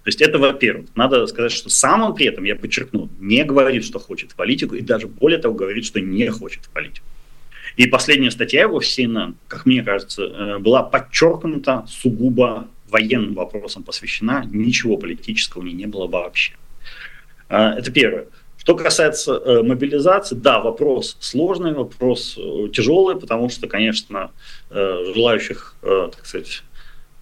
То 0.02 0.08
есть 0.08 0.22
это, 0.22 0.38
во-первых, 0.38 0.86
надо 0.94 1.26
сказать, 1.26 1.52
что 1.52 1.68
сам 1.68 2.02
он 2.02 2.14
при 2.14 2.26
этом, 2.26 2.44
я 2.44 2.56
подчеркну, 2.56 3.10
не 3.18 3.44
говорит, 3.44 3.84
что 3.84 3.98
хочет 3.98 4.32
в 4.32 4.34
политику, 4.34 4.74
и 4.74 4.80
даже 4.80 5.06
более 5.06 5.38
того 5.38 5.54
говорит, 5.54 5.84
что 5.84 6.00
не 6.00 6.28
хочет 6.30 6.64
в 6.64 6.70
политику. 6.70 7.04
И 7.76 7.86
последняя 7.86 8.30
статья 8.30 8.62
его 8.62 8.80
в 8.80 8.84
CNN, 8.84 9.34
как 9.46 9.66
мне 9.66 9.82
кажется, 9.82 10.22
э, 10.22 10.58
была 10.58 10.82
подчеркнута 10.82 11.84
сугубо 11.88 12.66
военным 12.88 13.34
вопросам 13.34 13.84
посвящена, 13.84 14.44
ничего 14.50 14.96
политического 14.96 15.60
у 15.60 15.64
нее 15.64 15.74
не 15.74 15.86
было 15.86 16.06
вообще. 16.06 16.54
А, 17.48 17.74
это 17.74 17.90
первое. 17.92 18.26
Что 18.56 18.74
касается 18.74 19.32
э, 19.34 19.62
мобилизации, 19.62 20.34
да, 20.34 20.60
вопрос 20.60 21.16
сложный, 21.20 21.72
вопрос 21.72 22.36
э, 22.38 22.68
тяжелый, 22.72 23.16
потому 23.16 23.48
что, 23.48 23.68
конечно, 23.68 24.30
желающих, 24.70 25.74
так 25.80 26.24
сказать, 26.24 26.62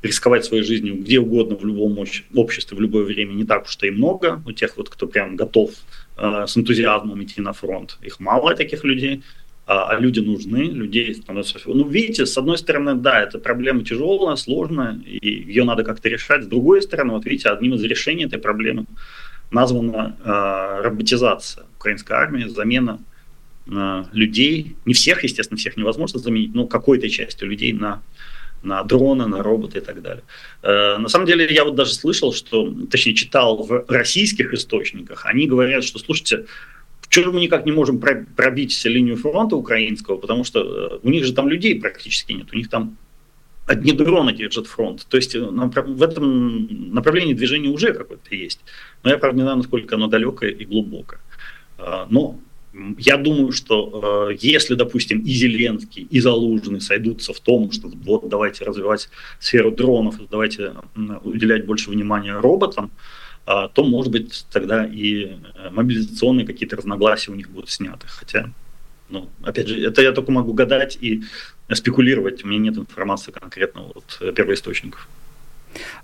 рисковать 0.03 0.45
своей 0.45 0.63
жизнью 0.63 0.97
где 0.97 1.19
угодно, 1.19 1.57
в 1.57 1.65
любом 1.65 1.99
обществе, 2.35 2.77
в 2.77 2.81
любое 2.81 3.05
время 3.05 3.33
не 3.33 3.45
так 3.45 3.65
уж 3.67 3.77
и 3.83 3.91
много. 3.91 4.43
У 4.47 4.53
тех, 4.53 4.77
вот, 4.77 4.89
кто 4.89 5.07
прям 5.07 5.37
готов 5.37 5.71
э, 6.17 6.45
с 6.47 6.57
энтузиазмом 6.57 7.23
идти 7.23 7.41
на 7.41 7.53
фронт, 7.53 7.99
их 8.03 8.21
мало 8.21 8.55
таких 8.55 8.85
людей. 8.85 9.23
А, 9.71 9.91
а 9.91 10.01
люди 10.01 10.21
нужны, 10.21 10.63
людей 10.63 11.15
становится... 11.15 11.59
Ну, 11.67 11.87
видите, 11.87 12.25
с 12.25 12.39
одной 12.39 12.57
стороны, 12.57 12.95
да, 12.95 13.21
эта 13.21 13.39
проблема 13.39 13.85
тяжелая, 13.85 14.37
сложная, 14.37 14.99
и 15.05 15.29
ее 15.29 15.65
надо 15.65 15.85
как-то 15.85 16.09
решать. 16.09 16.45
С 16.45 16.47
другой 16.47 16.81
стороны, 16.81 17.13
вот 17.13 17.27
видите, 17.27 17.51
одним 17.51 17.75
из 17.75 17.83
решений 17.83 18.25
этой 18.25 18.39
проблемы 18.39 18.87
названа 19.51 20.17
э, 20.25 20.81
роботизация 20.85 21.67
украинской 21.77 22.13
армии, 22.15 22.45
замена 22.45 22.99
э, 23.67 24.05
людей, 24.13 24.75
не 24.87 24.95
всех, 24.95 25.23
естественно, 25.23 25.59
всех 25.59 25.77
невозможно 25.77 26.19
заменить, 26.19 26.55
но 26.55 26.67
какой-то 26.67 27.11
частью 27.11 27.49
людей 27.49 27.75
на 27.75 28.01
на 28.63 28.83
дроны, 28.83 29.27
на 29.27 29.43
роботы 29.43 29.79
и 29.79 29.81
так 29.81 30.03
далее. 30.03 30.25
Э, 30.63 30.99
на 30.99 31.09
самом 31.09 31.27
деле, 31.27 31.47
я 31.51 31.65
вот 31.65 31.75
даже 31.75 31.95
слышал, 31.95 32.33
что, 32.33 32.75
точнее, 32.91 33.15
читал 33.15 33.63
в 33.63 33.85
российских 33.89 34.53
источниках, 34.53 35.27
они 35.27 35.47
говорят, 35.47 35.85
что, 35.85 35.99
слушайте, 35.99 36.47
Почему 37.03 37.33
мы 37.33 37.41
никак 37.41 37.65
не 37.65 37.73
можем 37.73 37.99
пробить 38.37 38.85
линию 38.85 39.17
фронта 39.17 39.57
украинского, 39.57 40.19
потому 40.19 40.45
что 40.45 40.61
э, 40.61 40.99
у 41.03 41.09
них 41.09 41.25
же 41.25 41.33
там 41.33 41.49
людей 41.49 41.81
практически 41.81 42.33
нет, 42.33 42.49
у 42.53 42.57
них 42.57 42.69
там 42.69 42.99
одни 43.67 43.93
дроны 43.93 44.35
держат 44.35 44.67
фронт. 44.67 45.07
То 45.09 45.17
есть 45.17 45.35
э, 45.35 45.41
в 45.41 46.03
этом 46.03 46.93
направлении 46.93 47.33
движения 47.33 47.71
уже 47.71 47.95
какое-то 47.95 48.35
есть. 48.35 48.61
Но 49.05 49.11
я, 49.11 49.17
правда, 49.17 49.39
не 49.39 49.43
знаю, 49.43 49.57
насколько 49.57 49.95
оно 49.95 50.09
далекое 50.09 50.51
и 50.51 50.67
глубокое. 50.67 51.21
Но 52.11 52.39
я 52.99 53.17
думаю, 53.17 53.53
что 53.53 54.29
э, 54.31 54.37
если, 54.41 54.75
допустим, 54.75 55.21
и 55.21 55.31
Зеленский, 55.33 56.07
и 56.11 56.21
Залужный 56.21 56.81
сойдутся 56.81 57.33
в 57.33 57.41
том, 57.41 57.73
что 57.73 57.89
вот 57.89 58.29
давайте 58.29 58.65
развивать 58.65 59.09
сферу 59.41 59.71
дронов, 59.71 60.17
давайте 60.31 60.75
уделять 61.25 61.67
больше 61.67 61.91
внимания 61.91 62.39
роботам, 62.39 62.91
э, 63.47 63.69
то, 63.73 63.85
может 63.85 64.13
быть, 64.13 64.47
тогда 64.53 64.87
и 64.87 65.25
э, 65.25 65.71
мобилизационные 65.71 66.47
какие-то 66.47 66.77
разногласия 66.77 67.31
у 67.31 67.35
них 67.35 67.51
будут 67.51 67.71
сняты. 67.71 68.07
Хотя, 68.07 68.51
ну, 69.09 69.29
опять 69.43 69.69
же, 69.69 69.81
это 69.81 70.03
я 70.03 70.13
только 70.13 70.31
могу 70.31 70.53
гадать 70.53 70.99
и 71.01 71.23
спекулировать. 71.73 72.45
У 72.45 72.49
меня 72.49 72.61
нет 72.61 72.77
информации 72.77 73.33
конкретно 73.33 73.83
от 73.95 74.35
первоисточников. 74.35 75.09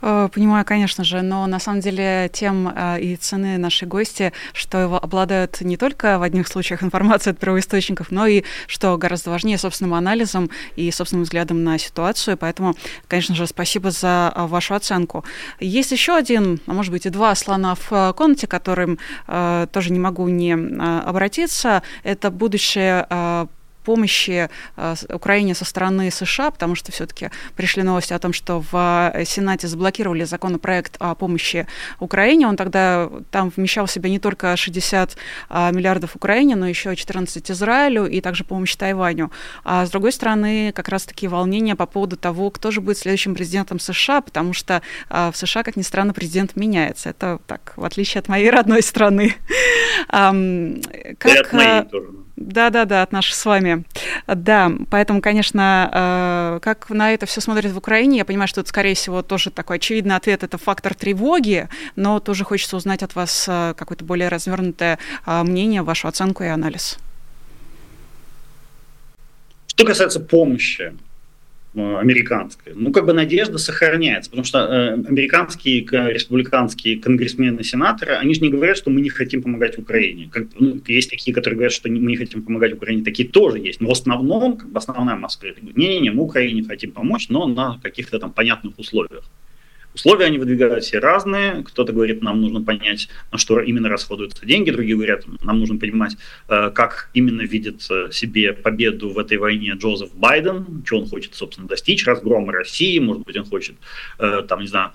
Э, 0.03 0.29
понимаю, 0.33 0.65
конечно 0.65 1.05
же, 1.05 1.23
но 1.23 1.47
на 1.47 1.59
самом 1.59 1.81
деле 1.81 2.31
тем 2.33 2.73
э, 2.75 3.01
и 3.01 3.17
цены 3.17 3.59
нашей 3.59 3.89
гости, 3.89 4.33
что 4.53 4.79
его 4.79 4.97
обладают 4.97 5.61
не 5.61 5.77
только 5.77 6.19
в 6.19 6.23
одних 6.23 6.49
случаях 6.49 6.83
информацией 6.83 7.33
от 7.33 7.39
первоисточников, 7.39 8.11
но 8.11 8.27
и, 8.27 8.45
что 8.67 8.97
гораздо 8.97 9.31
важнее, 9.31 9.59
собственным 9.59 9.95
анализом 9.95 10.51
и 10.77 10.91
собственным 10.91 11.25
взглядом 11.25 11.65
на 11.65 11.79
ситуацию. 11.79 12.37
Поэтому, 12.37 12.75
конечно 13.09 13.35
же, 13.35 13.47
спасибо 13.47 13.91
за 13.91 14.33
э, 14.35 14.47
вашу 14.47 14.75
оценку. 14.75 15.25
Есть 15.61 15.93
еще 15.93 16.15
один, 16.15 16.61
а 16.67 16.73
может 16.73 16.93
быть 16.93 17.07
и 17.07 17.11
два 17.11 17.35
слона 17.35 17.75
в 17.75 18.13
комнате, 18.17 18.47
которым 18.47 18.99
тоже 19.27 19.93
не 19.93 19.99
могу 19.99 20.29
не 20.29 20.53
обратиться. 20.53 21.83
Это 22.03 22.31
будущее 22.31 23.07
помощи 23.85 24.49
э, 24.77 24.95
Украине 25.11 25.55
со 25.55 25.65
стороны 25.65 26.11
США, 26.11 26.51
потому 26.51 26.75
что 26.75 26.93
все-таки 26.93 27.31
пришли 27.57 27.83
новости 27.83 28.13
о 28.13 28.19
том, 28.19 28.33
что 28.33 28.65
в 28.73 29.13
э, 29.15 29.25
Сенате 29.25 29.69
заблокировали 29.69 30.25
законопроект 30.25 30.97
о 30.99 31.15
помощи 31.15 31.67
Украине. 32.01 32.49
Он 32.49 32.57
тогда 32.57 33.11
там 33.31 33.53
вмещал 33.55 33.87
в 33.87 33.91
себя 33.91 34.11
не 34.11 34.19
только 34.19 34.57
60 34.57 35.17
а, 35.49 35.71
миллиардов 35.71 36.17
Украине, 36.17 36.57
но 36.57 36.67
еще 36.67 36.95
14 36.97 37.51
Израилю 37.51 38.07
и 38.07 38.21
также 38.21 38.45
помощь 38.45 38.75
Тайваню. 38.77 39.31
А 39.65 39.87
с 39.87 39.91
другой 39.91 40.13
стороны, 40.13 40.73
как 40.73 40.89
раз-таки 40.89 41.29
волнения 41.29 41.77
по 41.77 41.87
поводу 41.87 42.17
того, 42.17 42.51
кто 42.51 42.71
же 42.71 42.81
будет 42.81 42.99
следующим 42.99 43.35
президентом 43.35 43.79
США, 43.79 44.21
потому 44.21 44.53
что 44.53 44.83
в 45.09 45.33
США, 45.35 45.63
как 45.63 45.77
ни 45.77 45.83
странно, 45.83 46.13
президент 46.13 46.57
меняется. 46.57 47.11
Это 47.11 47.41
так, 47.47 47.73
в 47.77 47.85
отличие 47.85 48.21
от 48.21 48.29
моей 48.29 48.51
родной 48.51 48.83
страны. 48.83 49.35
Как, 51.19 51.33
и 51.33 51.39
от 51.39 51.53
моей 51.53 51.81
э, 51.81 51.85
тоже. 51.85 52.24
Да-да-да, 52.37 53.03
от 53.03 53.13
наших 53.13 53.35
с 53.35 53.45
вами. 53.45 53.85
Да, 54.27 54.73
поэтому, 54.91 55.21
конечно, 55.21 56.57
э, 56.57 56.61
как 56.63 56.91
на 56.91 57.13
это 57.13 57.27
все 57.27 57.41
смотрят 57.41 57.73
в 57.73 57.79
Украине, 57.79 58.19
я 58.19 58.25
понимаю, 58.25 58.49
что 58.49 58.61
это, 58.61 58.71
скорее 58.71 58.95
всего, 58.95 59.23
тоже 59.23 59.51
такой 59.51 59.77
очевидный 59.77 60.17
ответ, 60.17 60.43
это 60.43 60.59
фактор 60.59 60.95
тревоги, 60.95 61.69
но 61.95 62.19
тоже 62.19 62.45
хочется 62.45 62.77
узнать 62.77 63.05
от 63.05 63.15
вас 63.15 63.47
э, 63.49 63.75
какое-то 63.77 64.05
более 64.05 64.29
развернутое 64.29 64.99
э, 65.27 65.43
мнение, 65.45 65.83
вашу 65.83 66.09
оценку 66.09 66.43
и 66.43 66.49
анализ. 66.49 66.99
Что 69.69 69.85
касается 69.85 70.19
помощи, 70.19 70.93
Э, 71.77 71.99
американская. 71.99 72.73
Ну, 72.73 72.93
как 72.93 73.05
бы 73.05 73.13
надежда 73.13 73.59
сохраняется, 73.59 74.31
потому 74.31 74.45
что 74.45 74.59
э, 74.61 74.93
американские 74.93 75.85
республиканские 76.13 77.01
конгрессмены, 77.01 77.65
сенаторы, 77.65 78.15
они 78.15 78.33
же 78.35 78.43
не 78.43 78.49
говорят, 78.49 78.77
что 78.77 78.91
мы 78.91 79.01
не 79.01 79.09
хотим 79.09 79.43
помогать 79.43 79.77
Украине. 79.77 80.29
Как, 80.33 80.47
ну, 80.57 80.81
есть 80.87 81.11
такие, 81.11 81.35
которые 81.35 81.57
говорят, 81.57 81.73
что 81.73 81.91
мы 81.91 81.99
не 81.99 82.17
хотим 82.17 82.43
помогать 82.43 82.75
Украине, 82.75 83.03
такие 83.03 83.29
тоже 83.29 83.59
есть. 83.59 83.81
Но 83.81 83.89
в 83.89 83.93
основном, 83.93 84.57
как 84.57 84.71
бы 84.71 84.79
основная 84.79 85.17
масса 85.17 85.41
говорит, 85.41 85.77
не-не-не, 85.77 86.13
мы 86.13 86.23
Украине 86.23 86.63
хотим 86.63 86.93
помочь, 86.93 87.29
но 87.29 87.49
на 87.49 87.81
каких-то 87.83 88.21
там 88.21 88.33
понятных 88.33 88.79
условиях. 88.79 89.25
Условия 89.95 90.27
они 90.27 90.39
выдвигают 90.39 90.83
все 90.83 90.99
разные. 90.99 91.63
Кто-то 91.63 91.93
говорит, 91.93 92.21
нам 92.21 92.41
нужно 92.41 92.61
понять, 92.61 93.09
на 93.31 93.39
что 93.39 93.61
именно 93.61 93.89
расходуются 93.89 94.45
деньги. 94.45 94.73
Другие 94.73 94.97
говорят, 94.97 95.25
нам 95.43 95.61
нужно 95.61 95.79
понимать, 95.79 96.17
э, 96.49 96.71
как 96.75 97.11
именно 97.15 97.43
видит 97.43 97.87
э, 97.89 98.11
себе 98.11 98.53
победу 98.53 99.11
в 99.11 99.19
этой 99.21 99.39
войне 99.39 99.73
Джозеф 99.77 100.13
Байден, 100.13 100.83
что 100.85 100.99
он 100.99 101.09
хочет, 101.09 101.35
собственно, 101.37 101.69
достичь, 101.69 102.05
разгрома 102.07 102.53
России, 102.53 102.99
может 102.99 103.23
быть, 103.23 103.37
он 103.37 103.45
хочет, 103.45 103.77
э, 104.19 104.43
там, 104.49 104.61
не 104.61 104.67
знаю, 104.67 104.91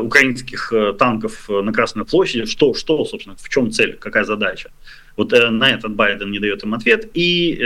украинских 0.00 0.72
танков 0.98 1.48
на 1.48 1.72
Красной 1.72 2.04
площади. 2.04 2.46
Что, 2.46 2.74
что, 2.74 3.04
собственно, 3.04 3.36
в 3.36 3.48
чем 3.48 3.70
цель, 3.70 3.96
какая 3.96 4.24
задача? 4.24 4.72
Вот 5.16 5.30
на 5.30 5.70
этот 5.70 5.94
Байден 5.94 6.32
не 6.32 6.40
дает 6.40 6.64
им 6.64 6.74
ответ. 6.74 7.08
И, 7.14 7.56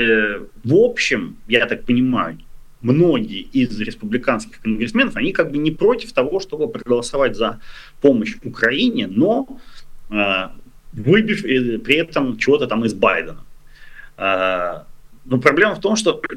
в 0.64 0.74
общем, 0.74 1.38
я 1.48 1.64
так 1.64 1.86
понимаю, 1.86 2.38
многие 2.84 3.40
из 3.40 3.80
республиканских 3.80 4.60
конгрессменов, 4.60 5.16
они 5.16 5.32
как 5.32 5.50
бы 5.50 5.58
не 5.58 5.70
против 5.70 6.12
того, 6.12 6.38
чтобы 6.38 6.68
проголосовать 6.68 7.34
за 7.34 7.60
помощь 8.00 8.36
Украине, 8.44 9.06
но 9.06 9.48
э, 10.10 10.48
выбив 10.92 11.44
э, 11.44 11.78
при 11.78 11.96
этом 11.96 12.36
чего-то 12.36 12.66
там 12.66 12.84
из 12.84 12.92
Байдена. 12.94 13.44
Э, 14.18 14.82
но 15.24 15.40
проблема 15.40 15.74
в 15.74 15.80
том, 15.80 15.96
что 15.96 16.20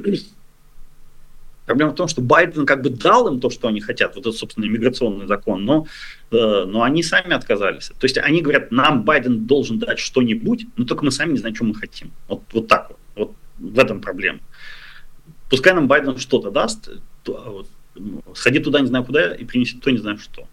Проблема 1.66 1.92
в 1.92 1.96
том, 1.96 2.08
что 2.08 2.22
Байден 2.22 2.66
как 2.66 2.82
бы 2.82 2.90
дал 2.90 3.28
им 3.28 3.42
то, 3.42 3.50
что 3.50 3.68
они 3.68 3.82
хотят, 3.82 4.16
вот 4.16 4.26
этот, 4.26 4.38
собственно, 4.38 4.66
иммиграционный 4.68 5.28
закон, 5.28 5.66
но, 5.66 5.86
э, 6.32 6.64
но 6.66 6.82
они 6.82 7.04
сами 7.04 7.34
отказались. 7.34 7.88
То 7.88 8.06
есть 8.06 8.18
они 8.18 8.42
говорят, 8.42 8.72
нам 8.72 9.04
Байден 9.04 9.46
должен 9.46 9.78
дать 9.78 10.00
что-нибудь, 10.00 10.66
но 10.78 10.86
только 10.86 11.04
мы 11.04 11.12
сами 11.12 11.34
не 11.34 11.40
знаем, 11.40 11.56
что 11.56 11.66
мы 11.66 11.76
хотим. 11.76 12.12
Вот, 12.30 12.44
вот 12.54 12.68
так 12.70 12.90
вот. 12.90 12.98
Вот 13.16 13.32
в 13.60 13.80
этом 13.80 14.00
проблема 14.00 14.40
пускай 15.50 15.74
нам 15.74 15.88
Байден 15.88 16.18
что-то 16.18 16.52
даст, 16.52 16.90
то, 17.24 17.44
а 17.46 17.50
вот, 17.50 17.68
ну, 17.96 18.24
сходи 18.36 18.60
туда 18.60 18.80
не 18.80 18.88
знаю 18.88 19.06
куда 19.06 19.34
и 19.34 19.44
принеси 19.44 19.78
то 19.78 19.90
не 19.92 19.98
знаю 19.98 20.18
что. 20.18 20.48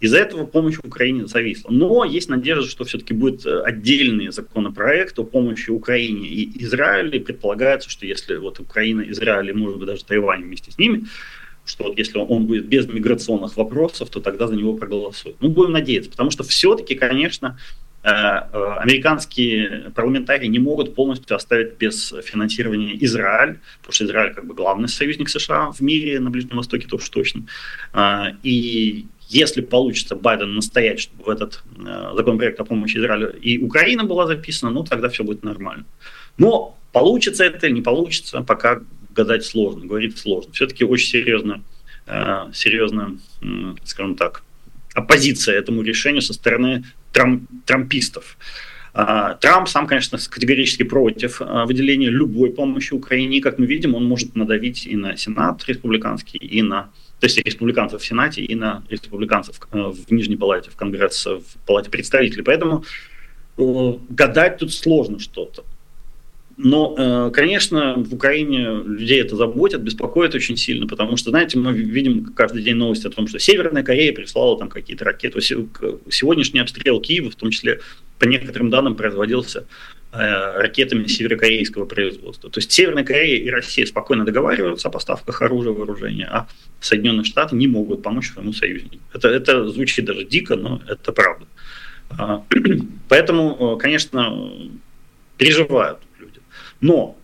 Из-за 0.00 0.18
этого 0.18 0.46
помощь 0.46 0.78
Украине 0.78 1.26
зависла. 1.26 1.70
Но 1.70 2.04
есть 2.04 2.28
надежда, 2.28 2.68
что 2.68 2.84
все-таки 2.84 3.14
будет 3.14 3.44
э, 3.44 3.62
отдельный 3.62 4.30
законопроект 4.30 5.18
о 5.18 5.24
помощи 5.24 5.70
Украине 5.70 6.28
и 6.28 6.62
Израилю. 6.62 7.20
Предполагается, 7.20 7.90
что 7.90 8.06
если 8.06 8.36
вот 8.36 8.60
Украина, 8.60 9.02
Израиль 9.02 9.50
и, 9.50 9.52
может 9.52 9.78
быть, 9.78 9.88
даже 9.88 10.04
Тайвань 10.04 10.44
вместе 10.44 10.70
с 10.70 10.78
ними, 10.78 11.06
что 11.64 11.84
вот 11.84 11.98
если 11.98 12.18
он 12.18 12.46
будет 12.46 12.66
без 12.66 12.86
миграционных 12.86 13.56
вопросов, 13.56 14.08
то 14.10 14.20
тогда 14.20 14.46
за 14.46 14.54
него 14.54 14.74
проголосуют. 14.74 15.36
Ну, 15.40 15.48
будем 15.48 15.72
надеяться, 15.72 16.10
потому 16.10 16.30
что 16.30 16.44
все-таки, 16.44 16.94
конечно, 16.94 17.58
американские 18.02 19.90
парламентарии 19.94 20.46
не 20.46 20.58
могут 20.58 20.94
полностью 20.94 21.36
оставить 21.36 21.76
без 21.78 22.14
финансирования 22.24 22.96
Израиль, 23.04 23.58
потому 23.80 23.92
что 23.92 24.04
Израиль 24.04 24.34
как 24.34 24.46
бы 24.46 24.54
главный 24.54 24.88
союзник 24.88 25.28
США 25.28 25.72
в 25.72 25.80
мире 25.80 26.20
на 26.20 26.30
Ближнем 26.30 26.56
Востоке, 26.56 26.86
то 26.86 26.96
уж 26.96 27.08
точно. 27.08 27.42
Э, 27.92 28.32
и 28.42 29.06
если 29.28 29.60
получится 29.60 30.16
Байден 30.16 30.54
настоять, 30.54 31.00
чтобы 31.00 31.24
в 31.24 31.28
этот 31.28 31.62
законопроект 32.14 32.58
о 32.60 32.64
помощи 32.64 32.96
Израилю 32.96 33.36
и 33.38 33.58
Украина 33.58 34.04
была 34.04 34.26
записана, 34.26 34.70
ну 34.72 34.84
тогда 34.84 35.08
все 35.08 35.22
будет 35.22 35.42
нормально. 35.42 35.84
Но 36.38 36.78
получится 36.92 37.44
это 37.44 37.66
или 37.66 37.74
не 37.74 37.82
получится, 37.82 38.40
пока 38.40 38.80
гадать 39.14 39.44
сложно, 39.44 39.84
говорить 39.84 40.16
сложно. 40.16 40.52
Все-таки 40.52 40.84
очень 40.84 41.08
серьезно, 41.08 41.62
серьезно, 42.54 43.18
скажем 43.84 44.14
так, 44.14 44.44
оппозиция 44.94 45.58
этому 45.58 45.82
решению 45.82 46.22
со 46.22 46.32
стороны 46.32 46.84
трам, 47.12 47.46
трампистов. 47.66 48.36
А, 48.94 49.34
Трамп 49.34 49.68
сам, 49.68 49.86
конечно, 49.86 50.18
категорически 50.18 50.82
против 50.82 51.40
а, 51.40 51.66
выделения 51.66 52.08
любой 52.08 52.50
помощи 52.50 52.94
Украине. 52.94 53.40
Как 53.40 53.58
мы 53.58 53.66
видим, 53.66 53.94
он 53.94 54.04
может 54.04 54.34
надавить 54.34 54.86
и 54.86 54.96
на 54.96 55.16
Сенат 55.16 55.64
республиканский, 55.68 56.38
и 56.38 56.62
на 56.62 56.90
то 57.20 57.26
есть 57.26 57.38
республиканцев 57.44 58.00
в 58.00 58.06
Сенате 58.06 58.42
и 58.42 58.54
на 58.54 58.84
республиканцев 58.88 59.60
э, 59.72 59.78
в 59.78 60.10
Нижней 60.12 60.36
Палате, 60.36 60.70
в 60.70 60.76
Конгрессе, 60.76 61.40
в 61.40 61.66
Палате 61.66 61.90
представителей. 61.90 62.42
Поэтому 62.42 62.84
э, 63.56 63.92
гадать 64.08 64.58
тут 64.58 64.72
сложно 64.72 65.18
что-то. 65.18 65.64
Но, 66.60 66.92
э, 66.98 67.30
конечно, 67.32 67.94
в 67.94 68.12
Украине 68.12 68.82
людей 68.84 69.20
это 69.20 69.36
заботит, 69.36 69.80
беспокоит 69.80 70.34
очень 70.34 70.56
сильно, 70.56 70.88
потому 70.88 71.16
что, 71.16 71.30
знаете, 71.30 71.56
мы 71.56 71.72
видим 71.72 72.32
каждый 72.34 72.64
день 72.64 72.74
новости 72.74 73.06
о 73.06 73.10
том, 73.10 73.28
что 73.28 73.38
Северная 73.38 73.84
Корея 73.84 74.12
прислала 74.12 74.58
там 74.58 74.68
какие-то 74.68 75.04
ракеты. 75.04 75.40
Сегодняшний 75.40 76.58
обстрел 76.58 77.00
Киева, 77.00 77.30
в 77.30 77.36
том 77.36 77.52
числе, 77.52 77.78
по 78.18 78.24
некоторым 78.24 78.70
данным, 78.70 78.96
производился 78.96 79.66
э, 80.10 80.16
ракетами 80.58 81.06
северокорейского 81.06 81.84
производства. 81.84 82.50
То 82.50 82.58
есть 82.58 82.72
Северная 82.72 83.04
Корея 83.04 83.40
и 83.40 83.48
Россия 83.50 83.86
спокойно 83.86 84.24
договариваются 84.24 84.88
о 84.88 84.90
поставках 84.90 85.40
оружия, 85.42 85.72
вооружения, 85.72 86.26
а 86.28 86.48
Соединенные 86.80 87.22
Штаты 87.22 87.54
не 87.54 87.68
могут 87.68 88.02
помочь 88.02 88.32
своему 88.32 88.52
союзнику. 88.52 88.98
Это, 89.12 89.28
это 89.28 89.68
звучит 89.68 90.06
даже 90.06 90.24
дико, 90.24 90.56
но 90.56 90.82
это 90.88 91.12
правда. 91.12 91.46
А, 92.18 92.42
поэтому, 93.08 93.76
э, 93.76 93.80
конечно, 93.80 94.50
переживают 95.36 96.00
но 96.80 97.16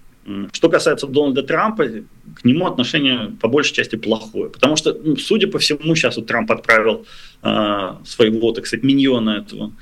что 0.52 0.70
касается 0.70 1.06
Дональда 1.06 1.42
Трампа, 1.42 1.84
к 1.86 2.44
нему 2.44 2.66
отношение 2.66 3.32
по 3.40 3.48
большей 3.48 3.74
части 3.74 3.96
плохое. 3.96 4.48
Потому 4.48 4.76
что, 4.76 4.94
ну, 4.94 5.16
судя 5.16 5.48
по 5.48 5.58
всему, 5.58 5.94
сейчас 5.94 6.16
вот 6.16 6.26
Трамп 6.26 6.50
отправил 6.50 7.04
э, 7.42 7.94
своего, 8.04 8.52
так 8.52 8.66
сказать, 8.66 8.84
миньона 8.84 9.44
этого 9.44 9.72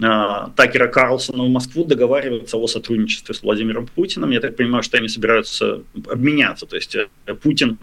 э, 0.00 0.48
Такера 0.56 0.88
Карлсона 0.88 1.44
в 1.44 1.48
Москву 1.48 1.84
договариваться 1.84 2.56
о 2.56 2.66
сотрудничестве 2.66 3.32
с 3.32 3.42
Владимиром 3.42 3.86
Путиным. 3.86 4.30
Я 4.30 4.40
так 4.40 4.56
понимаю, 4.56 4.82
что 4.82 4.98
они 4.98 5.08
собираются 5.08 5.82
обменяться. 6.10 6.66
То 6.66 6.74
есть 6.74 6.96
э, 6.96 7.34
Путин 7.40 7.78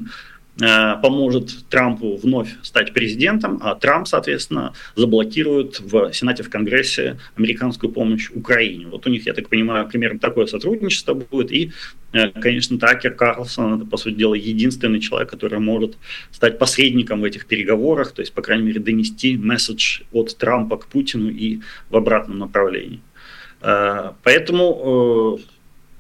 поможет 0.60 1.70
Трампу 1.70 2.18
вновь 2.18 2.50
стать 2.64 2.94
президентом, 2.94 3.60
а 3.62 3.76
Трамп, 3.76 4.08
соответственно, 4.08 4.74
заблокирует 4.96 5.80
в 5.80 6.12
Сенате, 6.14 6.44
в 6.44 6.50
Конгрессе 6.50 7.18
американскую 7.38 7.94
помощь 7.94 8.30
Украине. 8.32 8.88
Вот 8.88 9.08
у 9.08 9.10
них, 9.10 9.26
я 9.26 9.34
так 9.34 9.48
понимаю, 9.48 9.88
примерно 9.88 10.20
такое 10.20 10.48
сотрудничество 10.48 11.14
будет. 11.14 11.52
И, 11.52 11.72
э, 12.12 12.30
конечно, 12.30 12.78
Такер 12.78 13.14
Карлсон, 13.14 13.76
это, 13.76 13.86
по 13.86 13.98
сути 13.98 14.16
дела, 14.16 14.34
единственный 14.34 15.00
человек, 15.00 15.30
который 15.30 15.60
может 15.60 15.98
стать 16.32 16.60
посредником 16.60 17.22
в 17.22 17.24
этих 17.24 17.46
переговорах, 17.46 18.12
то 18.12 18.22
есть, 18.22 18.34
по 18.34 18.42
крайней 18.42 18.66
мере, 18.66 18.80
донести 18.80 19.38
месседж 19.38 20.02
от 20.12 20.36
Трампа 20.38 20.78
к 20.78 20.88
Путину 20.88 21.30
и 21.30 21.60
в 21.90 21.96
обратном 21.96 22.40
направлении. 22.40 23.00
Э, 23.62 24.12
поэтому, 24.24 25.40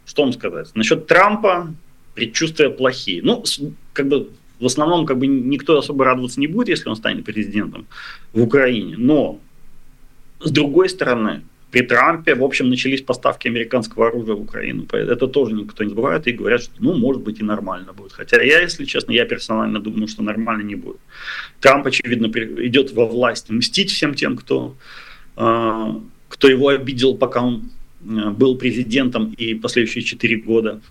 что 0.06 0.24
вам 0.24 0.34
сказать? 0.34 0.72
Насчет 0.76 1.08
Трампа 1.08 1.74
предчувствия 2.14 2.70
плохие. 2.70 3.22
Ну, 3.24 3.44
как 3.94 4.08
бы 4.08 4.30
в 4.60 4.66
основном 4.66 5.06
как 5.06 5.18
бы 5.18 5.28
никто 5.28 5.78
особо 5.78 6.06
радоваться 6.06 6.40
не 6.40 6.48
будет, 6.48 6.70
если 6.70 6.90
он 6.90 6.96
станет 6.96 7.26
президентом 7.26 7.86
в 8.34 8.42
Украине. 8.42 8.96
Но, 8.98 9.40
с 10.40 10.52
другой 10.52 10.90
стороны, 10.90 11.42
при 11.72 11.82
Трампе, 11.82 12.36
в 12.36 12.44
общем, 12.44 12.70
начались 12.70 13.02
поставки 13.02 13.48
американского 13.48 14.08
оружия 14.08 14.36
в 14.36 14.42
Украину. 14.42 14.88
Это 14.92 15.28
тоже 15.28 15.54
никто 15.54 15.84
не 15.84 15.90
забывает 15.90 16.28
и 16.28 16.32
говорят, 16.32 16.64
что, 16.64 16.74
ну, 16.80 16.96
может 16.96 17.22
быть, 17.22 17.40
и 17.40 17.44
нормально 17.44 17.94
будет. 17.94 18.14
Хотя 18.14 18.42
я, 18.42 18.62
если 18.62 18.86
честно, 18.86 19.12
я 19.12 19.26
персонально 19.26 19.80
думаю, 19.80 20.08
что 20.08 20.24
нормально 20.24 20.64
не 20.64 20.76
будет. 20.76 20.98
Трамп, 21.60 21.86
очевидно, 21.88 22.28
идет 22.66 22.92
во 22.92 23.06
власть 23.06 23.50
мстить 23.50 23.92
всем 23.92 24.16
тем, 24.16 24.36
кто, 24.36 24.76
а, 25.36 26.02
кто 26.28 26.48
его 26.48 26.70
обидел, 26.70 27.16
пока 27.16 27.42
он 27.42 27.70
был 28.02 28.58
президентом 28.58 29.34
и 29.34 29.56
последующие 29.56 30.04
четыре 30.04 30.38
года. 30.38 30.82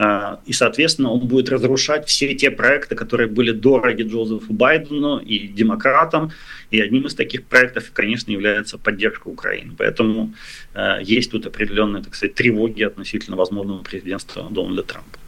А, 0.00 0.40
и, 0.46 0.52
соответственно, 0.52 1.10
он 1.10 1.26
будет 1.26 1.48
разрушать 1.48 2.06
все 2.06 2.32
те 2.34 2.52
проекты, 2.52 2.94
которые 2.94 3.28
были 3.28 3.50
дороги 3.50 4.02
Джозефу 4.02 4.52
Байдену 4.52 5.18
и 5.18 5.48
демократам. 5.48 6.30
И 6.70 6.80
одним 6.80 7.06
из 7.06 7.14
таких 7.14 7.44
проектов, 7.44 7.90
конечно, 7.92 8.30
является 8.30 8.78
поддержка 8.78 9.26
Украины. 9.26 9.72
Поэтому 9.76 10.34
э, 10.74 10.98
есть 11.02 11.32
тут 11.32 11.46
определенные, 11.46 12.04
так 12.04 12.14
сказать, 12.14 12.34
тревоги 12.34 12.84
относительно 12.84 13.36
возможного 13.36 13.82
президентства 13.82 14.46
Дональда 14.48 14.84
Трампа. 14.84 15.18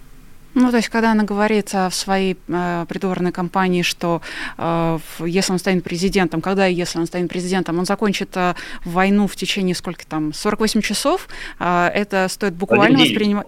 Ну, 0.55 0.70
то 0.70 0.78
есть, 0.78 0.88
когда 0.88 1.12
она 1.12 1.24
говорит 1.24 1.72
в 1.72 1.90
своей 1.92 2.36
э, 2.48 2.86
придворной 2.88 3.30
кампании, 3.30 3.82
что 3.82 4.20
э, 4.59 4.98
если 5.24 5.53
он 5.53 5.59
станет 5.59 5.84
президентом, 5.84 6.40
когда 6.40 6.66
и 6.66 6.74
если 6.74 6.98
он 6.98 7.07
станет 7.07 7.28
президентом, 7.28 7.78
он 7.78 7.84
закончит 7.84 8.36
э, 8.36 8.55
войну 8.84 9.26
в 9.26 9.36
течение 9.36 9.74
сколько 9.74 10.05
там, 10.07 10.32
48 10.32 10.80
часов, 10.80 11.28
э, 11.59 11.90
это 11.94 12.26
стоит 12.28 12.55
буквально 12.55 12.98
воспринимать... 12.98 13.46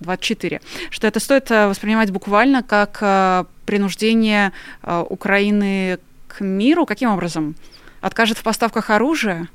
24, 0.00 0.60
что 0.90 1.06
это 1.06 1.20
стоит 1.20 1.50
э, 1.50 1.68
воспринимать 1.68 2.10
буквально 2.10 2.62
как 2.62 2.98
э, 3.02 3.44
принуждение 3.66 4.52
э, 4.82 5.04
Украины 5.08 5.98
к 6.28 6.40
миру. 6.40 6.86
Каким 6.86 7.10
образом? 7.10 7.54
Откажет 8.00 8.38
в 8.38 8.42
поставках 8.42 8.90
оружия? 8.90 9.48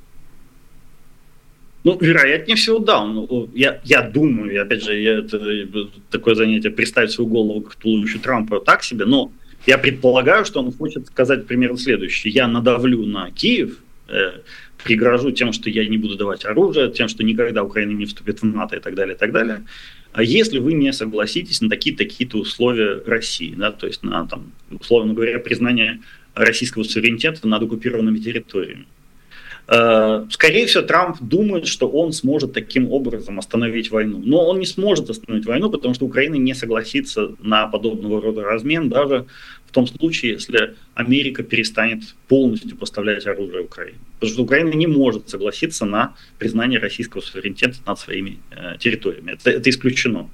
Ну, 1.86 1.96
вероятнее 2.02 2.56
всего, 2.56 2.80
да. 2.80 3.04
Он, 3.04 3.50
я, 3.54 3.80
я 3.84 4.02
думаю, 4.02 4.60
опять 4.60 4.84
же, 4.84 5.00
я, 5.00 5.20
это, 5.20 5.40
такое 6.10 6.34
занятие 6.34 6.72
представить 6.72 7.12
свою 7.12 7.30
голову 7.30 7.62
к 7.62 7.76
туловищу 7.76 8.20
Трампа 8.20 8.60
так 8.60 8.84
себе, 8.84 9.06
но 9.06 9.32
я 9.68 9.78
предполагаю, 9.78 10.46
что 10.46 10.62
он 10.62 10.72
хочет 10.72 11.06
сказать 11.06 11.46
примерно 11.46 11.78
следующее. 11.78 12.34
Я 12.34 12.48
надавлю 12.48 13.06
на 13.06 13.30
Киев, 13.30 13.78
э, 14.08 14.32
пригрожу 14.84 15.30
тем, 15.30 15.54
что 15.54 15.70
я 15.70 15.88
не 15.88 16.00
буду 16.00 16.16
давать 16.16 16.44
оружие, 16.44 16.92
тем, 16.92 17.08
что 17.08 17.24
никогда 17.24 17.64
Украина 17.64 17.92
не 17.92 18.06
вступит 18.06 18.42
в 18.42 18.46
НАТО 18.46 18.78
и 18.78 18.80
так 18.80 18.96
далее, 18.96 19.16
и 19.16 19.18
так 19.18 19.32
далее. 19.32 19.64
А 20.12 20.24
если 20.24 20.58
вы 20.58 20.74
не 20.74 20.92
согласитесь 20.92 21.62
на 21.62 21.70
такие-то 21.70 22.40
условия 22.40 23.00
России, 23.06 23.54
да, 23.56 23.72
то 23.72 23.86
есть 23.86 24.02
на, 24.02 24.26
там, 24.26 24.54
условно 24.72 25.14
говоря, 25.14 25.38
признание 25.38 26.00
российского 26.34 26.82
суверенитета 26.82 27.48
над 27.48 27.62
оккупированными 27.62 28.18
территориями, 28.18 28.86
Э, 28.86 28.95
скорее 29.68 30.68
всего, 30.68 30.84
Трамп 30.84 31.18
думает, 31.22 31.66
что 31.66 31.90
он 31.90 32.12
сможет 32.12 32.54
таким 32.54 32.92
образом 32.92 33.40
остановить 33.40 33.90
войну. 33.90 34.22
Но 34.24 34.46
он 34.46 34.60
не 34.60 34.66
сможет 34.66 35.10
остановить 35.10 35.46
войну, 35.46 35.72
потому 35.72 35.94
что 35.94 36.06
Украина 36.06 36.36
не 36.36 36.54
согласится 36.54 37.32
на 37.40 37.68
подобного 37.68 38.22
рода 38.22 38.44
размен, 38.44 38.90
даже 38.90 39.26
в 39.66 39.72
том 39.72 39.88
случае, 39.88 40.34
если 40.34 40.76
Америка 40.94 41.44
перестанет 41.44 42.16
полностью 42.28 42.78
поставлять 42.78 43.26
оружие 43.26 43.64
Украине. 43.64 43.98
Потому 44.20 44.34
что 44.34 44.44
Украина 44.44 44.74
не 44.74 44.88
может 44.88 45.30
согласиться 45.30 45.86
на 45.86 46.16
признание 46.38 46.80
российского 46.80 47.22
суверенитета 47.22 47.78
над 47.86 48.00
своими 48.00 48.40
э, 48.52 48.78
территориями. 48.80 49.32
Это, 49.32 49.50
это 49.50 49.70
исключено. 49.70 50.30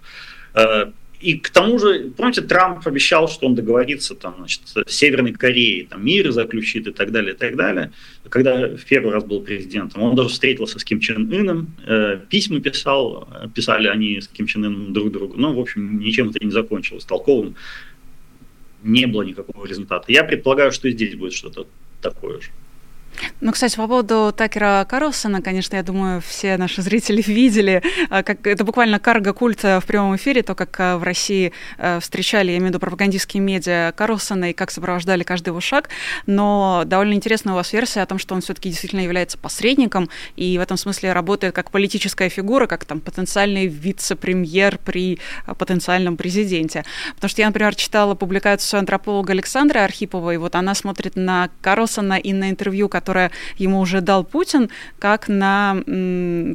И 1.21 1.37
к 1.37 1.49
тому 1.51 1.77
же, 1.77 2.11
помните, 2.17 2.41
Трамп 2.41 2.85
обещал, 2.87 3.29
что 3.29 3.45
он 3.45 3.55
договорится 3.55 4.15
там, 4.15 4.35
значит, 4.37 4.61
с 4.65 4.91
Северной 4.91 5.33
Кореей, 5.33 5.85
там, 5.85 6.03
мир 6.03 6.31
заключит 6.31 6.87
и 6.87 6.91
так 6.91 7.11
далее, 7.11 7.33
и 7.35 7.37
так 7.37 7.55
далее. 7.55 7.91
Когда 8.29 8.67
в 8.67 8.83
первый 8.85 9.13
раз 9.13 9.23
был 9.23 9.41
президентом, 9.41 10.01
он 10.01 10.15
даже 10.15 10.29
встретился 10.29 10.79
с 10.79 10.83
Ким 10.83 10.99
Чен 10.99 11.31
Ыном, 11.31 11.75
э, 11.85 12.19
письма 12.29 12.59
писал, 12.59 13.27
писали 13.53 13.87
они 13.87 14.19
с 14.19 14.27
Ким 14.27 14.47
Чен 14.47 14.65
Ыном 14.65 14.93
друг 14.93 15.11
другу. 15.11 15.35
Ну, 15.37 15.53
в 15.53 15.59
общем, 15.59 15.99
ничем 15.99 16.29
это 16.29 16.43
не 16.43 16.51
закончилось 16.51 17.05
толковым. 17.05 17.55
Не 18.81 19.05
было 19.05 19.21
никакого 19.21 19.65
результата. 19.67 20.11
Я 20.11 20.23
предполагаю, 20.23 20.71
что 20.71 20.87
и 20.87 20.91
здесь 20.91 21.15
будет 21.15 21.33
что-то 21.33 21.67
такое 22.01 22.41
же. 22.41 22.49
Ну, 23.39 23.51
кстати, 23.51 23.75
по 23.75 23.87
поводу 23.87 24.33
Такера 24.35 24.85
Карлсона, 24.89 25.41
конечно, 25.41 25.75
я 25.75 25.83
думаю, 25.83 26.21
все 26.21 26.57
наши 26.57 26.81
зрители 26.81 27.21
видели, 27.25 27.83
а, 28.09 28.23
как 28.23 28.45
это 28.45 28.63
буквально 28.63 28.99
карго-культ 28.99 29.63
в 29.63 29.83
прямом 29.85 30.15
эфире, 30.15 30.43
то, 30.43 30.55
как 30.55 30.75
а, 30.79 30.97
в 30.97 31.03
России 31.03 31.53
а, 31.77 31.99
встречали, 31.99 32.51
я 32.51 32.57
имею 32.57 32.67
в 32.67 32.69
виду 32.69 32.79
пропагандистские 32.79 33.41
медиа 33.41 33.93
Карлсона 33.95 34.51
и 34.51 34.53
как 34.53 34.71
сопровождали 34.71 35.23
каждый 35.23 35.49
его 35.49 35.61
шаг. 35.61 35.89
Но 36.25 36.83
довольно 36.85 37.13
интересная 37.13 37.53
у 37.53 37.55
вас 37.55 37.73
версия 37.73 38.01
о 38.01 38.05
том, 38.05 38.19
что 38.19 38.35
он 38.35 38.41
все-таки 38.41 38.69
действительно 38.69 39.01
является 39.01 39.37
посредником 39.37 40.09
и 40.35 40.57
в 40.57 40.61
этом 40.61 40.77
смысле 40.77 41.13
работает 41.13 41.55
как 41.55 41.71
политическая 41.71 42.29
фигура, 42.29 42.67
как 42.67 42.85
там 42.85 42.99
потенциальный 42.99 43.67
вице-премьер 43.67 44.77
при 44.77 45.19
потенциальном 45.57 46.17
президенте. 46.17 46.85
Потому 47.15 47.29
что 47.29 47.41
я, 47.41 47.47
например, 47.47 47.75
читала 47.75 48.15
публикацию 48.15 48.79
антрополога 48.79 49.33
Александры 49.33 49.79
Архиповой, 49.79 50.35
и 50.35 50.37
вот 50.37 50.55
она 50.55 50.75
смотрит 50.75 51.15
на 51.15 51.49
Карлсона 51.61 52.13
и 52.13 52.33
на 52.33 52.49
интервью, 52.49 52.89
ему 53.57 53.79
уже 53.79 54.01
дал 54.01 54.23
Путин, 54.23 54.69
как 54.99 55.27
на 55.27 55.77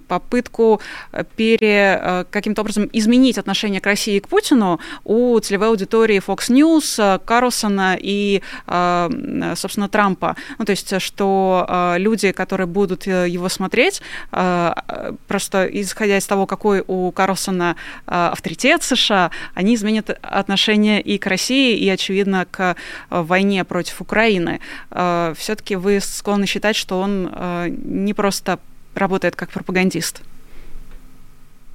попытку 0.08 0.80
э, 1.12 1.24
пере, 1.36 2.00
э, 2.02 2.24
каким-то 2.30 2.62
образом 2.62 2.88
изменить 2.92 3.38
отношение 3.38 3.80
к 3.80 3.86
России 3.86 4.16
и 4.16 4.20
к 4.20 4.28
Путину 4.28 4.80
у 5.04 5.38
целевой 5.40 5.68
аудитории 5.68 6.22
Fox 6.26 6.48
News, 6.48 6.96
э, 6.98 7.18
Карлсона 7.24 7.96
и, 7.98 8.42
собственно, 8.66 9.88
Трампа. 9.88 10.36
Ну, 10.58 10.64
то 10.64 10.70
есть, 10.70 11.00
что 11.00 11.94
люди, 11.96 12.32
которые 12.32 12.66
будут 12.66 13.06
его 13.06 13.48
смотреть, 13.48 14.02
просто 14.30 15.66
исходя 15.70 16.18
из 16.18 16.26
того, 16.26 16.46
какой 16.46 16.82
у 16.86 17.10
Карлсона 17.12 17.76
авторитет 18.06 18.82
США, 18.82 19.30
они 19.54 19.74
изменят 19.74 20.10
отношение 20.22 21.00
и 21.00 21.18
к 21.18 21.26
России, 21.26 21.76
и, 21.76 21.88
очевидно, 21.88 22.46
к 22.50 22.76
войне 23.10 23.64
против 23.64 24.00
Украины. 24.00 24.60
Все-таки 24.90 25.76
вы 25.76 26.00
склонны 26.00 26.35
склонны 26.36 26.46
считать, 26.46 26.76
что 26.76 27.00
он 27.00 27.28
э, 27.32 27.68
не 27.84 28.14
просто 28.14 28.58
работает 28.94 29.36
как 29.36 29.50
пропагандист. 29.50 30.22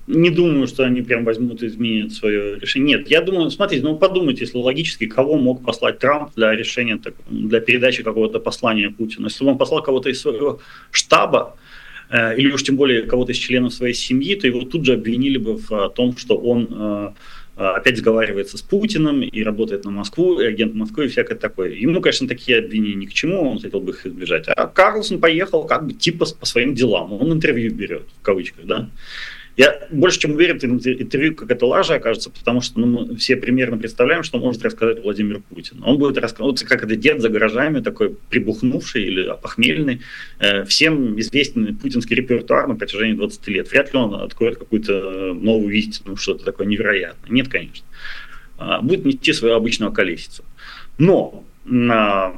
Не 0.07 0.29
думаю, 0.29 0.67
что 0.67 0.83
они 0.83 1.01
прям 1.01 1.23
возьмут 1.25 1.63
и 1.63 1.67
изменят 1.67 2.11
свое 2.11 2.59
решение. 2.59 2.97
Нет, 2.97 3.11
я 3.11 3.21
думаю, 3.21 3.51
смотрите, 3.51 3.83
ну 3.83 3.97
подумайте, 3.97 4.41
если 4.45 4.57
логически, 4.57 5.07
кого 5.07 5.37
мог 5.37 5.63
послать 5.65 5.99
Трамп 5.99 6.31
для 6.35 6.55
решения, 6.55 6.99
для 7.29 7.59
передачи 7.59 8.03
какого-то 8.03 8.39
послания 8.39 8.89
Путину. 8.89 9.27
Если 9.27 9.45
бы 9.45 9.51
он 9.51 9.57
послал 9.57 9.83
кого-то 9.83 10.09
из 10.09 10.21
своего 10.21 10.59
штаба, 10.91 11.55
э, 12.09 12.37
или 12.37 12.51
уж 12.51 12.63
тем 12.63 12.75
более 12.75 13.01
кого-то 13.03 13.31
из 13.31 13.37
членов 13.37 13.73
своей 13.73 13.93
семьи, 13.93 14.35
то 14.35 14.47
его 14.47 14.61
тут 14.61 14.85
же 14.85 14.93
обвинили 14.93 15.37
бы 15.37 15.53
в 15.53 15.89
том, 15.95 16.17
что 16.17 16.35
он 16.35 16.67
э, 16.71 17.13
опять 17.61 17.97
сговаривается 17.97 18.57
с 18.57 18.61
Путиным 18.61 19.21
и 19.21 19.43
работает 19.43 19.85
на 19.85 19.91
Москву, 19.91 20.39
и 20.39 20.45
агент 20.45 20.73
Москвы 20.73 21.05
и 21.05 21.07
всякое 21.07 21.35
такое. 21.35 21.69
Ему, 21.71 22.01
конечно, 22.01 22.27
такие 22.27 22.59
обвинения 22.59 22.95
ни 22.95 23.05
к 23.05 23.13
чему, 23.13 23.51
он 23.51 23.59
хотел 23.59 23.79
бы 23.79 23.91
их 23.91 24.05
избежать. 24.05 24.47
А 24.47 24.67
Карлсон 24.67 25.19
поехал 25.19 25.65
как 25.65 25.85
бы 25.85 25.93
типа 25.93 26.25
по 26.39 26.45
своим 26.45 26.73
делам, 26.75 27.13
он 27.13 27.31
интервью 27.31 27.73
берет, 27.73 28.03
в 28.19 28.21
кавычках, 28.23 28.65
да. 28.65 28.89
Я 29.61 29.79
больше 29.91 30.19
чем 30.19 30.31
уверен, 30.31 30.55
интервью 30.57 31.35
как 31.35 31.51
это 31.51 31.67
лажа 31.67 31.93
окажется, 31.93 32.31
потому 32.31 32.61
что 32.61 32.79
ну, 32.79 32.87
мы 32.87 33.15
все 33.17 33.35
примерно 33.35 33.77
представляем, 33.77 34.23
что 34.23 34.39
может 34.39 34.63
рассказать 34.63 35.03
Владимир 35.03 35.39
Путин. 35.41 35.83
Он 35.85 35.99
будет 35.99 36.17
рассказывать, 36.17 36.63
как 36.63 36.83
это 36.83 36.95
дед 36.95 37.21
за 37.21 37.29
гаражами, 37.29 37.79
такой 37.79 38.17
прибухнувший 38.31 39.03
или 39.03 39.35
похмельный, 39.39 40.01
э, 40.39 40.63
всем 40.65 41.19
известный 41.19 41.75
путинский 41.75 42.15
репертуар 42.15 42.67
на 42.67 42.75
протяжении 42.75 43.13
20 43.13 43.47
лет. 43.49 43.69
Вряд 43.69 43.93
ли 43.93 43.99
он 43.99 44.15
откроет 44.15 44.57
какую-то 44.57 45.35
новую 45.35 45.75
истину, 45.75 46.15
что-то 46.15 46.43
такое 46.43 46.65
невероятное. 46.65 47.29
Нет, 47.29 47.47
конечно. 47.47 47.85
А, 48.57 48.81
будет 48.81 49.05
нести 49.05 49.31
свою 49.31 49.53
обычную 49.53 49.91
колесицу. 49.91 50.43
Но 50.97 51.43
а, 51.69 52.33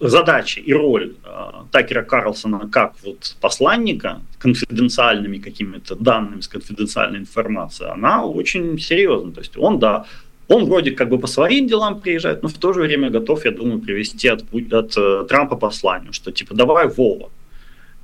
задача 0.00 0.60
и 0.60 0.72
роль 0.72 1.14
э, 1.24 1.52
Такера 1.72 2.02
Карлсона 2.02 2.68
как 2.68 2.94
вот 3.04 3.36
посланника 3.40 4.20
конфиденциальными 4.38 5.38
какими-то 5.38 5.96
данными, 5.96 6.40
с 6.40 6.48
конфиденциальной 6.48 7.20
информацией, 7.20 7.90
она 7.90 8.24
очень 8.24 8.78
серьезна. 8.78 9.32
То 9.32 9.40
есть 9.40 9.56
он, 9.56 9.78
да, 9.78 10.06
он 10.48 10.64
вроде 10.66 10.90
как 10.90 11.08
бы 11.08 11.18
по 11.18 11.26
своим 11.26 11.66
делам 11.66 12.00
приезжает, 12.00 12.42
но 12.42 12.48
в 12.48 12.54
то 12.54 12.72
же 12.72 12.80
время 12.80 13.10
готов, 13.10 13.44
я 13.44 13.50
думаю, 13.50 13.80
привести 13.80 14.28
от, 14.28 14.44
от 14.72 14.96
э, 14.96 15.26
Трампа 15.28 15.56
посланию, 15.56 16.12
что 16.12 16.30
типа 16.30 16.54
давай, 16.54 16.88
Вова, 16.88 17.30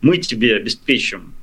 мы 0.01 0.17
тебе 0.17 0.57
обеспечим 0.57 1.35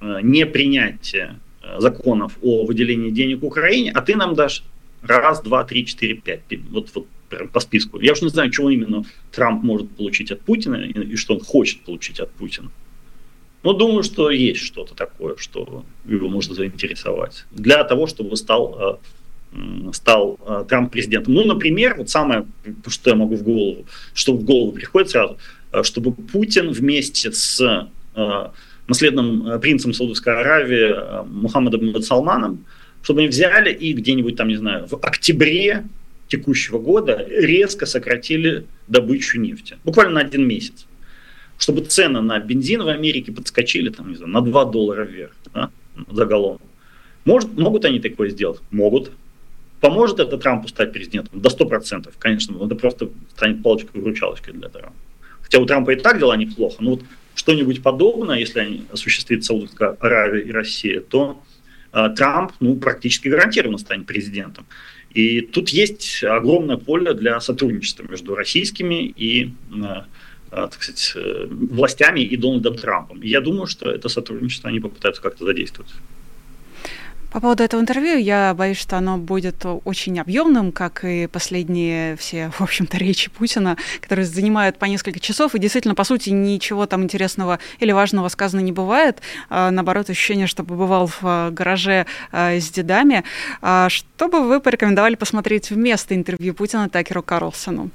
э, 0.00 0.20
непринятие 0.22 1.38
э, 1.62 1.80
законов 1.80 2.38
о 2.42 2.64
выделении 2.64 3.10
денег 3.10 3.42
Украине, 3.42 3.92
а 3.94 4.00
ты 4.00 4.16
нам 4.16 4.34
дашь 4.34 4.62
раз, 5.02 5.42
два, 5.42 5.64
три, 5.64 5.86
четыре, 5.86 6.14
пять. 6.14 6.42
Вот, 6.70 6.90
вот 6.94 7.06
по 7.52 7.60
списку. 7.60 8.00
Я 8.00 8.12
уж 8.12 8.22
не 8.22 8.28
знаю, 8.28 8.50
чего 8.50 8.70
именно 8.70 9.04
Трамп 9.32 9.62
может 9.62 9.90
получить 9.90 10.30
от 10.30 10.40
Путина 10.40 10.76
и, 10.76 11.12
и 11.12 11.16
что 11.16 11.34
он 11.34 11.40
хочет 11.40 11.80
получить 11.82 12.20
от 12.20 12.30
Путина. 12.32 12.70
Но 13.62 13.72
думаю, 13.72 14.02
что 14.02 14.30
есть 14.30 14.60
что-то 14.60 14.94
такое, 14.94 15.36
что 15.36 15.84
его 16.06 16.28
может 16.28 16.52
заинтересовать. 16.52 17.44
Для 17.50 17.84
того, 17.84 18.06
чтобы 18.06 18.36
стал, 18.36 18.98
э, 19.54 19.92
стал 19.92 20.38
э, 20.46 20.64
Трамп 20.66 20.90
президентом. 20.90 21.34
Ну, 21.34 21.44
например, 21.44 21.96
вот 21.98 22.08
самое, 22.08 22.46
что 22.86 23.10
я 23.10 23.16
могу 23.16 23.36
в 23.36 23.42
голову, 23.42 23.84
что 24.14 24.32
в 24.32 24.44
голову 24.44 24.72
приходит 24.72 25.10
сразу, 25.10 25.36
э, 25.72 25.82
чтобы 25.82 26.12
Путин 26.12 26.70
вместе 26.70 27.32
с 27.32 27.88
наследным 28.88 29.60
принцем 29.60 29.94
Саудовской 29.94 30.34
Аравии 30.34 31.24
Мухаммадом 31.26 32.02
Салманом, 32.02 32.64
чтобы 33.02 33.20
они 33.20 33.28
взяли 33.28 33.72
и 33.72 33.92
где-нибудь 33.92 34.34
там, 34.36 34.48
не 34.48 34.56
знаю, 34.56 34.88
в 34.88 34.94
октябре 34.94 35.84
текущего 36.30 36.78
года 36.78 37.26
резко 37.28 37.86
сократили 37.86 38.66
добычу 38.86 39.38
нефти. 39.38 39.76
Буквально 39.84 40.14
на 40.14 40.20
один 40.20 40.46
месяц. 40.46 40.86
Чтобы 41.58 41.82
цены 41.82 42.22
на 42.22 42.38
бензин 42.38 42.82
в 42.82 42.88
Америке 42.88 43.32
подскочили 43.32 43.90
там, 43.90 44.10
не 44.10 44.16
знаю, 44.16 44.32
на 44.32 44.40
2 44.40 44.64
доллара 44.66 45.04
вверх 45.04 45.34
да, 45.52 45.70
за 46.10 46.24
галлон. 46.24 46.58
Может, 47.24 47.52
могут 47.58 47.84
они 47.84 48.00
такое 48.00 48.30
сделать? 48.30 48.60
Могут. 48.70 49.10
Поможет 49.80 50.20
это 50.20 50.38
Трампу 50.38 50.68
стать 50.68 50.92
президентом? 50.92 51.40
До 51.40 51.50
100%. 51.50 52.12
Конечно, 52.18 52.64
это 52.64 52.74
просто 52.76 53.10
станет 53.36 53.62
палочкой-выручалочкой 53.62 54.54
для 54.54 54.68
Трампа. 54.68 54.96
Хотя 55.42 55.58
у 55.58 55.66
Трампа 55.66 55.90
и 55.90 55.96
так 55.96 56.18
дела 56.18 56.36
неплохо. 56.36 56.76
Но 56.80 56.90
вот 56.92 57.02
что-нибудь 57.34 57.82
подобное, 57.82 58.38
если 58.38 58.60
они 58.60 58.84
осуществит 58.92 59.44
Саудовская 59.44 59.96
Аравия 60.00 60.42
и 60.42 60.52
Россия, 60.52 61.00
то 61.00 61.42
э, 61.92 62.08
Трамп 62.16 62.52
ну, 62.60 62.76
практически 62.76 63.28
гарантированно 63.28 63.78
станет 63.78 64.06
президентом. 64.06 64.66
И 65.10 65.40
тут 65.40 65.70
есть 65.70 66.22
огромное 66.22 66.76
поле 66.76 67.14
для 67.14 67.40
сотрудничества 67.40 68.06
между 68.08 68.34
российскими 68.34 69.04
и 69.04 69.46
э, 69.46 69.76
э, 69.82 70.04
так 70.50 70.82
сказать, 70.82 71.12
э, 71.16 71.46
властями 71.50 72.20
и 72.20 72.36
Дональдом 72.36 72.76
Трампом. 72.76 73.20
Я 73.22 73.40
думаю, 73.40 73.66
что 73.66 73.90
это 73.90 74.08
сотрудничество 74.08 74.70
они 74.70 74.78
попытаются 74.78 75.20
как-то 75.20 75.44
задействовать. 75.44 75.90
По 77.30 77.40
поводу 77.40 77.62
этого 77.62 77.80
интервью, 77.80 78.18
я 78.18 78.54
боюсь, 78.54 78.78
что 78.78 78.96
оно 78.96 79.16
будет 79.16 79.64
очень 79.84 80.18
объемным, 80.18 80.72
как 80.72 81.04
и 81.04 81.28
последние 81.28 82.16
все, 82.16 82.50
в 82.58 82.60
общем-то, 82.60 82.96
речи 82.98 83.30
Путина, 83.30 83.76
которые 84.00 84.26
занимают 84.26 84.78
по 84.78 84.86
несколько 84.86 85.20
часов, 85.20 85.54
и 85.54 85.60
действительно, 85.60 85.94
по 85.94 86.02
сути, 86.02 86.30
ничего 86.30 86.86
там 86.86 87.04
интересного 87.04 87.60
или 87.78 87.92
важного 87.92 88.28
сказано 88.28 88.60
не 88.60 88.72
бывает. 88.72 89.20
А, 89.48 89.70
наоборот, 89.70 90.10
ощущение, 90.10 90.48
что 90.48 90.64
побывал 90.64 91.06
в 91.06 91.20
а, 91.22 91.50
гараже 91.50 92.06
а, 92.32 92.58
с 92.58 92.68
дедами. 92.70 93.22
Что 93.60 94.28
бы 94.28 94.46
вы 94.46 94.60
порекомендовали 94.60 95.14
посмотреть 95.14 95.70
вместо 95.70 96.16
интервью 96.16 96.52
Путина 96.52 96.88
Такеру 96.88 97.22
Карлсону? 97.22 97.90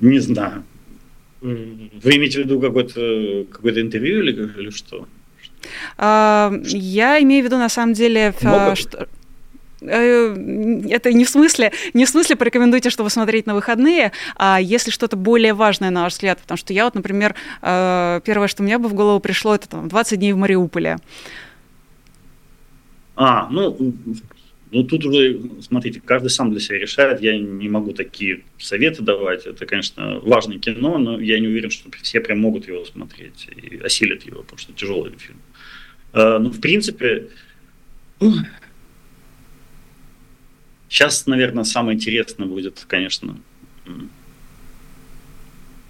Не 0.00 0.18
знаю. 0.18 0.64
Вы 1.40 2.16
имеете 2.16 2.42
в 2.42 2.44
виду 2.44 2.60
какое-то 2.60 3.46
какое 3.52 3.80
интервью 3.80 4.22
или, 4.22 4.32
или 4.58 4.70
что? 4.70 5.06
А, 5.98 6.52
я 6.64 7.22
имею 7.22 7.42
в 7.42 7.46
виду, 7.46 7.58
на 7.58 7.68
самом 7.68 7.94
деле, 7.94 8.34
что 8.74 9.08
э, 9.80 10.86
это 10.90 11.12
не 11.12 11.24
в 11.24 11.30
смысле, 11.30 11.72
не 11.94 12.04
в 12.04 12.08
смысле 12.08 12.36
порекомендуйте, 12.36 12.90
что 12.90 13.04
вы 13.04 13.10
смотреть 13.10 13.46
на 13.46 13.54
выходные, 13.54 14.12
а 14.36 14.60
если 14.60 14.90
что-то 14.90 15.16
более 15.16 15.54
важное, 15.54 15.90
на 15.90 16.02
ваш 16.02 16.14
взгляд, 16.14 16.38
потому 16.38 16.58
что 16.58 16.72
я 16.72 16.84
вот, 16.84 16.94
например, 16.94 17.34
э, 17.62 18.20
первое, 18.24 18.48
что 18.48 18.62
мне 18.62 18.78
бы 18.78 18.88
в 18.88 18.94
голову 18.94 19.20
пришло, 19.20 19.54
это 19.54 19.68
там 19.68 19.88
20 19.88 20.18
дней 20.18 20.32
в 20.32 20.36
Мариуполе. 20.36 20.98
А, 23.16 23.48
ну, 23.50 23.94
ну, 24.72 24.82
тут 24.84 25.06
уже, 25.06 25.40
смотрите, 25.60 26.02
каждый 26.04 26.28
сам 26.28 26.50
для 26.50 26.60
себя 26.60 26.78
решает. 26.78 27.22
Я 27.22 27.38
не 27.38 27.68
могу 27.68 27.92
такие 27.92 28.42
советы 28.58 29.02
давать. 29.02 29.46
Это, 29.46 29.64
конечно, 29.64 30.18
важное 30.20 30.58
кино, 30.58 30.98
но 30.98 31.20
я 31.20 31.38
не 31.38 31.46
уверен, 31.46 31.70
что 31.70 31.88
все 32.02 32.20
прям 32.20 32.40
могут 32.40 32.68
его 32.68 32.84
смотреть 32.84 33.48
и 33.56 33.78
осилят 33.78 34.24
его, 34.24 34.42
потому 34.42 34.58
что 34.58 34.72
тяжелый 34.72 35.12
фильм. 35.16 35.38
А, 36.16 36.38
ну, 36.38 36.50
в 36.50 36.60
принципе, 36.60 37.28
сейчас, 40.88 41.26
наверное, 41.26 41.64
самое 41.64 41.94
интересное 41.96 42.46
будет, 42.46 42.86
конечно, 42.88 43.38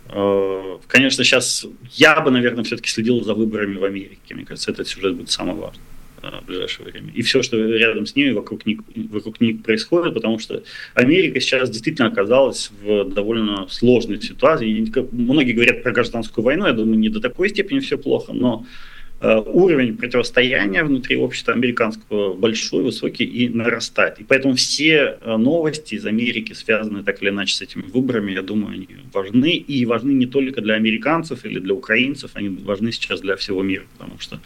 а, 0.09 0.81
Конечно, 0.89 1.23
сейчас 1.23 1.65
я 1.93 2.21
бы, 2.21 2.33
наверное, 2.33 2.65
все-таки 2.65 2.91
следил 2.91 3.23
за 3.23 3.35
выборами 3.35 3.77
в 3.77 3.85
Америке. 3.85 4.35
Мне 4.35 4.45
кажется, 4.45 4.73
этот 4.73 4.89
сюжет 4.89 5.15
будет 5.15 5.31
самый 5.31 5.55
важный. 5.55 5.83
Э, 6.23 6.41
в 6.43 6.47
ближайшее 6.47 6.91
время. 6.91 7.13
И 7.15 7.23
все, 7.23 7.43
что 7.43 7.57
рядом 7.57 8.07
с 8.07 8.17
ними, 8.17 8.31
вокруг 8.31 8.67
них, 8.67 8.81
вокруг 9.11 9.41
них 9.41 9.63
происходит, 9.63 10.15
потому 10.15 10.39
что 10.39 10.63
Америка 10.95 11.41
сейчас 11.41 11.71
действительно 11.71 12.09
оказалась 12.09 12.71
в 12.83 13.05
довольно 13.11 13.69
сложной 13.69 14.21
ситуации. 14.21 14.93
Многие 15.13 15.53
говорят 15.53 15.83
про 15.83 15.93
гражданскую 15.93 16.45
войну, 16.45 16.67
я 16.67 16.73
думаю, 16.73 16.99
не 16.99 17.11
до 17.11 17.21
такой 17.21 17.51
степени 17.51 17.81
все 17.81 17.99
плохо, 17.99 18.33
но 18.33 18.65
э, 18.65 18.96
уровень 19.21 19.97
противостояния 19.97 20.85
внутри 20.85 21.17
общества 21.17 21.55
американского 21.55 22.35
большой, 22.35 22.83
высокий 22.85 23.25
и 23.25 23.49
нарастает. 23.49 24.19
И 24.21 24.25
поэтому 24.25 24.55
все 24.55 25.19
э, 25.21 25.37
новости 25.37 25.95
из 25.95 26.05
Америки, 26.05 26.53
связанные 26.53 27.03
так 27.03 27.23
или 27.23 27.31
иначе 27.31 27.55
с 27.55 27.63
этими 27.63 27.83
выборами, 27.83 28.33
я 28.33 28.43
думаю, 28.43 28.75
они 28.75 28.89
важны. 29.13 29.53
И 29.53 29.87
важны 29.87 30.11
не 30.11 30.27
только 30.27 30.61
для 30.61 30.75
американцев 30.75 31.45
или 31.45 31.59
для 31.59 31.75
украинцев, 31.75 32.33
они 32.35 32.49
важны 32.49 32.93
сейчас 32.93 33.21
для 33.21 33.37
всего 33.37 33.63
мира, 33.63 33.85
потому 33.97 34.19
что 34.19 34.41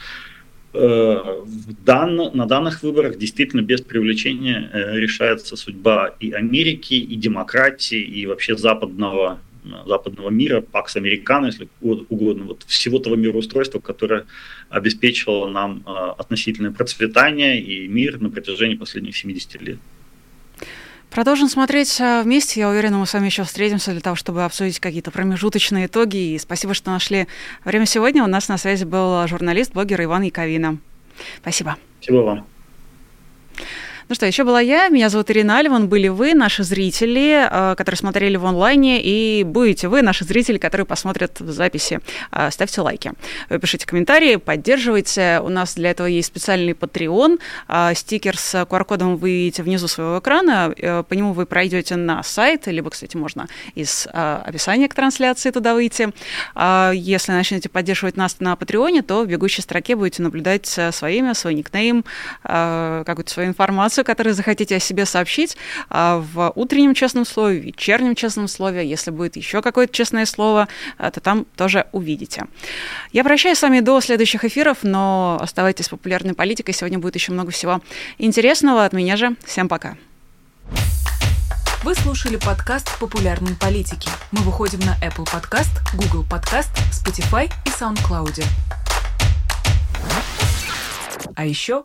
Э, 0.73 1.43
дан, 1.85 2.17
на 2.17 2.47
данных 2.47 2.85
выборах 2.85 3.19
действительно 3.19 3.61
без 3.61 3.81
привлечения 3.81 4.71
э, 4.73 4.99
решается 5.01 5.57
судьба 5.57 6.15
и 6.21 6.31
Америки, 6.31 6.95
и 6.95 7.17
демократии, 7.17 8.01
и 8.01 8.27
вообще 8.27 8.57
западного, 8.57 9.41
западного 9.87 10.31
мира, 10.31 10.61
пакс 10.61 10.97
американо, 10.97 11.47
если 11.47 11.69
угодно, 11.81 12.45
вот 12.45 12.65
всего 12.67 12.99
того 12.99 13.17
мироустройства, 13.17 13.81
которое 13.81 14.27
обеспечивало 14.69 15.49
нам 15.49 15.83
э, 15.87 15.91
относительное 16.19 16.71
процветание 16.71 17.61
и 17.61 17.89
мир 17.89 18.21
на 18.21 18.31
протяжении 18.31 18.77
последних 18.77 19.17
70 19.17 19.63
лет. 19.63 19.79
Продолжим 21.11 21.49
смотреть 21.49 22.01
э, 22.01 22.23
вместе. 22.23 22.61
Я 22.61 22.69
уверена, 22.69 22.99
мы 22.99 23.07
с 23.07 23.13
вами 23.13 23.27
еще 23.27 23.43
встретимся 23.43 23.91
для 23.91 24.01
того, 24.01 24.15
чтобы 24.15 24.45
обсудить 24.45 24.79
какие-то 24.79 25.11
промежуточные 25.11 25.87
итоги. 25.87 26.35
И 26.35 26.39
спасибо, 26.39 26.73
что 26.73 26.91
нашли 26.91 27.27
время 27.65 27.87
сегодня. 27.87 28.23
У 28.23 28.29
нас 28.29 28.49
на 28.49 28.59
связи 28.59 28.85
был 28.85 29.27
журналист, 29.27 29.73
блогер 29.73 30.03
Иван 30.03 30.23
Яковина. 30.23 30.79
Спасибо. 31.41 31.77
Спасибо 32.01 32.19
вам. 32.19 32.47
Ну 34.11 34.17
что, 34.17 34.27
еще 34.27 34.43
была 34.43 34.61
я, 34.61 34.89
меня 34.89 35.09
зовут 35.09 35.31
Ирина 35.31 35.59
Альван, 35.59 35.89
были 35.89 36.09
вы, 36.09 36.35
наши 36.35 36.65
зрители, 36.65 37.47
э, 37.49 37.77
которые 37.77 37.97
смотрели 37.97 38.37
в 38.37 38.45
онлайне, 38.45 39.01
и 39.01 39.45
будете 39.45 39.87
вы, 39.87 40.03
наши 40.03 40.25
зрители, 40.25 40.59
которые 40.59 40.85
посмотрят 40.85 41.39
в 41.39 41.53
записи. 41.53 42.01
Э, 42.33 42.51
ставьте 42.51 42.81
лайки, 42.81 43.13
пишите 43.61 43.87
комментарии, 43.87 44.35
поддерживайте. 44.35 45.41
У 45.45 45.49
нас 45.49 45.77
для 45.77 45.93
этого 45.93 46.09
есть 46.09 46.27
специальный 46.27 46.73
Patreon. 46.73 47.39
Э, 47.69 47.93
стикер 47.95 48.37
с 48.37 48.61
QR-кодом 48.63 49.17
вы 49.17 49.31
видите 49.31 49.63
внизу 49.63 49.87
своего 49.87 50.19
экрана. 50.19 50.75
По 51.09 51.15
нему 51.15 51.33
вы 51.33 51.47
пройдете 51.47 51.95
на 51.95 52.25
сайт, 52.25 52.67
либо, 52.67 52.91
кстати, 52.91 53.17
можно 53.17 53.47
из 53.77 54.09
описания 54.13 54.89
к 54.89 54.95
трансляции 54.95 55.53
туда 55.53 55.75
выйти. 55.75 56.09
Если 56.95 57.31
начнете 57.31 57.69
поддерживать 57.69 58.17
нас 58.17 58.41
на 58.41 58.57
Патреоне, 58.57 59.03
то 59.03 59.23
в 59.23 59.29
бегущей 59.29 59.63
строке 59.63 59.95
будете 59.95 60.25
наблюдать 60.25 60.67
свое 60.67 61.19
имя, 61.19 61.35
свой 61.35 61.55
никнейм, 61.55 62.05
какую-то 62.43 63.31
свою 63.31 63.51
информацию, 63.51 64.00
информацию, 64.01 64.05
которую 64.05 64.35
захотите 64.35 64.77
о 64.77 64.81
себе 64.81 65.07
сообщить 65.07 65.57
а, 65.89 66.19
в 66.19 66.53
утреннем 66.55 66.95
честном 66.95 67.25
слове, 67.25 67.61
в 67.61 67.65
вечернем 67.65 68.15
честном 68.15 68.49
слове. 68.49 68.89
Если 68.89 69.11
будет 69.11 69.37
еще 69.37 69.63
какое-то 69.63 69.93
честное 69.93 70.27
слово, 70.27 70.69
а, 70.99 71.11
то 71.11 71.21
там 71.21 71.47
тоже 71.57 71.87
увидите. 71.93 72.47
Я 73.13 73.25
прощаюсь 73.25 73.59
с 73.59 73.63
вами 73.63 73.81
до 73.81 74.01
следующих 74.01 74.45
эфиров, 74.45 74.79
но 74.83 75.39
оставайтесь 75.41 75.89
популярной 75.89 76.35
политикой. 76.35 76.73
Сегодня 76.73 76.99
будет 76.99 77.15
еще 77.15 77.33
много 77.33 77.51
всего 77.51 77.81
интересного 78.19 78.85
от 78.85 78.93
меня 78.93 79.17
же. 79.17 79.37
Всем 79.45 79.69
пока. 79.69 79.97
Вы 81.83 81.95
слушали 81.95 82.37
подкаст 82.37 82.99
«Популярные 82.99 83.57
политики». 83.57 84.11
Мы 84.33 84.43
выходим 84.43 84.81
на 84.81 84.97
Apple 85.03 85.25
Podcast, 85.25 85.71
Google 85.95 86.25
Podcast, 86.29 86.69
Spotify 86.93 87.51
и 87.65 87.71
SoundCloud. 87.71 88.45
А 91.35 91.47
еще 91.47 91.85